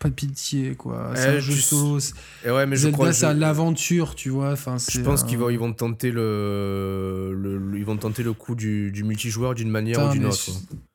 [0.00, 1.12] pas de pitié, quoi.
[1.14, 1.98] C'est un jeu solo.
[2.44, 4.52] Et ouais, mais Zelda, c'est l'aventure, tu vois.
[4.52, 8.54] Enfin, je pense qu'ils vont, ils vont tenter le, le, ils vont tenter le coup
[8.54, 10.50] du, du multijoueur d'une manière ou d'une autre.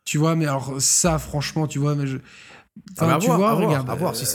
[0.06, 2.18] Tu vois, mais alors ça, franchement, tu vois, mais je
[3.00, 3.90] Enfin, tu vois, regarde,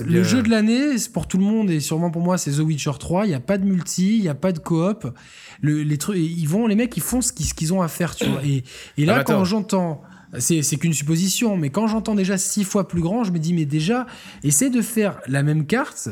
[0.07, 2.93] le jeu de l'année, pour tout le monde et sûrement pour moi, c'est The Witcher
[2.99, 3.27] 3.
[3.27, 5.13] Il y a pas de multi, il y a pas de coop.
[5.61, 8.27] Le, les trucs, ils vont, les mecs, ils font ce qu'ils ont à faire, tu
[8.27, 8.45] vois.
[8.45, 8.65] Et,
[8.97, 10.03] et là, ah, quand j'entends,
[10.39, 13.65] c'est qu'une supposition, mais quand j'entends déjà six fois plus grand, je me dis, mais
[13.65, 14.07] déjà,
[14.45, 16.09] essaie de faire la même carte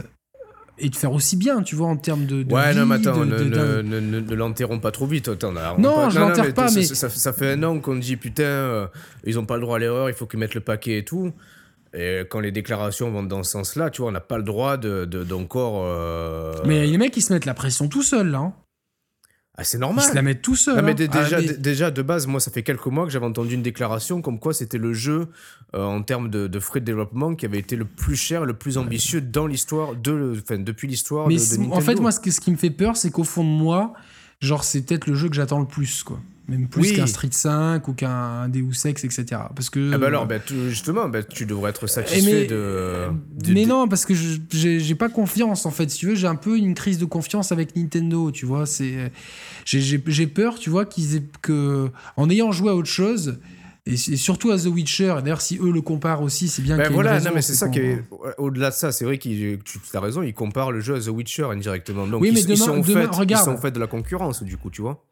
[0.79, 2.45] et de faire aussi bien, tu vois, en termes de.
[2.53, 3.81] ouais, non, mais attends, ne, ne,
[4.20, 5.29] ne, l'enterrons pas trop vite.
[5.29, 6.83] Attends, non, je l'enterre pas, mais.
[6.83, 8.87] Ça, ça, fait un an qu'on dit, putain, euh,
[9.24, 11.33] ils ont pas le droit à l'erreur, il faut qu'ils mettent le paquet et tout.
[11.97, 14.76] Et quand les déclarations vont dans ce sens-là, tu vois, on n'a pas le droit
[14.76, 15.82] de, d'encore.
[15.86, 18.38] Euh, mais les mecs, ils se mettent la pression tout seuls, là.
[18.38, 18.55] Hein.
[19.59, 20.05] Ah, c'est normal.
[20.05, 20.84] Ils se la mettent tout seuls.
[20.84, 21.09] mais hein.
[21.11, 24.20] déjà, ah, déjà, de base, moi, ça fait quelques mois que j'avais entendu une déclaration
[24.20, 25.28] comme quoi c'était le jeu,
[25.74, 28.76] euh, en termes de, frais de développement, qui avait été le plus cher, le plus
[28.76, 31.72] ambitieux dans l'histoire, de, enfin, depuis l'histoire de, Nintendo.
[31.72, 33.94] En fait, moi, ce, ce qui me fait peur, c'est qu'au fond de moi,
[34.40, 36.20] genre, c'est peut-être le jeu que j'attends le plus, quoi.
[36.49, 39.24] Même plus qu'un Street 5 ou qu'un Deus Ex, etc.
[39.55, 39.92] Parce que.
[39.92, 40.36] Ah bah alors, bah,
[40.68, 43.09] justement, bah, tu devrais être satisfait de,
[43.49, 45.90] Mais non, parce que j'ai pas confiance, en fait.
[45.90, 48.64] Si tu veux, j'ai un peu une crise de confiance avec Nintendo, tu vois.
[49.64, 51.22] J'ai peur, tu vois, qu'ils.
[51.42, 53.38] Que, en ayant joué à autre chose.
[53.88, 57.20] Et, surtout à The Witcher, d'ailleurs, si eux le comparent aussi, c'est bien ben voilà,
[57.20, 58.03] non, mais c'est ça qui est.
[58.36, 61.09] Au-delà de ça, c'est vrai que tu as raison, ils comparent le jeu à The
[61.09, 62.07] Witcher indirectement.
[62.07, 64.82] Donc, oui, mais ils, sont fait, ils sont fait de la concurrence, du coup, tu
[64.82, 65.05] vois.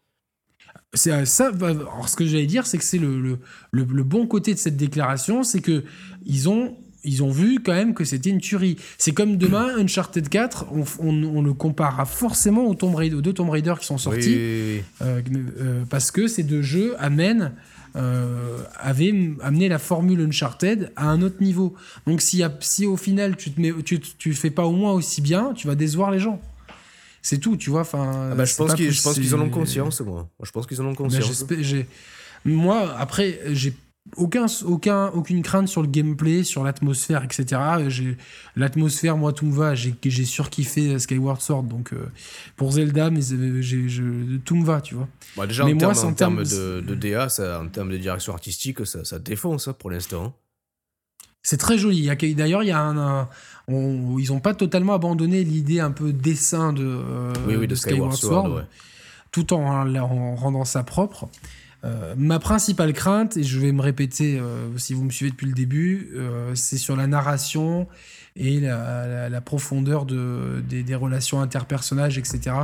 [0.94, 1.50] C'est ça.
[1.60, 3.38] Alors, ce que j'allais dire, c'est que c'est le, le,
[3.72, 5.84] le, bon côté de cette déclaration, c'est que
[6.24, 8.76] ils ont ils ont vu quand même que c'était une tuerie.
[8.98, 13.34] C'est comme demain, Uncharted 4, on, on, le comparera forcément aux, Tomb Raider, aux deux
[13.34, 17.52] Tomb Raider qui sont sortis, euh, euh, parce que ces deux jeux amènent
[17.96, 21.74] euh, avaient amené la formule Uncharted à un autre niveau.
[22.06, 25.20] Donc si, si au final tu te mets, tu, tu fais pas au moins aussi
[25.20, 26.40] bien, tu vas décevoir les gens.
[27.24, 27.80] C'est tout, tu vois.
[27.80, 30.28] Enfin, ah bah, je pense qu'ils en ont conscience, moi.
[30.42, 31.44] Je pense qu'ils en ont bah, conscience.
[32.44, 33.72] moi, après, j'ai
[34.16, 37.58] aucun, aucun, aucune crainte sur le gameplay, sur l'atmosphère, etc.
[38.56, 39.74] L'atmosphère, moi, tout me va.
[39.74, 41.62] J'ai surkiffé Skyward Sword.
[41.62, 42.10] Donc, euh,
[42.56, 45.08] pour Zelda, mais euh, je, tout me va, tu vois.
[45.34, 47.96] Bah, déjà, mais en, moi, termes, en termes de, de, DA, ça, en termes de
[47.96, 50.36] direction artistique, ça, ça défonce hein, pour l'instant.
[51.44, 52.08] C'est très joli.
[52.34, 53.28] D'ailleurs, il y a un,
[53.68, 58.64] ils n'ont pas totalement abandonné l'idée un peu dessin de, euh, de, Skyward, Sword,
[59.30, 61.28] tout en, en, rendant ça propre.
[61.84, 65.46] Euh, ma principale crainte, et je vais me répéter euh, si vous me suivez depuis
[65.46, 66.16] le début,
[66.54, 67.88] c'est sur la narration
[68.36, 72.56] et la, profondeur de, des, relations interpersonnelles, etc.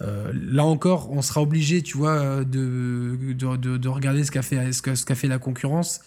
[0.00, 4.82] là encore, on sera obligé, tu vois, de, de, de regarder ce qu'a fait, ce
[4.82, 6.02] qu'a fait la concurrence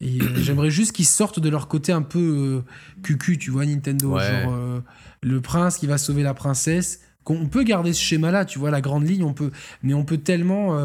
[0.00, 2.60] et euh, j'aimerais juste qu'ils sortent de leur côté un peu euh,
[3.02, 4.18] cucu, tu vois, Nintendo.
[4.18, 4.80] Genre euh,
[5.22, 7.00] le prince qui va sauver la princesse.
[7.30, 9.50] On peut garder ce schéma-là, tu vois, la grande ligne, on peut,
[9.82, 10.80] mais on peut tellement,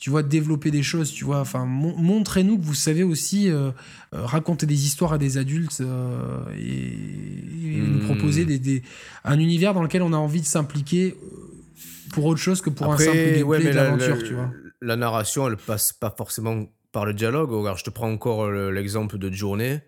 [0.00, 1.40] tu vois, développer des choses, tu vois.
[1.40, 3.50] Enfin, montrez-nous que vous savez aussi
[4.10, 5.82] raconter des histoires à des adultes
[6.56, 8.04] et, nous hmm.
[8.06, 8.82] proposer des,
[9.24, 11.18] un univers dans lequel on a envie de s'impliquer
[12.12, 14.50] pour autre chose que pour un simple gameplay d'aventure, tu vois.
[14.80, 17.50] La narration, elle passe pas forcément par le dialogue.
[17.50, 19.80] Regarde, je te prends encore l'exemple de Journée.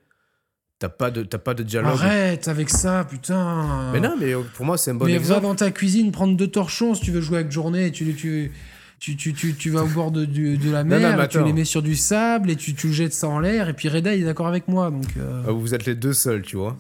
[0.79, 1.93] T'as pas de pas de dialogue.
[1.93, 3.91] Arrête avec ça, putain.
[3.95, 5.41] Mais non, mais pour moi c'est un bon mais exemple.
[5.41, 7.91] va dans ta cuisine prendre deux torchons si tu veux jouer avec Journée.
[7.93, 8.53] Tu tu
[8.99, 11.83] tu, tu, tu, tu vas au bord de, de, la mer, tu les mets sur
[11.83, 13.69] du sable et tu, tu jettes ça en l'air.
[13.69, 14.91] Et puis Reda il est d'accord avec moi.
[14.91, 15.43] Donc, euh.
[15.47, 16.77] ah, Vous êtes les deux seuls, tu vois.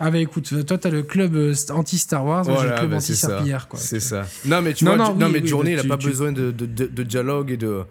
[0.00, 2.96] Ah bah écoute, toi t'as le club euh, anti-Star Wars, moi j'ai le club bah,
[2.96, 3.68] anti-serpillière.
[3.74, 4.26] C'est ça.
[4.44, 7.52] Non mais tu vois, non, mais Journée il a pas besoin de, de, de, dialogue
[7.52, 7.84] et de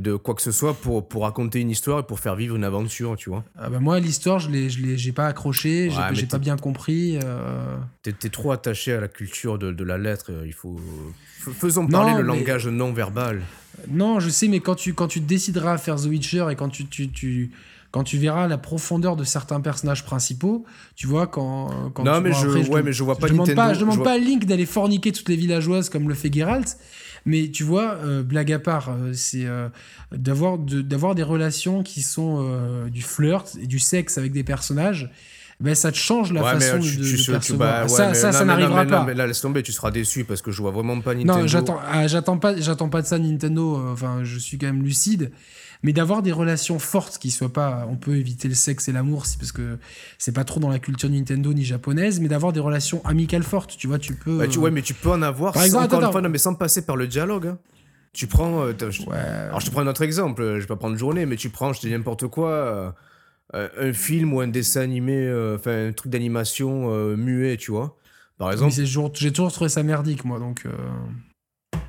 [0.00, 2.64] de quoi que ce soit pour, pour raconter une histoire et pour faire vivre une
[2.64, 3.44] aventure, tu vois.
[3.56, 7.18] Ah bah moi, l'histoire, je l'ai, je l'ai, j'ai pas accroché, j'ai, pas bien compris.
[7.22, 7.76] Euh...
[8.02, 10.76] T'es, trop attaché à la culture de, de la lettre, il faut...
[11.52, 13.42] Faisons parler le langage non verbal.
[13.88, 16.68] Non, je sais, mais quand tu, quand tu décideras à faire The Witcher et quand
[16.68, 17.50] tu, tu, tu
[17.94, 20.64] quand tu verras la profondeur de certains personnages principaux,
[20.96, 21.92] tu vois, quand.
[21.94, 24.14] quand non, mais, je, ouais, mais je vois pas je Demande pas, je demande pas
[24.14, 26.76] à Link d'aller forniquer toutes les villageoises comme le fait Geralt,
[27.26, 29.68] mais tu vois, euh, blague à part, euh, c'est euh,
[30.12, 32.44] d'avoir d'avoir des relations qui sont
[32.90, 35.10] du flirt et du sexe avec des personnages.
[35.60, 39.04] Ben, ça te change la façon de, tu, bah, ça, ça, ça n'arrivera pas.
[39.04, 41.42] mais là, laisse tomber, tu seras déçu parce que je vois vraiment pas Nintendo.
[41.42, 43.80] Non, j'attends, ah, j'attends pas, j'attends pas de ça Nintendo.
[43.92, 45.30] Enfin, je suis quand même lucide
[45.84, 49.24] mais d'avoir des relations fortes qui soient pas on peut éviter le sexe et l'amour
[49.38, 49.78] parce que
[50.18, 53.76] c'est pas trop dans la culture Nintendo ni japonaise mais d'avoir des relations amicales fortes
[53.76, 56.10] tu vois tu peux tu, ouais mais tu peux en avoir par exemple, encore une
[56.10, 57.58] fois, non, mais sans passer par le dialogue hein.
[58.14, 58.72] tu prends euh,
[59.48, 61.74] alors je te prends un autre exemple je vais pas prendre journée mais tu prends
[61.74, 62.94] je te dis n'importe quoi
[63.54, 67.96] euh, un film ou un dessin animé euh, enfin un truc d'animation muet tu vois.
[68.38, 70.66] Par exemple j'ai toujours trouvé ça merdique moi donc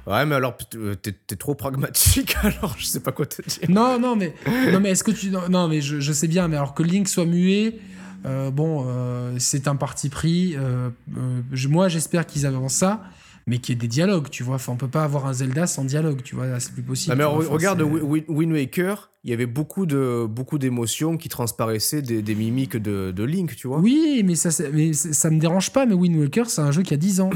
[0.08, 3.70] Ouais, mais alors, euh, t'es es trop pragmatique, alors je sais pas quoi te dire.
[3.70, 4.36] Non, non, mais,
[4.72, 5.32] non, mais est-ce que tu.
[5.32, 7.80] Non, mais je, je, sais bien, mais alors que Link soit muet,
[8.26, 10.56] euh, bon, euh, c'est un parti pris.
[11.68, 13.02] moi, j'espère qu'ils avancent ça,
[13.48, 14.56] mais qu'il y ait des dialogues, tu vois.
[14.56, 17.14] Enfin, on peut pas avoir un Zelda sans dialogue, tu vois, c'est plus possible.
[17.14, 22.22] Ah, mais regarde Wind Waker, il y avait beaucoup de beaucoup d'émotions qui transparaissaient des,
[22.22, 23.80] des mimiques de, de, Link, tu vois.
[23.80, 26.94] Oui, mais ça, mais ça me dérange pas, mais Wind Waker, c'est un jeu qui
[26.94, 27.32] a 10 ans.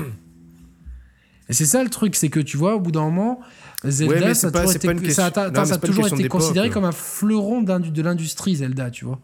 [1.50, 3.39] Et c'est ça le truc, c'est que tu vois, au bout d'un moment,
[3.84, 9.20] Zelda, ça, a toujours été considéré comme un fleuron de l'industrie, Zelda, tu vois.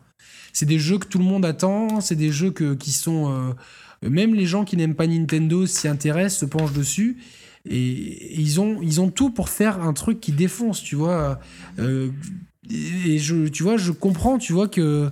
[0.52, 3.32] C'est des jeux que tout le monde attend, c'est des jeux que, qui sont...
[3.32, 3.54] Euh,
[4.10, 7.18] même les gens qui n'aiment pas Nintendo s'y intéressent, se penchent dessus.
[7.70, 11.40] Et, ils, ont, ils ont tout pour faire un truc qui défonce, tu vois.
[11.80, 12.10] Euh,
[12.70, 15.12] et je, tu vois, je comprends, tu vois que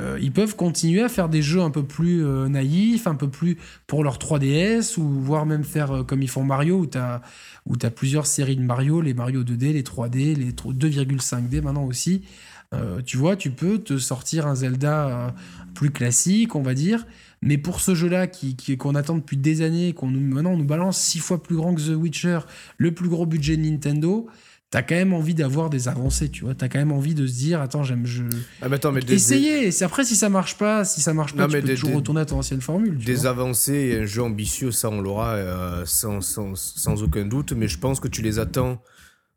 [0.00, 3.28] euh, ils peuvent continuer à faire des jeux un peu plus euh, naïfs, un peu
[3.28, 6.98] plus pour leur 3DS, ou voire même faire euh, comme ils font Mario, où tu
[6.98, 12.22] as, plusieurs séries de Mario, les Mario 2D, les 3D, les 2,5D maintenant aussi.
[13.04, 15.34] tu vois, tu peux te sortir un Zelda
[15.74, 17.06] plus classique, on va dire.
[17.42, 21.18] Mais pour ce jeu-là, qui, qu'on attend depuis des années, qu'on nous, nous balance six
[21.18, 22.38] fois plus grand que The Witcher,
[22.78, 24.28] le plus gros budget de Nintendo,
[24.72, 26.54] t'as quand même envie d'avoir des avancées, tu vois.
[26.54, 28.06] T'as quand même envie de se dire, attends, j'aime.
[28.06, 28.24] Je...
[28.62, 29.70] Ah, mais attends, mais Essayer.
[29.82, 32.38] Après, si ça marche pas, si ça marche pas, tu peux toujours retourner à ton
[32.38, 32.96] ancienne formule.
[32.96, 37.52] des avancées et un jeu ambitieux, ça, on l'aura euh, sans, sans, sans, aucun doute.
[37.52, 38.82] Mais je pense que tu les attends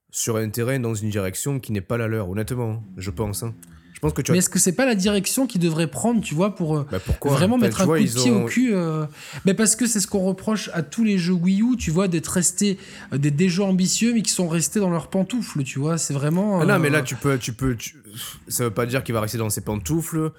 [0.10, 2.82] sur un terrain dans une direction qui n'est pas la leur, honnêtement.
[2.96, 3.44] Je pense.
[3.44, 3.54] Hein.
[4.30, 7.00] Mais est-ce que c'est pas la direction qu'ils devraient prendre, tu vois, pour euh, bah,
[7.26, 9.06] vraiment mettre un coup de pied au cul euh,
[9.46, 12.08] mais Parce que c'est ce qu'on reproche à tous les jeux Wii U, tu vois,
[12.08, 12.78] d'être restés
[13.14, 15.98] euh, des, des, jeux ambitieux, mais qui sont restés dans leurs pantoufles, tu vois.
[15.98, 16.62] C'est vraiment.
[16.62, 17.76] Ah non, mais là, tu peux, tu peux,
[18.48, 20.32] ça veut pas dire qu'il va rester dans ses pantoufles.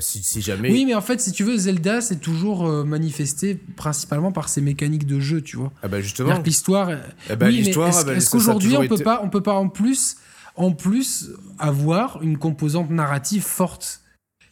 [0.00, 0.70] si, jamais.
[0.70, 5.06] Oui, mais en fait, si tu veux, Zelda, c'est toujours manifesté principalement par ses mécaniques
[5.06, 5.72] de jeu, tu vois.
[5.82, 6.38] Ah bah justement.
[6.44, 6.90] L'histoire.
[7.28, 7.88] Ah bah, l'histoire.
[7.88, 10.16] Est-ce bah, qu'aujourd'hui, on peut pas, on peut pas en plus
[10.56, 14.00] en plus avoir une composante narrative forte.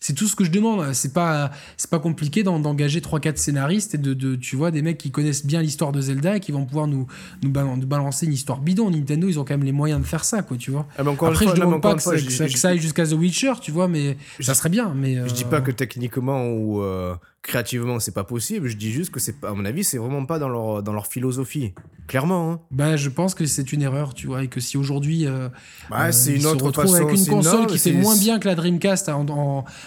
[0.02, 0.94] C'est tout ce que je demande.
[0.94, 5.10] C'est pas, c'est pas compliqué d'engager 3-4 scénaristes et de, tu vois, des mecs qui
[5.10, 7.06] connaissent bien l'histoire de Zelda et qui vont pouvoir nous,
[7.43, 8.90] nous, balancer une histoire bidon.
[8.90, 10.86] Nintendo, ils ont quand même les moyens de faire ça, quoi, tu vois.
[10.97, 14.55] Ah, Après, je demande pas que, ça, aille jusqu'à The Witcher, tu vois, mais ça
[14.55, 14.94] serait bien.
[14.97, 16.82] Mais, Je dis pas que techniquement ou.
[16.82, 18.69] Euh, créativement c'est pas possible.
[18.69, 21.07] Je dis juste que c'est à mon avis c'est vraiment pas dans leur dans leur
[21.07, 21.73] philosophie.
[22.07, 22.61] Clairement hein.
[22.71, 25.49] bah je pense que c'est une erreur tu vois et que si aujourd'hui euh,
[25.91, 28.49] bah, euh, c'est une autre se retrouve avec une console qui fait moins bien que
[28.49, 29.11] la Dreamcast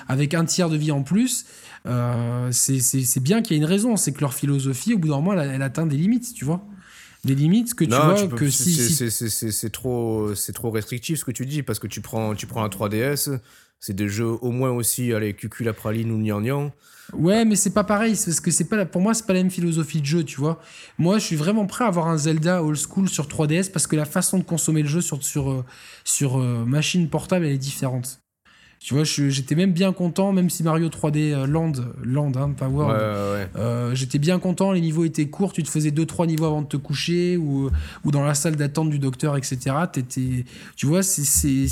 [0.07, 1.45] avec un tiers de vie en plus
[1.85, 3.97] euh, c'est bien qu'il y ait une raison.
[3.97, 6.65] C'est que leur philosophie au bout d'un moment elle, atteint des limites tu vois
[7.23, 11.45] des limites que tu vois que si, c'est trop c'est trop restrictif ce que tu
[11.45, 13.39] dis parce que tu prends tu prends un 3DS
[13.79, 16.71] c'est des jeux au moins aussi allez cucul la praline ou nian
[17.11, 19.51] Ouais, mais c'est pas pareil, parce que c'est pas pour moi c'est pas la même
[19.51, 20.59] philosophie de jeu, tu vois.
[20.97, 23.95] Moi, je suis vraiment prêt à avoir un Zelda old school sur 3DS parce que
[23.95, 25.65] la façon de consommer le jeu sur sur euh,
[26.05, 28.22] sur euh, machine portable elle est différente.
[28.83, 31.71] Tu vois, j'étais même bien content, même si Mario 3D euh, Land,
[32.03, 32.99] Land, hein, pas World,
[33.55, 36.67] euh, j'étais bien content, les niveaux étaient courts, tu te faisais 2-3 niveaux avant de
[36.67, 37.69] te coucher, ou,
[38.03, 39.57] ou dans la salle d'attente du docteur, etc.
[39.85, 40.43] Étais,
[40.75, 41.69] tu vois, c'est,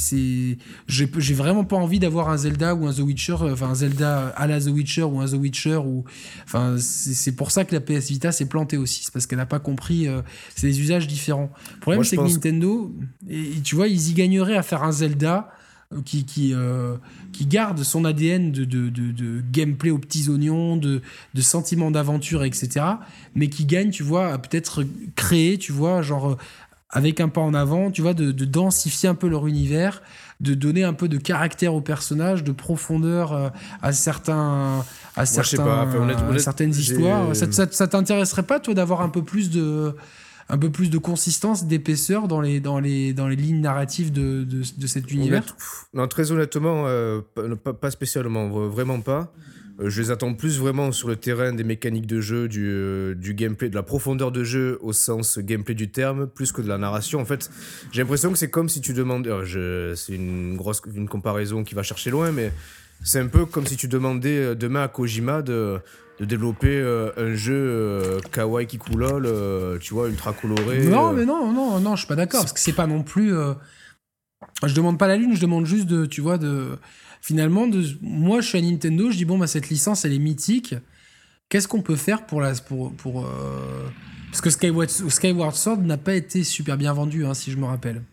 [0.88, 4.30] j'ai vraiment pas envie d'avoir un Zelda ou un The Witcher, euh, enfin un Zelda
[4.30, 6.06] à la The Witcher ou un The Witcher, ou,
[6.46, 9.46] enfin, c'est pour ça que la PS Vita s'est plantée aussi, c'est parce qu'elle n'a
[9.46, 10.08] pas compris,
[10.56, 11.52] c'est des usages différents.
[11.74, 12.90] Le problème, c'est que Nintendo,
[13.30, 15.52] et, tu vois, ils y gagneraient à faire un Zelda
[16.06, 16.96] qui, qui, euh,
[17.34, 21.02] qui garde son ADN de, de, de, gameplay aux petits oignons, de,
[21.34, 22.86] de sentiments d'aventure, etc.
[23.36, 24.86] Mais qui gagne, tu vois, à peut-être
[25.16, 26.38] créer, tu vois, genre
[26.90, 30.02] avec un pas en avant, tu vois, de, densifier un peu leur univers,
[30.42, 33.50] de donner un peu de caractère aux personnages, de profondeur euh,
[33.82, 34.84] à certains,
[35.16, 37.36] à, certains, à certaines histoires.
[37.36, 39.96] Ça, ça, ça t'intéresserait pas, toi, d'avoir un peu plus de
[40.52, 44.44] un peu plus de consistance, d'épaisseur dans les, dans, les, dans les lignes narratives de,
[44.44, 45.44] de, cet univers
[45.94, 47.22] Non, très honnêtement, euh,
[47.80, 49.34] pas, spécialement, vraiment pas.
[49.80, 53.16] Euh, je les attends plus vraiment sur le terrain des mécaniques de jeu, du, euh,
[53.16, 56.68] du gameplay, de la profondeur de jeu au sens gameplay du terme, plus que de
[56.68, 57.22] la narration.
[57.22, 57.50] En fait,
[57.94, 59.32] j'ai l'impression que c'est comme si tu demandais.
[59.96, 62.52] c'est une grosse une comparaison qui va chercher loin, mais
[63.06, 65.80] c'est un peu comme si tu demandais demain à Kojima de
[66.22, 70.86] de développer euh, un jeu euh, kawaii kikulol, euh, tu vois, ultra coloré.
[70.86, 73.34] Non, mais non, non, non, je suis pas d'accord parce que c'est pas non plus.
[74.64, 76.78] Je demande pas la lune, je demande juste de, tu vois, de.
[77.22, 80.20] Finalement, de, moi, je suis à Nintendo, je dis bon, bah cette licence, elle est
[80.20, 80.76] mythique.
[81.50, 83.28] Qu'est-ce qu'on peut faire pour la, pour, pour
[84.30, 87.66] parce que Skyward, Skyward Sword n'a pas été super bien vendu, hein, si je me
[87.66, 88.04] rappelle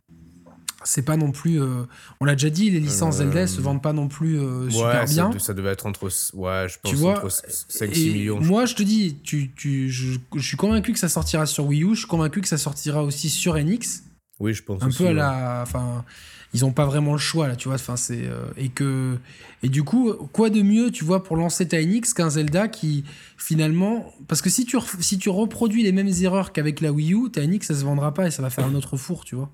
[0.89, 1.61] c'est pas non plus.
[1.61, 1.85] Euh,
[2.19, 5.05] on l'a déjà dit, les licences euh, Zelda se vendent pas non plus euh, super
[5.05, 5.39] bien.
[5.39, 8.41] Ça, devait être entre, ouais, je pense, entre 5-6 millions.
[8.41, 11.95] Moi, je te dis, tu, tu, je, suis convaincu que ça sortira sur Wii U.
[11.95, 14.05] Je suis convaincu que ça sortira aussi sur NX.
[14.41, 14.83] Oui, je pense.
[14.83, 15.61] Un peu à la.
[15.63, 16.07] Enfin,
[16.55, 17.75] ils ont pas vraiment le choix là, tu vois.
[17.75, 18.25] Enfin, c'est
[18.57, 19.19] et que
[19.63, 23.05] et du coup, quoi de mieux, tu vois, pour lancer ta NX qu'un Zelda qui
[23.37, 27.31] finalement, parce que si tu si tu reproduis les mêmes erreurs qu'avec la Wii U,
[27.31, 29.51] ta NX ça se vendra pas et ça va faire un autre four, tu vois.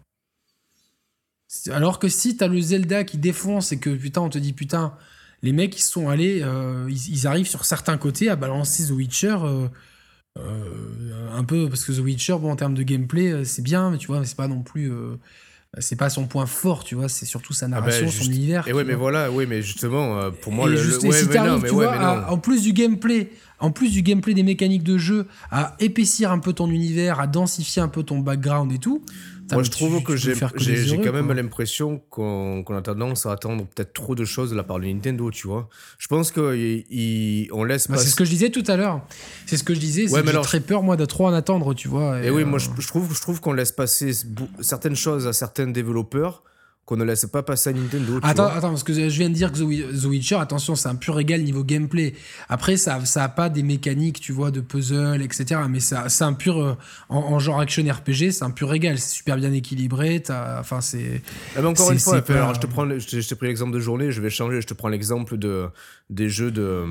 [1.70, 4.94] Alors que si t'as le Zelda qui défonce et que putain, on te dit putain,
[5.42, 9.36] les mecs ils sont allés, euh, ils, arrivent sur certains côtés à balancer The Witcher.
[9.42, 9.68] Euh,
[10.36, 13.98] euh, un peu parce que The Witcher bon en termes de gameplay c'est bien mais
[13.98, 14.90] tu vois c'est pas non plus
[15.78, 18.66] c'est pas son point fort tu vois c'est surtout sa ah bah, narration son univers
[18.66, 20.76] et ouais mais voilà oui mais justement pour moi le,
[22.28, 23.30] en plus du gameplay
[23.64, 27.26] en plus du gameplay des mécaniques de jeu, à épaissir un peu ton univers, à
[27.26, 29.02] densifier un peu ton background et tout.
[29.52, 34.14] Moi, je trouve que j'ai quand même l'impression qu'on a tendance à attendre peut-être trop
[34.14, 35.68] de choses de la part de Nintendo, tu vois.
[35.98, 39.06] Je pense qu'on laisse bah, C'est ce que je disais tout à l'heure.
[39.46, 40.10] C'est ce que je disais.
[40.10, 42.22] Ouais, j'ai très peur, moi, de trop en attendre, tu vois.
[42.22, 44.12] Et, oui, moi, euh, je, trouve, je trouve qu'on laisse passer
[44.60, 46.42] certaines choses à certains développeurs
[46.84, 48.18] qu'on ne laisse pas passer à Nintendo.
[48.22, 51.18] attends, attends, parce que je viens de dire que The Witcher, attention, c'est un pur
[51.18, 52.14] égal niveau gameplay.
[52.48, 55.62] Après, ça, ça a pas des mécaniques, tu vois, de puzzle, etc.
[55.68, 56.74] Mais c'est un pur, euh,
[57.08, 58.98] en, genre action RPG, c'est un pur égal.
[58.98, 60.22] C'est super bien équilibré.
[60.28, 61.22] Enfin, c'est.
[61.56, 64.20] Ah, encore une fois, alors, je te prends, je t'ai pris l'exemple de journée, je
[64.20, 65.68] vais changer, je te prends l'exemple de
[66.10, 66.84] des jeux de.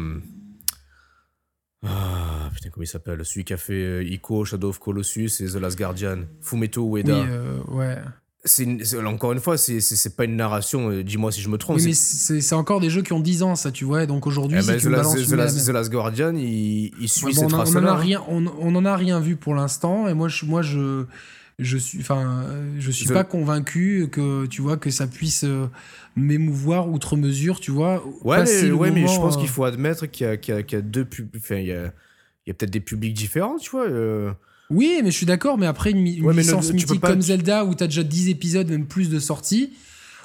[1.86, 3.24] Ah, putain, comment il s'appelle?
[3.26, 6.20] Celui qui a fait euh, Ico, Shadow of Colossus et The Last Guardian.
[6.42, 7.14] Fumeto Ueda.
[7.14, 7.98] Oui, euh, ouais
[8.46, 11.86] c'est encore une fois c'est pas une narration euh, dis-moi si je me trompe oui,
[11.86, 14.68] mais c'est encore des jeux qui ont 10 ans ça tu vois donc aujourd'hui eh
[14.68, 18.22] ben, The, Last, The, Last Guardian il, il suit cette on, on en a rien
[18.28, 21.06] on, on, en a rien vu pour l'instant et moi je moi je
[21.58, 22.46] je suis enfin
[22.80, 25.68] je suis pas convaincu que tu vois que ça puisse euh,
[26.18, 30.08] m'émouvoir outre mesure tu vois ouais mais, ouais, mais je pense qu'il euh, faut admettre
[30.08, 31.08] qu'il y a, qu'il y a, deux
[31.38, 31.94] enfin il y a,
[32.46, 33.88] y a peut-être des publics différents tu vois
[34.74, 37.88] oui, mais je suis d'accord, mais après une, licence mythique comme Zelda où tu as
[37.88, 39.74] déjà 10 épisodes, même plus de sorties,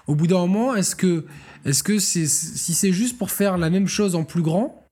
[0.06, 1.26] au bout d'un moment, est-ce que,
[1.64, 4.87] est-ce que c'est, si c'est juste pour faire la même chose en plus grand,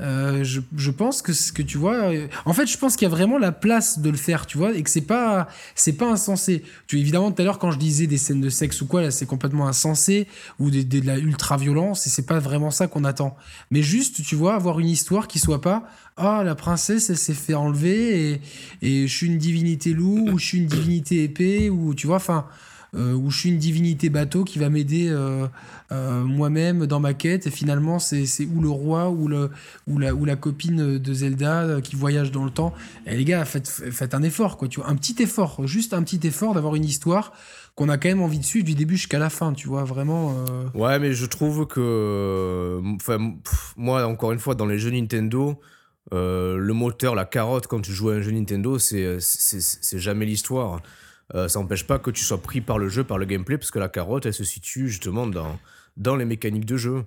[0.00, 3.10] euh, je, pense que ce que tu vois, euh, en fait, je pense qu'il y
[3.10, 5.46] a vraiment la place de le faire, tu vois, et que c'est pas,
[5.76, 6.64] c'est pas insensé.
[6.88, 9.12] Tu évidemment tout à l'heure quand je disais des scènes de sexe ou quoi, là,
[9.12, 10.26] c'est complètement insensé
[10.58, 13.36] ou de, de, la ultra violence, et c'est pas vraiment ça qu'on attend.
[13.70, 15.84] Mais juste, tu vois, avoir une histoire qui soit pas,
[16.16, 18.40] ah, la princesse, elle s'est fait enlever et,
[18.82, 22.16] et je suis une divinité loup ou je suis une divinité épée ou tu vois,
[22.16, 22.46] enfin.
[22.96, 25.48] Euh, où je suis une divinité bateau qui va m'aider euh,
[25.90, 27.46] euh, moi-même dans ma quête.
[27.46, 29.50] Et finalement, c'est ou le roi ou, le,
[29.88, 32.72] ou, la, ou la copine de Zelda qui voyage dans le temps.
[33.06, 34.68] Et les gars, faites, faites un effort, quoi.
[34.68, 37.32] Tu un petit effort, juste un petit effort d'avoir une histoire
[37.74, 40.36] qu'on a quand même envie de suivre du début jusqu'à la fin, tu vois, vraiment.
[40.74, 42.80] Ouais, mais je trouve que.
[42.94, 43.34] Enfin,
[43.76, 45.60] moi, encore une fois, dans les jeux Nintendo.
[46.12, 49.18] le moteur, la carotte, quand tu joues à un jeu Nintendo, c'est
[49.98, 50.80] jamais l'histoire.
[51.34, 53.70] Euh, ça n'empêche pas que tu sois pris par le jeu, par le gameplay, parce
[53.70, 55.58] que la carotte, elle se situe justement dans,
[55.96, 57.04] dans les mécaniques de jeu.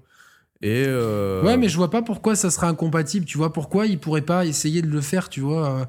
[0.65, 3.25] Euh, Ouais, mais je vois pas pourquoi ça serait incompatible.
[3.25, 5.81] Tu vois, pourquoi ils pourraient pas essayer de le faire, tu vois.
[5.81, 5.85] Euh,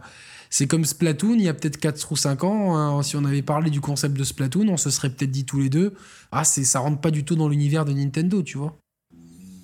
[0.51, 3.43] c'est comme Splatoon, il y a peut-être 4 ou 5 ans, hein, si on avait
[3.43, 5.93] parlé du concept de Splatoon, on se serait peut-être dit tous les deux,
[6.33, 8.79] ah, ça rentre pas du tout dans l'univers de Nintendo, tu vois.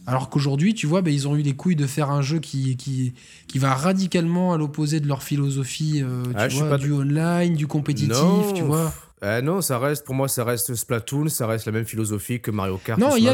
[0.07, 2.77] Alors qu'aujourd'hui, tu vois, bah, ils ont eu les couilles de faire un jeu qui,
[2.77, 3.15] qui,
[3.49, 8.53] qui va radicalement à l'opposé de leur philosophie euh, tu vois, du online, du compétitif,
[8.55, 8.93] tu vois.
[9.27, 12.51] Eh non, ça reste, pour moi, ça reste Splatoon, ça reste la même philosophie que
[12.51, 13.01] Mario Kart.
[13.01, 13.29] Non, il y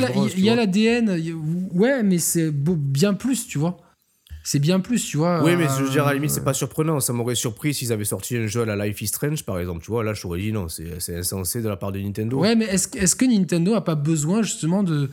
[0.51, 1.21] a l'ADN,
[1.75, 3.79] ouais, mais c'est bien plus, tu vois.
[4.43, 5.43] C'est bien plus, tu vois.
[5.45, 6.99] Oui, mais je veux dire, à la limite, c'est pas surprenant.
[7.01, 9.85] Ça m'aurait surpris s'ils avaient sorti un jeu à la Life is Strange, par exemple.
[9.85, 12.39] Tu vois, là, je t'aurais dit non, c'est insensé de la part de Nintendo.
[12.39, 15.11] Ouais, mais est-ce est que Nintendo a pas besoin, justement, de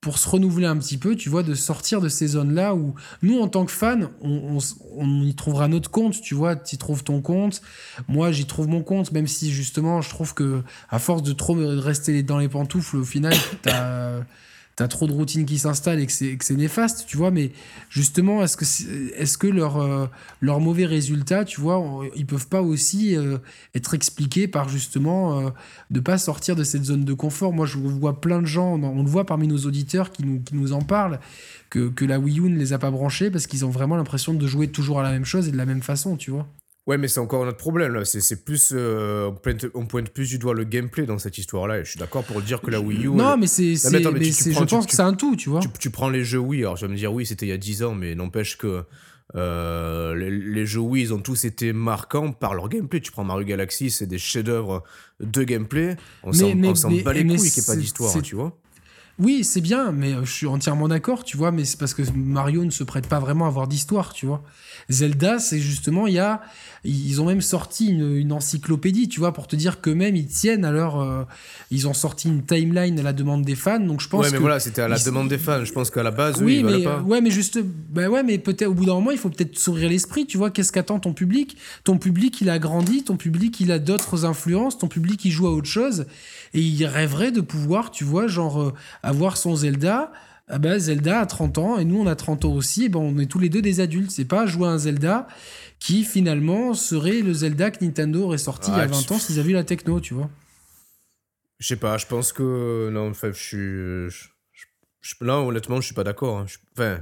[0.00, 3.40] pour se renouveler un petit peu, tu vois, de sortir de ces zones-là où nous,
[3.40, 7.62] en tant que fans, on, y trouvera notre compte, tu vois, tu trouves ton compte,
[8.08, 11.56] moi j'y trouve mon compte, même si justement je trouve que à force de trop
[11.58, 14.20] rester dans les pantoufles, au final, t'as
[14.76, 17.30] t'as trop de routines qui s'installent et que c'est néfaste, tu vois.
[17.30, 17.50] Mais
[17.88, 18.64] justement, est-ce que,
[19.14, 20.06] est, que leurs euh,
[20.42, 21.82] mauvais résultats, tu vois,
[22.14, 23.38] ils peuvent pas aussi euh,
[23.74, 25.50] être expliqués par justement euh,
[25.90, 27.54] de pas sortir de cette zone de confort?
[27.54, 30.54] Moi, je vois plein de gens, on le voit parmi nos auditeurs qui nous, qui
[30.54, 31.20] nous en parlent,
[31.70, 34.34] que, que la Wii U ne les a pas branchés parce qu'ils ont vraiment l'impression
[34.34, 36.46] de jouer toujours à la même chose et de la même façon, tu vois.
[36.86, 38.04] Ouais, mais c'est encore notre problème là.
[38.04, 38.72] C'est plus.
[38.72, 39.32] Euh,
[39.74, 41.82] on, pointe, plus du doigt le gameplay dans cette histoire-là.
[41.82, 43.10] Je suis d'accord pour dire que la Wii U.
[43.10, 43.74] Non, mais c'est.
[43.74, 45.60] Je pense que c'est un tout, tu vois.
[45.80, 46.62] Tu, prends les jeux Wii.
[46.62, 48.84] Alors, je vais me dire, oui, c'était il y a 10 ans, mais n'empêche que.
[49.34, 53.00] Euh, les, jeux Wii, ils ont tous été marquants par leur gameplay.
[53.00, 54.84] Tu prends Mario Galaxy, c'est des chefs-d'œuvre
[55.18, 55.96] de gameplay.
[56.22, 58.56] On s'en bat les couilles qu'il n'y ait pas d'histoire, tu vois.
[59.18, 62.02] Oui, c'est bien, mais euh, je suis entièrement d'accord, tu vois, mais c'est parce que
[62.14, 64.42] Mario ne se prête pas vraiment à avoir d'histoire, tu vois.
[64.90, 66.42] Zelda, c'est justement, il y a,
[66.84, 70.70] ils ont même sorti une, encyclopédie, tu vois, pour te dire qu'eux-mêmes, ils tiennent à
[70.70, 71.24] leur, euh,
[71.70, 74.38] ils ont sorti une timeline à la demande des fans, donc je pense Ouais, mais
[74.38, 77.00] voilà, c'était à la demande des fans, je pense qu'à la base, oui, mais, pas.
[77.00, 77.58] ouais, mais juste,
[77.90, 80.50] bah ouais, mais peut-être, au bout d'un moment, il faut peut-être s'ouvrir l'esprit, tu vois,
[80.50, 81.56] qu'est-ce qu'attend ton public?
[81.84, 85.46] Ton public, il a grandi, ton public, il a d'autres influences, ton public, il joue
[85.46, 86.04] à autre chose,
[86.52, 88.72] et il rêverait de pouvoir, tu vois, genre, euh,
[89.06, 90.12] avoir son Zelda,
[90.48, 93.00] ah ben Zelda a 30 ans et nous on a 30 ans aussi, et ben
[93.00, 94.10] on est tous les deux des adultes.
[94.10, 95.26] C'est pas jouer à un Zelda
[95.78, 99.38] qui finalement serait le Zelda que Nintendo aurait sorti il y a 20 ans s'ils
[99.38, 100.30] avaient vu la techno, tu vois.
[101.58, 102.90] Je sais pas, je pense que.
[102.92, 105.16] Non, enfin, je suis.
[105.20, 106.38] là, honnêtement, je suis pas d'accord.
[106.38, 106.46] Hein.
[106.76, 107.00] Enfin,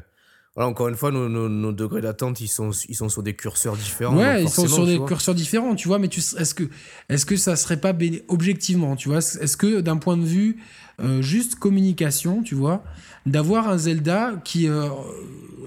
[0.55, 4.17] voilà, encore une fois, nos, degrés d'attente, ils sont, ils sont sur des curseurs différents.
[4.17, 6.65] Ouais, ils sont sur des curseurs différents, tu vois, mais est-ce que,
[7.09, 7.93] est que ça serait pas
[8.29, 10.59] objectivement, tu vois, est-ce que d'un point de vue
[11.01, 12.85] euh, juste communication, tu vois,
[13.27, 14.89] d'avoir un Zelda qui, euh,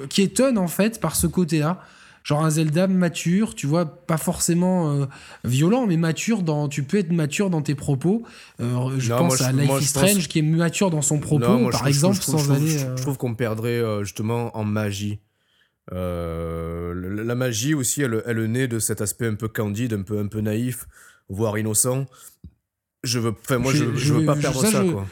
[0.10, 1.82] qui étonne en fait par ce côté-là
[2.24, 5.06] genre un Zelda mature, tu vois, pas forcément euh,
[5.46, 6.68] violent, mais mature dans.
[6.68, 8.24] Tu peux être mature dans tes propos.
[8.60, 12.52] Je pense à Life is Strange qui est mature dans son propos, par exemple, sans
[12.52, 12.80] aller.
[12.80, 15.20] Je trouve qu'on perdrait justement en magie.
[15.90, 20.28] la magie aussi, elle, elle naît de cet aspect un peu candide, un peu, un
[20.28, 20.86] peu naïf,
[21.30, 22.08] voire innocent.
[23.04, 25.06] Je veux, enfin moi, je, je, veux pas perdre ça, quoi.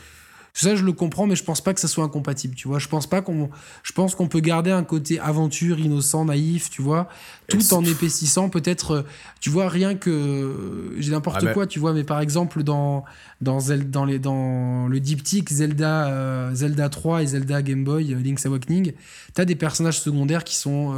[0.58, 2.80] Ça, je le comprends, mais je pense pas que ça soit incompatible, tu vois.
[2.80, 3.50] Je pense pas qu'on,
[3.84, 7.10] je pense qu'on peut garder un côté aventure, innocent, naïf, tu vois,
[7.50, 9.02] tout en épaississant peut-être, euh,
[9.42, 13.04] tu vois, rien que, j'ai n'importe ah, quoi, tu vois, mais par exemple, dans,
[13.42, 18.22] dans, dans, les, dans le diptyque Zelda, euh, Zelda 3 et Zelda Game Boy, euh,
[18.22, 18.94] Link's Awakening,
[19.36, 20.96] tu as des personnages secondaires qui sont,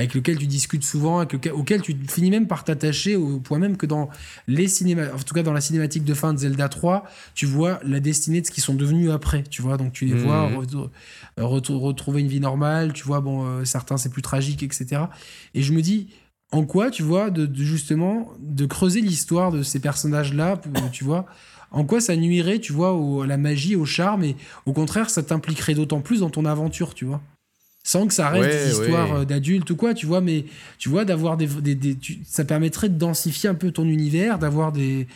[0.00, 3.76] avec lequel tu discutes souvent, avec auquel tu finis même par t'attacher au point même
[3.76, 4.08] que dans
[4.48, 7.04] les cinémas, en tout cas dans la cinématique de fin de Zelda 3,
[7.34, 10.14] tu vois la destinée de ce qu'ils sont devenus après, tu vois, donc tu les
[10.14, 10.90] vois mhm.
[11.36, 15.02] retrouver une vie normale, tu vois, bon, euh, certains c'est plus tragique, etc.
[15.54, 16.08] Et je me dis,
[16.50, 20.60] en quoi, tu vois, de, justement, de creuser l'histoire de ces personnages-là,
[20.92, 21.26] tu vois,
[21.72, 25.22] en quoi ça nuirait, tu vois, à la magie, au charme, et au contraire, ça
[25.22, 27.20] t'impliquerait d'autant plus dans ton aventure, tu vois
[27.90, 30.44] sans que ça reste des histoires euh, d'adultes ou quoi, tu vois, mais
[30.78, 31.48] tu vois, d'avoir des.
[31.74, 35.08] des, ça permettrait de densifier un peu ton univers, d'avoir des.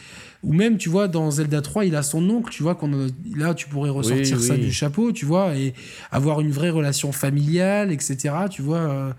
[0.42, 3.06] Ou même, tu vois, dans Zelda 3, il a son oncle, tu vois, qu'on
[3.36, 5.72] là, tu pourrais ressortir ça du chapeau, tu vois, et
[6.10, 8.78] avoir une vraie relation familiale, etc., tu vois.
[8.78, 9.12] Euh,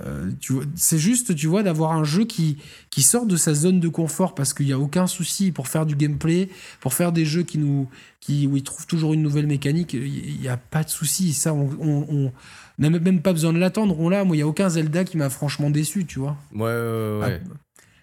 [0.00, 2.56] euh, tu vois c'est juste, tu vois, d'avoir un jeu qui,
[2.88, 5.84] qui sort de sa zone de confort parce qu'il n'y a aucun souci pour faire
[5.84, 6.48] du gameplay,
[6.80, 10.40] pour faire des jeux qui nous, qui, où ils trouvent toujours une nouvelle mécanique, il
[10.40, 11.34] n'y a pas de souci.
[11.34, 12.32] Ça, on, on
[12.90, 13.98] n'a même pas besoin de l'attendre.
[13.98, 14.24] On l'a.
[14.24, 16.36] Moi, il n'y a aucun Zelda qui m'a franchement déçu, tu vois.
[16.54, 17.40] Ouais, ouais, ouais.
[17.44, 17.54] Ah,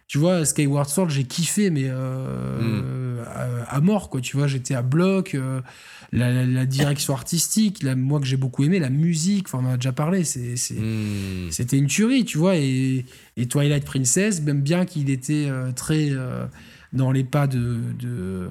[0.07, 3.23] tu vois, Skyward Sword, j'ai kiffé, mais euh, hmm.
[3.67, 4.21] à, mort, quoi.
[4.21, 5.35] Tu vois, j'étais à bloc.
[5.35, 5.61] Euh,
[6.11, 9.75] la, direction artistique, la, moi que j'ai beaucoup aimé, la musique, enfin, on en a
[9.75, 11.51] déjà parlé, hmm.
[11.51, 12.55] c'était une tuerie, tu vois.
[12.55, 13.05] Et,
[13.37, 16.09] et, Twilight Princess, même bien qu'il était euh, très
[16.91, 18.49] dans les pas de, de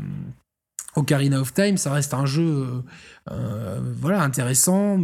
[0.99, 2.83] Ocarina of Time, ça reste un jeu euh,
[3.31, 4.99] euh, voilà, intéressant.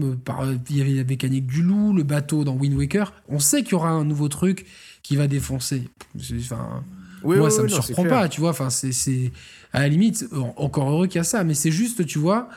[0.70, 3.12] Il y avait la mécanique du loup, le bateau dans Wind Waker.
[3.28, 4.66] On sait qu'il y aura un nouveau truc
[5.02, 5.88] qui va défoncer.
[6.36, 6.82] Enfin,
[7.22, 8.50] moi, ça me surprend pas, tu vois.
[8.50, 9.32] Enfin, c'est
[9.72, 10.26] à la limite,
[10.56, 12.48] encore heureux qu'il y a ça, mais c'est juste, tu vois,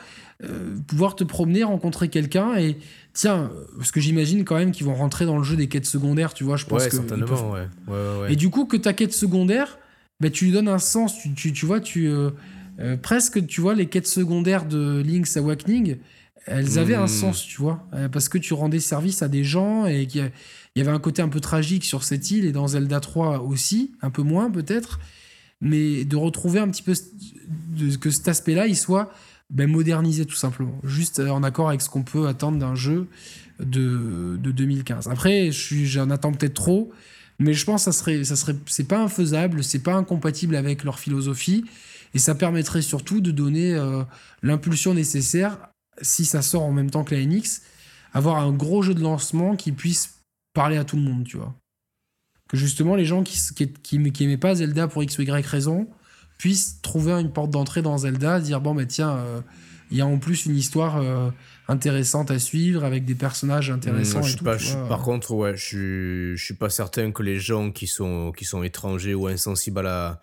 [0.44, 2.78] euh, pouvoir te promener, rencontrer quelqu'un et
[3.12, 6.32] tiens, parce que j'imagine quand même qu'ils vont rentrer dans le jeu des quêtes secondaires,
[6.32, 6.56] tu vois.
[6.56, 8.32] Je pense que certainement, ouais.
[8.32, 9.78] Et du coup, que ta quête secondaire,
[10.20, 12.30] ben, tu lui donnes un sens, tu, tu, vois, tu euh,
[13.02, 15.96] presque, tu vois, les quêtes secondaires de Link's Awakening,
[16.50, 17.08] elles avaient un hmm.
[17.08, 20.30] sens, tu vois, euh, parce que tu rendais service à des gens et qu'il
[20.76, 23.92] y avait un côté un peu tragique sur cette île et dans Zelda 3 aussi,
[24.02, 24.98] un peu moins peut-être,
[25.60, 26.94] mais de retrouver un petit peu
[28.00, 29.12] que cet aspect-là, il soit
[29.50, 33.06] ben, modernisé tout simplement, juste en accord avec ce qu'on peut attendre d'un jeu
[33.60, 35.08] de, de 2015.
[35.08, 36.92] Après, j'en attends peut-être trop,
[37.38, 40.84] mais je pense que ça serait, ça serait, c'est pas infaisable, c'est pas incompatible avec
[40.84, 41.64] leur philosophie.
[42.14, 44.02] Et ça permettrait surtout de donner euh,
[44.42, 45.58] l'impulsion nécessaire,
[46.00, 47.62] si ça sort en même temps que la NX,
[48.12, 50.20] avoir un gros jeu de lancement qui puisse
[50.54, 51.54] parler à tout le monde, tu vois.
[52.48, 55.86] Que justement, les gens qui, qui, qui, aimaient pas Zelda pour X ou Y raison
[56.38, 59.40] puissent trouver une porte d'entrée dans Zelda, dire bon, bah tiens, euh,
[59.90, 61.30] il y a en plus une histoire euh,
[61.66, 64.22] intéressante à suivre avec des personnages intéressants.
[64.22, 68.44] je par contre, ouais, je, je suis pas certain que les gens qui sont, qui
[68.44, 70.20] sont étrangers ou insensibles à la,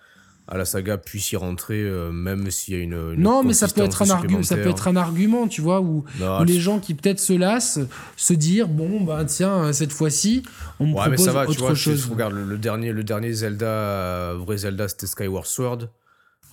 [0.48, 3.68] à la saga puisse y rentrer, euh, même s'il y a une, non, mais ça
[3.68, 6.06] peut être un argument, ça peut être un argument, tu vois, où,
[6.46, 7.80] les gens qui peut-être se lassent,
[8.16, 10.44] se dire bon bah tiens cette fois-ci
[10.80, 12.08] on me ouais, propose mais ça va, autre tu vois, chose.
[12.10, 15.90] regarde le, dernier, le dernier Zelda, euh, vrai Zelda, c'était Skyward Sword.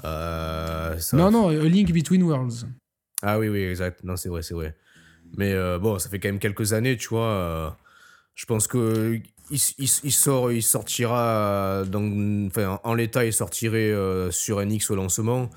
[0.05, 2.67] Euh, non non, A Link Between Worlds.
[3.23, 4.75] Ah oui oui exact, non c'est vrai c'est vrai.
[5.37, 7.77] Mais bon, ça fait quand même quelques années, tu vois.
[8.35, 9.21] je pense que
[9.53, 11.83] il, sort, il sortira
[12.47, 15.51] enfin, en l'état, il sortirait euh, sur NX au lancement.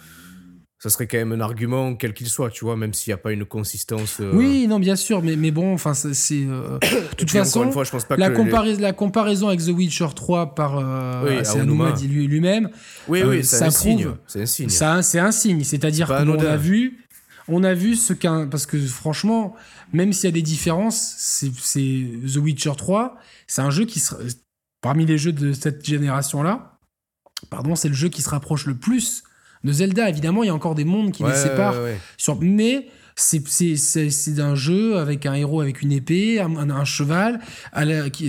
[0.78, 3.18] Ça serait quand même un argument, quel qu'il soit, tu vois, même s'il n'y a
[3.18, 4.18] pas une consistance.
[4.20, 4.32] Euh.
[4.36, 6.14] Oui, non, bien sûr, mais, mais bon, enfin, c'est.
[6.36, 10.10] Euh, de toute façon, fois, je pense pas la, que la comparaison avec The Witcher
[10.14, 11.24] 3 par.
[11.24, 12.70] Oui, Anouma dit lui-même.
[13.08, 14.10] Oui, oui, c'est un, signe.
[14.28, 14.70] C'est un signe.
[14.70, 15.64] C'est un signe.
[15.64, 17.05] C'est-à-dire qu'on a vu.
[17.48, 18.48] On a vu ce qu'un.
[18.48, 19.56] Parce que franchement,
[19.94, 23.18] même s'il y a des différences, c'est The Witcher 3
[23.48, 24.16] c'est un jeu qui se,
[24.82, 26.80] parmi les jeux de cette génération-là,
[27.50, 29.24] pardon, c'est le jeu qui se rapproche le plus
[29.64, 30.10] de Zelda.
[30.10, 31.76] Évidemment, il y a encore des mondes qui les séparent.
[32.18, 37.40] Sur, mais c'est d'un jeu avec un héros avec une épée, un, cheval.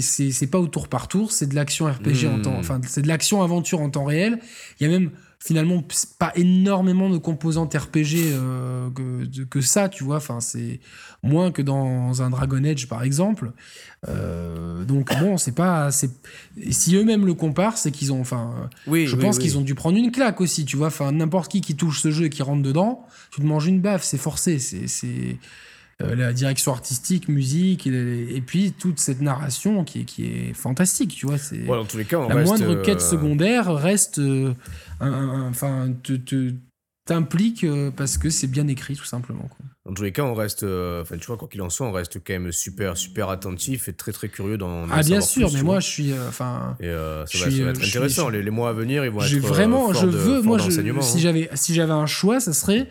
[0.01, 2.53] C'est pas au tour par tour, c'est de l'action RPG en temps.
[2.53, 2.61] Hmm.
[2.61, 4.39] Enfin, c'est de l'action aventure en temps réel.
[4.81, 5.83] Il y a même finalement
[6.19, 10.17] pas énormément de composantes RPG euh, que, que, ça, tu vois.
[10.17, 10.81] Enfin, c'est
[11.23, 13.53] moins que dans un Dragon Age par exemple.
[14.09, 15.91] Euh, donc bon, c'est pas.
[15.93, 18.21] Si eux-mêmes le comparent, c'est qu'ils ont.
[18.21, 20.89] Enfin, oui, je pense qu'ils ont dû prendre une claque aussi, tu vois.
[20.89, 23.81] Enfin, n'importe qui qui touche ce jeu et qui rentre dedans, tu te manges une
[23.81, 24.59] baffe, c'est forcé.
[24.59, 25.35] C'est euh,
[26.01, 31.27] la direction artistique, musique, et, puis toute cette narration qui est, qui est fantastique, tu
[31.27, 31.39] vois.
[31.39, 34.21] C'est tous les cas, la moindre quête euh, secondaire reste,
[35.01, 36.53] enfin, te,
[37.07, 37.67] t'implique
[37.97, 39.49] parce que c'est bien écrit, tout simplement.
[39.49, 39.67] Quoi.
[39.87, 42.19] Dans tous les cas, on reste, enfin, tu vois, quoi qu'il en soit, on reste
[42.19, 44.87] quand même super, super attentif et très, très curieux dans.
[44.91, 46.77] ah, bien sûr, mais moi, je suis, enfin.
[46.79, 46.93] et
[47.27, 48.29] ça, va, être intéressant.
[48.29, 49.35] les, mois à venir, ils vont être.
[49.39, 51.17] Vraiment, je veux, moi, si hein.
[51.17, 52.87] j'avais, si j'avais un choix, ça serait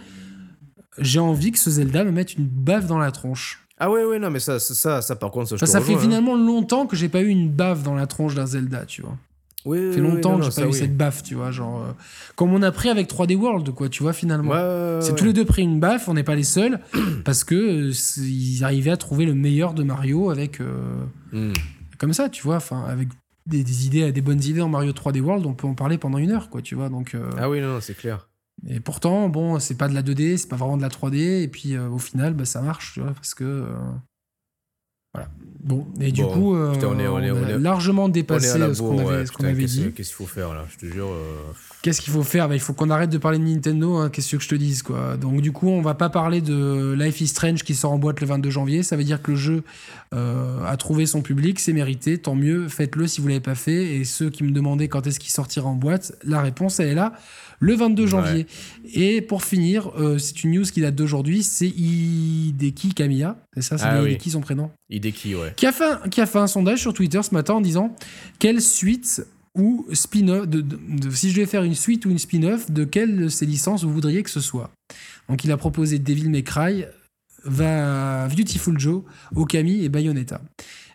[0.98, 3.66] j'ai envie que ce Zelda me mette une baffe dans la tronche.
[3.78, 6.00] Ah ouais, ouais, non, mais ça, ça, ça, par contre, ça, ça fait hein.
[6.00, 9.18] finalement longtemps que j'ai pas eu une baffe dans la tronche d'un Zelda, tu vois.
[9.66, 11.92] Oui, ça fait longtemps que j'ai pas eu cette baffe, tu vois, genre euh,
[12.36, 14.54] comme on a pris avec 3D World, quoi, tu vois, finalement.
[15.02, 16.80] c'est tous les deux pris une baffe, on n'est pas les seuls,
[17.26, 21.04] parce que euh, ils arrivaient à trouver le meilleur de Mario avec euh,
[21.34, 21.54] hmm.
[21.98, 23.10] comme ça, tu vois, enfin avec
[23.48, 26.20] des, des, idées, des bonnes idées en Mario 3D World, on peut en parler pendant
[26.20, 27.18] une heure, quoi, tu vois, donc.
[27.38, 28.28] ah oui, non, non c'est clair.
[28.68, 31.48] Et pourtant, bon, c'est pas de la 2D, c'est pas vraiment de la 3D, et
[31.48, 33.44] puis euh, au final, bah, ça marche, tu vois, parce que.
[33.44, 33.68] Euh,
[35.14, 35.30] voilà.
[35.64, 38.98] Bon, et du coup, euh, on, est, on, est, on, a largement dépassé ce qu'on
[39.00, 39.92] avait, ce avait dit.
[39.96, 41.10] Qu'est-ce qu'il faut faire là Je te jure.
[41.82, 42.50] Qu'est-ce qu'il faut faire?
[42.50, 44.84] Bah, Il faut qu'on arrête de parler de Nintendo, hein, qu'est-ce que je te dise,
[44.84, 45.16] quoi.
[45.16, 48.20] Donc, du coup, on va pas parler de Life is Strange qui sort en boîte
[48.20, 48.84] le 22 janvier.
[48.84, 49.64] Ça veut dire que le jeu
[50.12, 53.96] a trouvé son public, c'est mérité, tant mieux, faites-le si vous l'avez pas fait.
[53.96, 56.96] Et ceux qui me demandaient quand est-ce qu'il sortira en boîte, la réponse, elle est
[56.96, 57.14] là
[57.60, 58.48] le 22 janvier.
[58.94, 63.78] Et pour finir, euh, c'est une news qui date d'aujourd'hui, c'est Hideki Kamiya, c'est ça,
[63.78, 65.54] c'est ah Hideki son prénom Hideki, ouais.
[65.56, 67.96] Qui a, fait, qui a fait un sondage sur Twitter ce matin en disant
[68.40, 69.26] quelle suite
[69.56, 70.66] ou spin-off, de,
[71.12, 73.94] si je devais faire une suite ou une spin-off, de quelle de ces licences vous
[73.94, 74.70] voudriez que ce soit?
[75.30, 76.86] Donc il a proposé Devil May Cry,
[77.46, 79.04] va Beautiful Joe,
[79.36, 80.42] Okami et Bayonetta.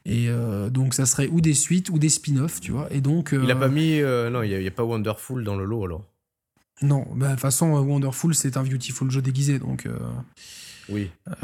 [0.06, 2.88] Et euh, donc ça serait ou des suites ou des spin-offs, tu vois.
[2.90, 5.64] Et donc il a pas euh, mis non, il n'y a, pas Wonderful dans le
[5.64, 6.04] lot alors.
[6.82, 9.86] Non, bah, de toute façon, euh, Wonderful, c'est un Beautiful jeu déguisé, donc.
[9.86, 9.98] Euh,
[10.88, 11.10] oui.
[11.28, 11.34] Euh,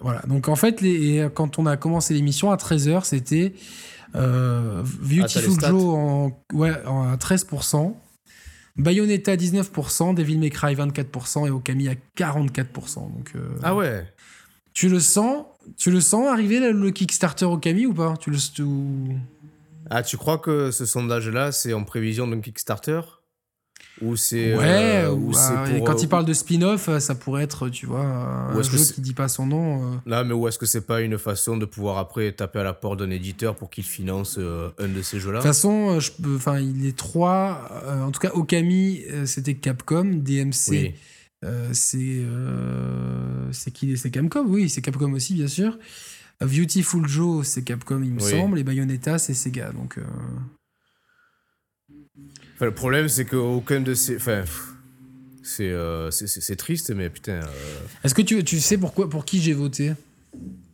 [0.00, 0.20] voilà.
[0.26, 3.54] Donc en fait, les, quand on a commencé l'émission à 13h, c'était
[4.12, 7.94] Beautiful Joe en, ouais, à 13%,
[8.76, 12.94] Bayonetta 19%, Devil May Cry 24% et Okami à 44%.
[12.94, 13.32] Donc,
[13.62, 14.06] ah ouais.
[14.74, 15.46] Tu le sens
[15.78, 18.14] Tu le sens arriver le Kickstarter Okami ou pas?
[18.18, 18.36] Tu le,
[19.88, 23.00] Ah, tu crois que ce sondage-là, c'est en prévision d'un Kickstarter?
[24.02, 24.56] Ou c'est.
[24.56, 28.62] Ouais, euh, quand euh, il parle de spin-off, euh, ça pourrait être, tu vois, un
[28.62, 30.00] jeu qui dit pas son nom.
[30.04, 32.74] Non, mais où est-ce que c'est pas une façon de pouvoir après taper à la
[32.74, 35.38] porte d'un éditeur pour qu'il finance un de ces jeux-là?
[35.38, 37.70] De toute façon, je enfin, il est trois.
[38.02, 40.04] en tout cas, Okami, c'était Capcom.
[40.04, 40.94] DMC,
[41.72, 42.24] c'est.
[43.52, 45.78] c'est qui C'est Capcom, oui, c'est Capcom aussi, bien sûr.
[46.40, 48.58] Beautiful Joe, c'est Capcom, il me semble.
[48.58, 49.70] Et Bayonetta, c'est Sega.
[49.70, 49.98] Donc
[52.60, 54.16] le problème, c'est qu'aucun de ces.
[54.16, 54.44] Enfin,
[55.60, 57.42] euh, c'est triste, mais putain.
[57.42, 57.80] Euh.
[58.02, 59.92] Est-ce que tu, tu sais pourquoi, pour qui j'ai voté?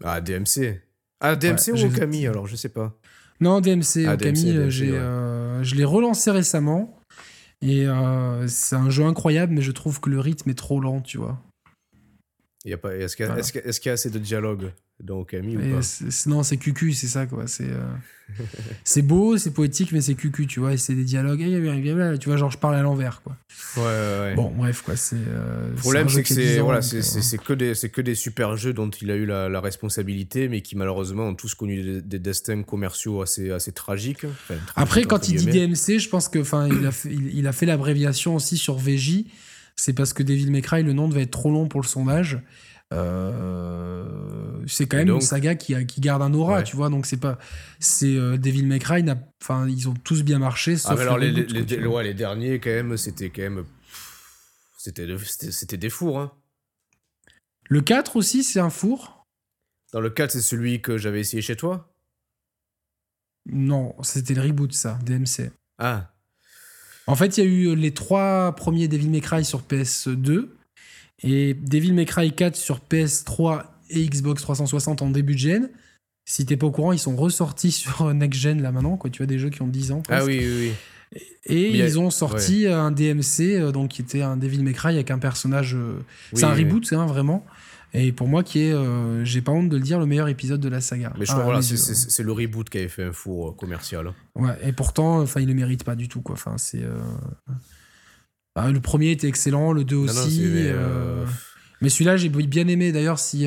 [0.04, 0.80] Ah, DMC.
[1.20, 2.96] Ah, DMC ou Okami, alors je sais pas.
[3.40, 4.06] Non, DMC.
[4.06, 4.70] Ah, Okami, euh,
[5.62, 6.96] je l'ai relancé récemment.
[7.62, 7.86] Et
[8.46, 11.38] c'est un jeu incroyable, mais je trouve que le rythme est trop lent, tu vois.
[12.64, 14.72] Est-ce qu'il y, est y, a assez de dialogue?
[15.08, 15.80] Ou pas
[16.26, 17.46] Non, c'est cucu, c'est ça quoi.
[17.46, 17.84] C'est euh,
[18.84, 20.72] c'est beau, c'est poétique, mais c'est cucu, tu vois.
[20.72, 23.36] Et c'est des dialogues, eh, tu vois, genre je parle à l'envers quoi.
[23.76, 24.96] Ouais, ouais, Bon, bref quoi.
[24.96, 25.16] C'est.
[25.16, 28.56] Euh, le problème, c'est que c'est voilà, c'est euh, que des c'est que des super
[28.56, 32.62] jeux dont il a eu la, responsabilité, mais qui malheureusement ont tous connu des, destins
[32.62, 34.26] commerciaux assez assez tragiques.
[34.74, 37.66] Après, quand il dit DMC, je pense que enfin il a fait, il, a fait
[37.66, 39.24] l'abréviation aussi sur VJ.
[39.76, 42.42] C'est parce que Devil May Cry, le nom devait être trop long pour le sondage.
[42.92, 46.88] Euh, c'est quand même une saga qui, qui garde un aura, tu vois.
[46.88, 47.38] Donc c'est pas,
[47.78, 49.04] c'est euh, Devil May Cry.
[49.42, 50.74] Enfin, ils ont tous bien marché.
[50.84, 53.64] Ah, sauf les, les, derniers quand même, c'était quand même,
[54.76, 56.20] c'était c'était des fours.
[56.20, 56.32] Hein.
[57.68, 59.26] Le 4 aussi, c'est un four.
[59.92, 61.92] Dans le 4, c'est celui que j'avais essayé chez toi?
[63.46, 65.50] Non, c'était le reboot ça, DMC.
[65.78, 66.12] Ah.
[67.06, 70.48] En fait, il y a eu les trois premiers Devil May Cry sur PS2.
[71.22, 75.70] Et Devil May Cry 4 sur PS3 et Xbox 360 en début de gen.
[76.24, 79.10] Si t'es pas au courant, ils sont ressortis sur Next Gen là maintenant, quoi.
[79.10, 80.02] Tu vois, des jeux qui ont 10 ans.
[80.08, 80.72] Ah oui, oui, oui.
[81.44, 85.10] Et ils ont sorti un DMC, euh, donc qui était un Devil May Cry avec
[85.10, 85.74] un personnage.
[85.74, 85.98] Euh,
[86.32, 87.44] c'est un reboot, c'est hein, vraiment.
[87.92, 90.60] Et pour moi, qui est, euh, j'ai pas honte de le dire, le meilleur épisode
[90.60, 91.12] de la saga.
[91.18, 94.12] Mais je crois, voilà, c'est le reboot qui avait fait un four commercial.
[94.36, 96.34] Ouais, et pourtant, enfin, il le mérite pas du tout, quoi.
[96.34, 96.84] Enfin, c'est.
[98.62, 100.50] Bah, le premier était excellent, le 2 aussi.
[101.80, 102.92] mais celui-là, j'ai bien aimé.
[102.92, 103.46] D'ailleurs, si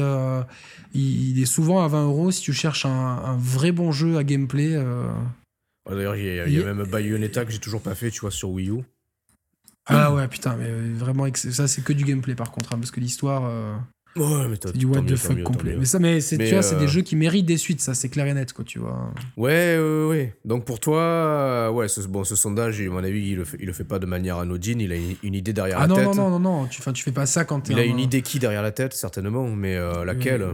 [0.94, 4.77] il, est souvent à 20 euros, si tu cherches un, vrai bon jeu à gameplay.
[5.90, 8.31] D'ailleurs, il y a, y a même Bayonetta que j'ai toujours pas fait, tu vois,
[8.31, 8.84] sur Wii U.
[9.85, 12.91] Ah ouais, putain, mais euh, vraiment, ça c'est que du gameplay par contre, hein, parce
[12.91, 13.44] que l'histoire.
[13.45, 13.76] Euh,
[14.15, 15.76] ouais, mais c'est du what the fuck complet.
[15.77, 17.94] Mais ça, mais c'est, tu vois, c'est des euh, jeux qui méritent des suites, ça
[17.94, 19.14] c'est clair et net, quoi, tu vois.
[19.38, 20.35] Ouais, ouais, ouais.
[20.45, 23.68] Donc pour toi, ouais, ce, bon, ce sondage, à mon avis, il le, fait, il
[23.68, 26.07] le fait pas de manière anodine, il a une, idée derrière ah la tête.
[26.11, 28.22] Ah non, non, non, non, tu, tu fais pas ça quand Il a une idée
[28.22, 30.48] qui derrière la tête, certainement, mais laquelle?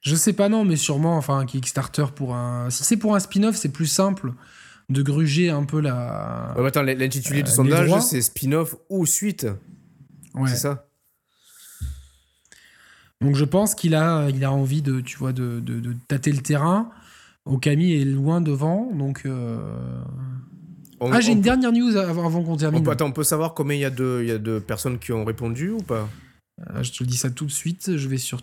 [0.00, 2.70] Je sais pas, non, mais sûrement, enfin, un Kickstarter pour un.
[2.70, 4.32] Si c'est pour un spin-off, c'est plus simple
[4.88, 6.54] de gruger un peu la.
[6.56, 9.46] Ouais, attends, l'intitulé du euh, sondage, c'est spin-off ou suite?
[10.34, 10.48] Ouais.
[10.48, 10.89] C'est ça?
[13.20, 16.40] Donc je pense qu'il a, il a envie de, tu vois, de, de, tâter le
[16.40, 16.90] terrain.
[17.44, 19.22] Okami est loin devant, donc.
[19.26, 19.58] Euh,
[21.00, 22.80] ah, j'ai une dernière news avant, qu'on termine.
[22.80, 24.58] On peut, attends, on peut savoir combien il y, a de, il y a de
[24.58, 26.08] personnes qui ont répondu ou pas?
[26.60, 27.96] Euh, Je te le dis ça tout de suite.
[27.96, 28.40] Je vais sur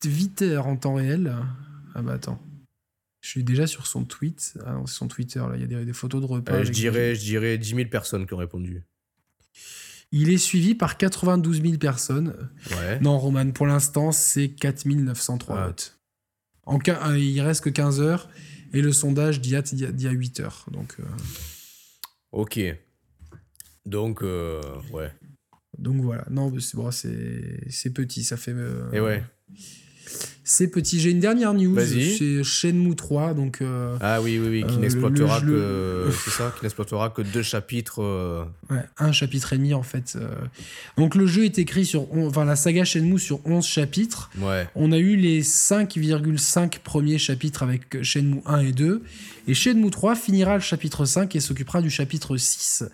[0.00, 1.34] Twitter en temps réel.
[1.94, 2.40] Ah bah attends.
[3.20, 4.54] Je suis déjà sur son tweet.
[4.66, 5.52] Ah non, c'est son Twitter, là.
[5.56, 6.62] Il y a des, photos de repas.
[6.62, 8.82] je, dirais, je dirais 10 000 personnes qui ont répondu.
[10.12, 12.50] Il est suivi par 92 000 personnes.
[12.72, 12.98] Ouais.
[13.00, 16.00] Non, Roman, pour l'instant, c'est 4 903 votes.
[16.66, 18.28] En, euh, il reste que 15 heures
[18.72, 20.66] et le sondage d'il y, a 8 heures.
[20.70, 21.04] Donc, euh,
[22.32, 22.60] Ok.
[23.86, 24.60] Donc, euh,
[24.92, 25.12] ouais.
[25.78, 26.24] Donc voilà.
[26.30, 26.90] Non, c'est bon,
[27.94, 28.54] petit, ça fait.
[28.92, 29.24] et ouais.
[30.50, 30.98] C'est petit.
[30.98, 31.78] J'ai une dernière news.
[31.78, 33.34] C'est Shenmue 3.
[33.34, 36.08] Donc, euh, ah oui, oui, oui, qui euh, n'exploitera que.
[36.24, 38.02] c'est ça, qui n'exploitera que deux chapitres.
[38.02, 38.44] Euh.
[38.68, 40.18] Ouais, un chapitre et demi en fait.
[40.96, 42.12] Donc le jeu est écrit sur.
[42.12, 44.28] Enfin, la saga Shenmue sur 11 chapitres.
[44.38, 44.68] Ouais.
[44.74, 49.04] On a eu les 5,5 premiers chapitres avec Shenmue 1 et 2.
[49.46, 52.84] Et Shenmue 3 finira le chapitre 5 et s'occupera du chapitre 6.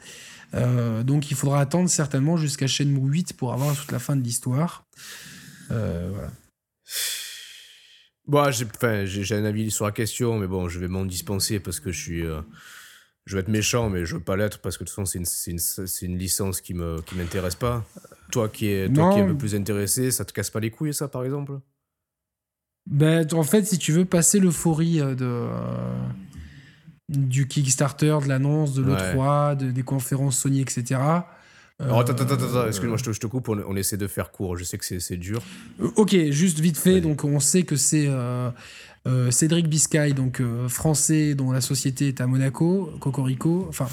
[1.05, 4.84] donc il faudra attendre certainement jusqu'à Shenmue 8 pour avoir toute la fin de l'histoire.
[5.70, 6.30] voilà.
[8.27, 11.93] Bon, j'ai un avis sur la question, mais bon, je vais m'en dispenser parce que
[11.93, 12.27] je suis.
[12.27, 12.41] Euh,
[13.25, 15.51] je vais être méchant, mais je veux pas l'être parce que de toute façon, c'est
[15.51, 17.85] une, une, une, licence qui me qui m'intéresse pas.
[18.31, 20.71] Toi qui es toi qui es un peu plus intéressé, ça te casse pas les
[20.71, 21.61] couilles, ça, par exemple?
[22.87, 25.25] Ben, en fait, si tu veux passer l'euphorie euh, de.
[25.25, 26.09] Euh,
[27.09, 31.01] du Kickstarter, de l'annonce, de l'E3, de, des conférences Sony, etc.
[31.78, 34.57] Alors, attends, attends, attends, excuse-moi, je te, je te coupe, on, essaie de faire court,
[34.57, 35.43] je sais que c'est dur.
[35.81, 38.51] Euh, ok, juste vite fait, donc on sait que c'est euh,
[39.07, 43.89] euh, Cédric Biscay, donc français dont la société est à Monaco, Cocorico, enfin...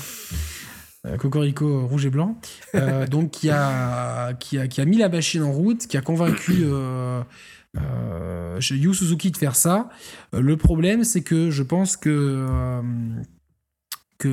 [1.20, 2.40] Cocorico rouge et blanc,
[3.12, 6.64] donc qui a, qui, a, qui a mis la machine en route, qui a convaincu
[6.64, 7.22] euh,
[8.72, 9.90] Yu Suzuki de faire ça.
[10.32, 12.82] le problème, c'est que je pense que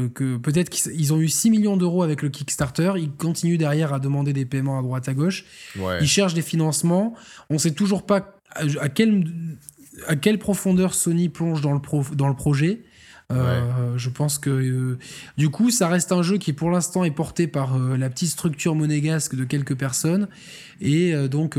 [0.08, 3.98] que, peut-être qu'ils ont eu 6 millions d'euros avec le Kickstarter, ils continuent derrière à
[3.98, 5.44] demander des paiements à droite à gauche,
[6.00, 7.14] ils cherchent des financements,
[7.48, 9.24] on sait toujours pas à, quelle,
[10.06, 11.80] à quelle profondeur Sony plonge dans le,
[12.14, 12.82] dans le projet.
[13.30, 14.98] Euh, je pense que euh,
[15.36, 18.30] du coup, ça reste un jeu qui pour l'instant est porté par euh, la petite
[18.30, 20.28] structure monégasque de quelques personnes
[20.82, 21.58] et donc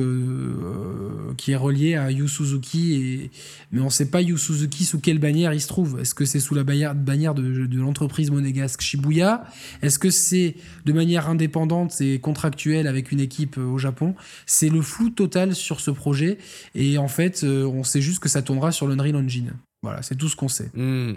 [1.38, 2.94] qui est relié à Yu Suzuki.
[2.96, 3.32] Et...
[3.72, 6.00] Mais on ne sait pas Yu Suzuki sous quelle bannière il se trouve.
[6.00, 9.44] Est-ce que c'est sous la bannière de, de l'entreprise monégasque Shibuya?
[9.84, 14.16] Est-ce que c'est de manière indépendante et contractuelle avec une équipe au Japon?
[14.48, 16.40] C'est le flou total sur ce projet
[16.74, 19.54] et en fait, on sait juste que ça tournera sur l'Unreal Engine.
[19.84, 20.72] Voilà, c'est tout ce qu'on sait.
[20.76, 21.14] Hmm.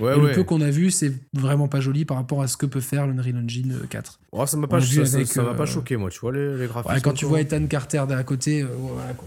[0.00, 2.66] Ouais, le peu qu'on a vu, c'est vraiment pas joli par rapport à ce que
[2.66, 4.20] peut faire l'Unreal Engine 4.
[4.32, 7.02] Oh, ça m'a pas, ça, euh, choqué, moi, tu vois, les, les graphiques.
[7.02, 8.68] quand tu vois Ethan Carter d'à côté, euh,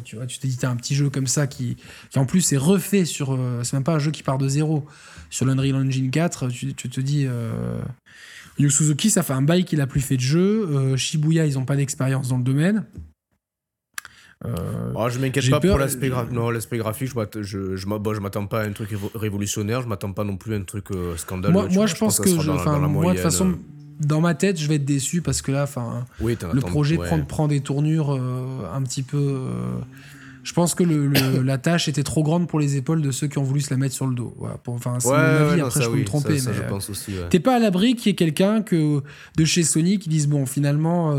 [0.04, 1.78] tu vois, tu t'es dit, t'as un petit jeu comme ça qui,
[2.10, 3.34] qui en plus est refait sur.
[3.34, 4.86] Euh, c'est même pas un jeu qui part de zéro.
[5.30, 7.28] Sur l'Unreal Engine 4, tu, tu te dis.
[8.58, 10.96] Yu Suzuki, ça fait un bail qu'il a plus fait de jeu.
[10.96, 12.86] Shibuya, ils ont pas d'expérience dans le domaine.
[14.48, 16.10] Euh, oh, je m'inquiète pas pour l'aspect
[16.54, 17.12] l'aspect graphique.
[17.42, 19.82] Je, m'attends pas à un truc révolutionnaire.
[19.82, 21.54] Je m'attends pas non plus à un truc euh, scandaleux.
[21.54, 23.56] Moi, moi je, pense que, moi, de toute façon, euh.
[24.00, 27.48] dans ma tête, je vais être déçu parce que là, enfin, le projet prend, prend,
[27.48, 29.38] des tournures un petit peu.
[30.44, 31.12] je pense que le,
[31.44, 33.78] la tâche était trop grande pour les épaules de ceux qui ont voulu se la
[33.78, 34.36] mettre sur le dos.
[34.68, 35.62] enfin, c'est mon avis.
[35.62, 36.38] Après, je peux me tromper.
[36.46, 39.02] mais t'es pas à l'abri qu'il y ait quelqu'un que
[39.38, 41.14] de chez Sony qui dise bon, finalement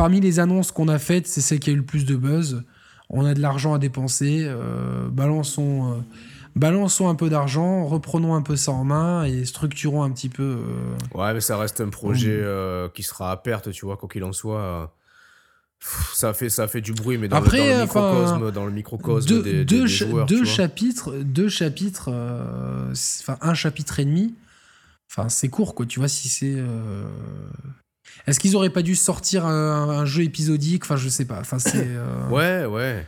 [0.00, 2.62] parmi les annonces qu'on a faites, c'est celle qui a eu le plus de buzz.
[3.10, 6.00] On a de l'argent à dépenser, euh, balançons, euh,
[6.56, 10.56] balançons un peu d'argent, reprenons un peu ça en main et structurons un petit peu.
[10.56, 12.42] Euh, ouais, mais ça reste un projet
[12.94, 14.96] qui sera à perte, tu vois, quoi qu'il en soit.
[16.14, 19.42] ça fait ça fait du bruit mais dans, Après, le, microcosme dans le microcosme deux,
[19.42, 22.10] des, deux, joueurs, deux chapitres deux chapitres
[22.90, 24.34] enfin un chapitre et demi
[25.10, 26.56] enfin c'est court quoi tu vois si c'est
[28.26, 30.84] est-ce qu'ils auraient pas dû sortir un, jeu épisodique?
[30.84, 31.40] Enfin, je sais pas.
[31.40, 31.88] Enfin, c'est.
[32.30, 33.06] ouais, ouais.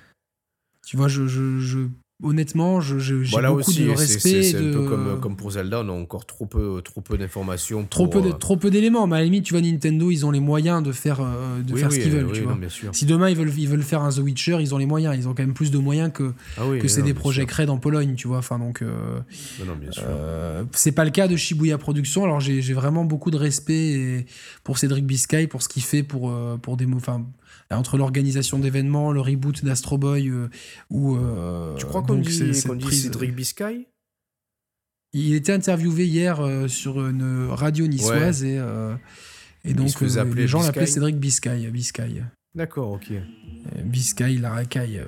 [0.86, 1.88] Tu vois, je, je,
[2.22, 4.42] honnêtement, j'ai beaucoup aussi, de respect.
[4.42, 7.84] C'est un peu comme, comme pour Zelda, on a encore trop peu, trop peu d'informations.
[7.88, 9.06] Trop peu, euh, trop peu d'éléments.
[9.06, 11.92] Mais à la limite, tu vois, Nintendo, ils ont les moyens de faire, euh, faire
[11.92, 12.32] ce qu'ils veulent.
[12.32, 12.56] tu vois.
[12.92, 15.16] Si demain ils veulent, ils veulent faire un The Witcher, ils ont les moyens.
[15.16, 17.78] Ils ont quand même plus de moyens que, ah que c'est des projets créés en
[17.78, 18.38] Pologne, tu vois.
[18.38, 22.24] Enfin, donc, euh, c'est pas le cas de Shibuya Productions.
[22.24, 24.26] Alors, j'ai vraiment beaucoup de respect
[24.64, 26.86] pour Cédric Biscay, pour ce qu'il fait pour, pour des.
[26.94, 27.24] Enfin,
[27.72, 30.48] entre l'organisation d'événements, le reboot d'Astro Boy euh,
[30.90, 31.16] ou.
[31.16, 33.88] Euh, tu crois qu'on dit, dit Cédric Biscay
[35.12, 38.60] Il était interviewé hier euh, sur une radio niçoise et,
[39.64, 41.70] et donc les gens l'appelaient Cédric Biscay.
[41.70, 42.22] Biscay.
[42.54, 43.12] D'accord, ok.
[43.84, 45.02] Biscay, la racaille.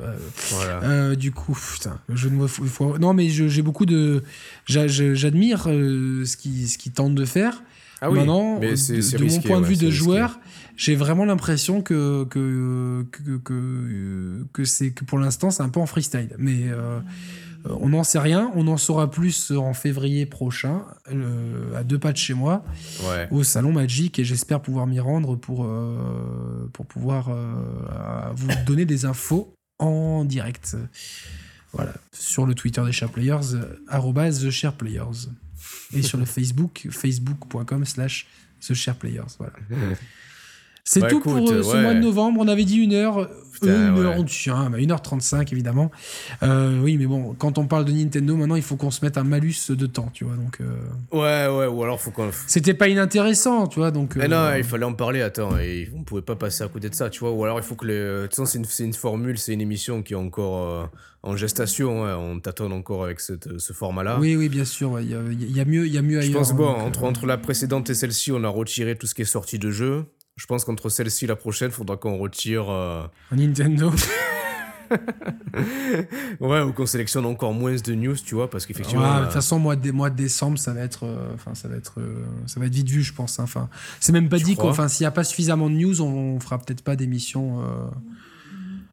[0.50, 1.14] Voilà.
[1.14, 2.98] du coup, putain, je ne vois.
[2.98, 4.22] Non, mais j'ai beaucoup de.
[4.66, 7.62] J'admire ce qu'ils ce tentent de faire.
[8.00, 10.38] Ah oui, Maintenant, mais de, de mon point de vue de joueur,
[10.76, 15.80] j'ai vraiment l'impression que que que, que, que c'est que pour l'instant c'est un peu
[15.80, 16.34] en freestyle.
[16.38, 17.00] Mais euh,
[17.64, 18.50] on n'en sait rien.
[18.54, 20.84] On en saura plus en février prochain,
[21.74, 22.64] à deux pas de chez moi,
[23.30, 28.84] au salon Magic, et j'espère pouvoir m'y rendre pour euh, pour pouvoir euh, vous donner
[28.84, 30.76] des infos en direct.
[31.72, 34.40] Voilà, sur le Twitter des arrobas
[34.78, 35.28] Players
[35.92, 38.28] et sur le Facebook, facebook.com slash
[38.60, 39.36] TheSharePlayers.
[39.38, 39.54] Voilà.
[40.86, 42.40] C'est bah, tout pour euh, ce mois de novembre.
[42.42, 43.18] On avait dit une heure.
[43.18, 43.26] Euh,
[43.62, 45.90] une, heure on tient, bah, une heure 35 évidemment.
[46.42, 49.16] Euh, oui, mais bon, quand on parle de Nintendo, maintenant il faut qu'on se mette
[49.16, 50.34] un malus de temps, tu vois.
[50.34, 50.58] Donc,
[51.12, 52.30] Ouais, ouais, ou alors faut qu'on.
[52.46, 53.90] C'était pas inintéressant, tu vois.
[53.90, 56.90] Donc, mais non, il fallait en parler, attends, et on pouvait pas passer à côté
[56.90, 57.30] de ça, tu vois.
[57.30, 57.94] Ou alors il faut que les.
[57.94, 60.90] De toute façon, c'est une, une, formule, c'est une émission qui est encore
[61.22, 62.04] en gestation.
[62.04, 62.18] Hein.
[62.18, 64.18] On tâtonne encore avec cette, ce format-là.
[64.20, 65.00] Oui, oui, bien sûr.
[65.00, 66.32] Il y, a, y, a mieux, y a mieux ailleurs.
[66.32, 69.22] Je pense, bon, entre, entre la précédente et celle-ci, on a retiré tout ce qui
[69.22, 70.04] est sorti de jeu.
[70.36, 72.68] Je pense qu'entre celle-ci et la prochaine, il faudra qu'on retire.
[72.68, 73.06] Euh...
[73.32, 73.92] Nintendo
[76.40, 79.20] Ouais, ou qu'on sélectionne encore moins de news, tu vois, parce qu'effectivement.
[79.20, 81.04] de toute façon, mois de, mois de décembre, ça va être.
[81.04, 82.00] Euh, enfin, ça va être.
[82.00, 83.38] Euh, ça va être vite vu, je pense.
[83.38, 83.44] Hein.
[83.44, 83.68] Enfin,
[84.00, 86.82] c'est même pas dit Enfin, s'il n'y a pas suffisamment de news, on, fera peut-être
[86.82, 87.62] pas d'émission.
[87.62, 87.86] Euh,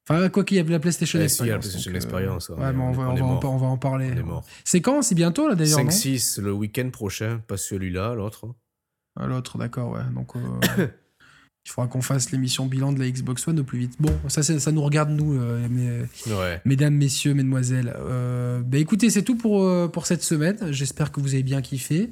[0.07, 1.53] enfin, quoi qu'il y ait la PlayStation eh, Experience.
[1.53, 2.49] la PlayStation Experience.
[2.49, 4.11] Ouais, mais on, va, on, va, en parler.
[4.63, 5.01] C'est quand?
[5.01, 8.47] C'est bientôt, là, d'ailleurs 5-6, le week-end prochain, pas celui-là, l'autre.
[9.19, 10.03] Ah, l'autre, d'accord, ouais.
[10.13, 10.34] Donc.
[11.66, 13.94] Il faudra qu'on fasse l'émission bilan de la Xbox One au plus vite.
[14.00, 15.68] Bon, ça, ça nous regarde, nous, euh,
[16.66, 17.96] mesdames, messieurs, mesdemoiselles.
[18.00, 20.58] Euh, bah, écoutez, c'est tout pour, euh, pour cette semaine.
[20.72, 22.10] J'espère que vous avez bien kiffé.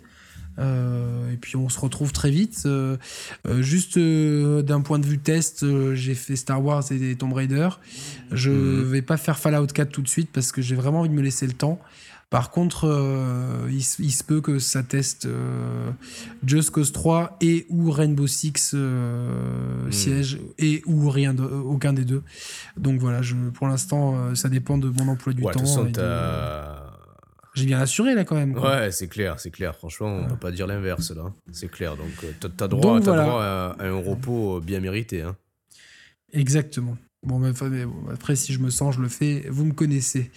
[0.59, 2.67] et puis on se retrouve très vite.
[3.59, 5.65] juste d'un point de vue test,
[5.95, 7.69] j'ai fait Star Wars et Tomb Raider.
[8.31, 8.83] Je mhm.
[8.83, 11.23] vais pas faire Fallout 4 tout de suite parce que j'ai vraiment envie de me
[11.23, 11.79] laisser le temps.
[12.29, 15.89] Par contre, euh, il, se peut que ça teste euh,
[16.45, 19.91] Just Cause 3 et ou Rainbow Six euh, hmm.
[19.91, 22.21] siège et ou rien de, aucun des deux.
[22.77, 25.65] Donc voilà, je, pour l'instant, ça dépend de mon emploi du temps.
[27.55, 28.55] J'ai bien assuré là quand même.
[28.55, 29.75] Ouais, c'est clair, c'est clair.
[29.75, 31.33] Franchement, on ne peut pas dire l'inverse là.
[31.51, 31.97] C'est clair.
[31.97, 35.23] Donc, tu as, droit, droit à, un repos bien mérité.
[35.23, 35.35] Hein.
[36.31, 36.95] Exactement.
[37.21, 37.43] Bon,
[38.13, 39.45] après, si je me sens, je le fais.
[39.49, 40.31] Vous me connaissez.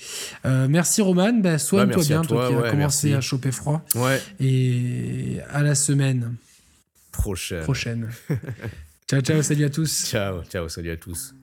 [0.44, 1.32] Euh, merci Roman.
[1.32, 3.84] Bah, soigne-toi bah, bien, toi, qui as commencé à choper froid.
[3.94, 4.20] Ouais.
[4.40, 6.34] Et à la semaine
[7.12, 7.62] prochaine.
[7.62, 8.10] Prochaine.
[9.08, 10.06] ciao, ciao, salut à tous.
[10.06, 11.34] Ciao, ciao, salut à tous.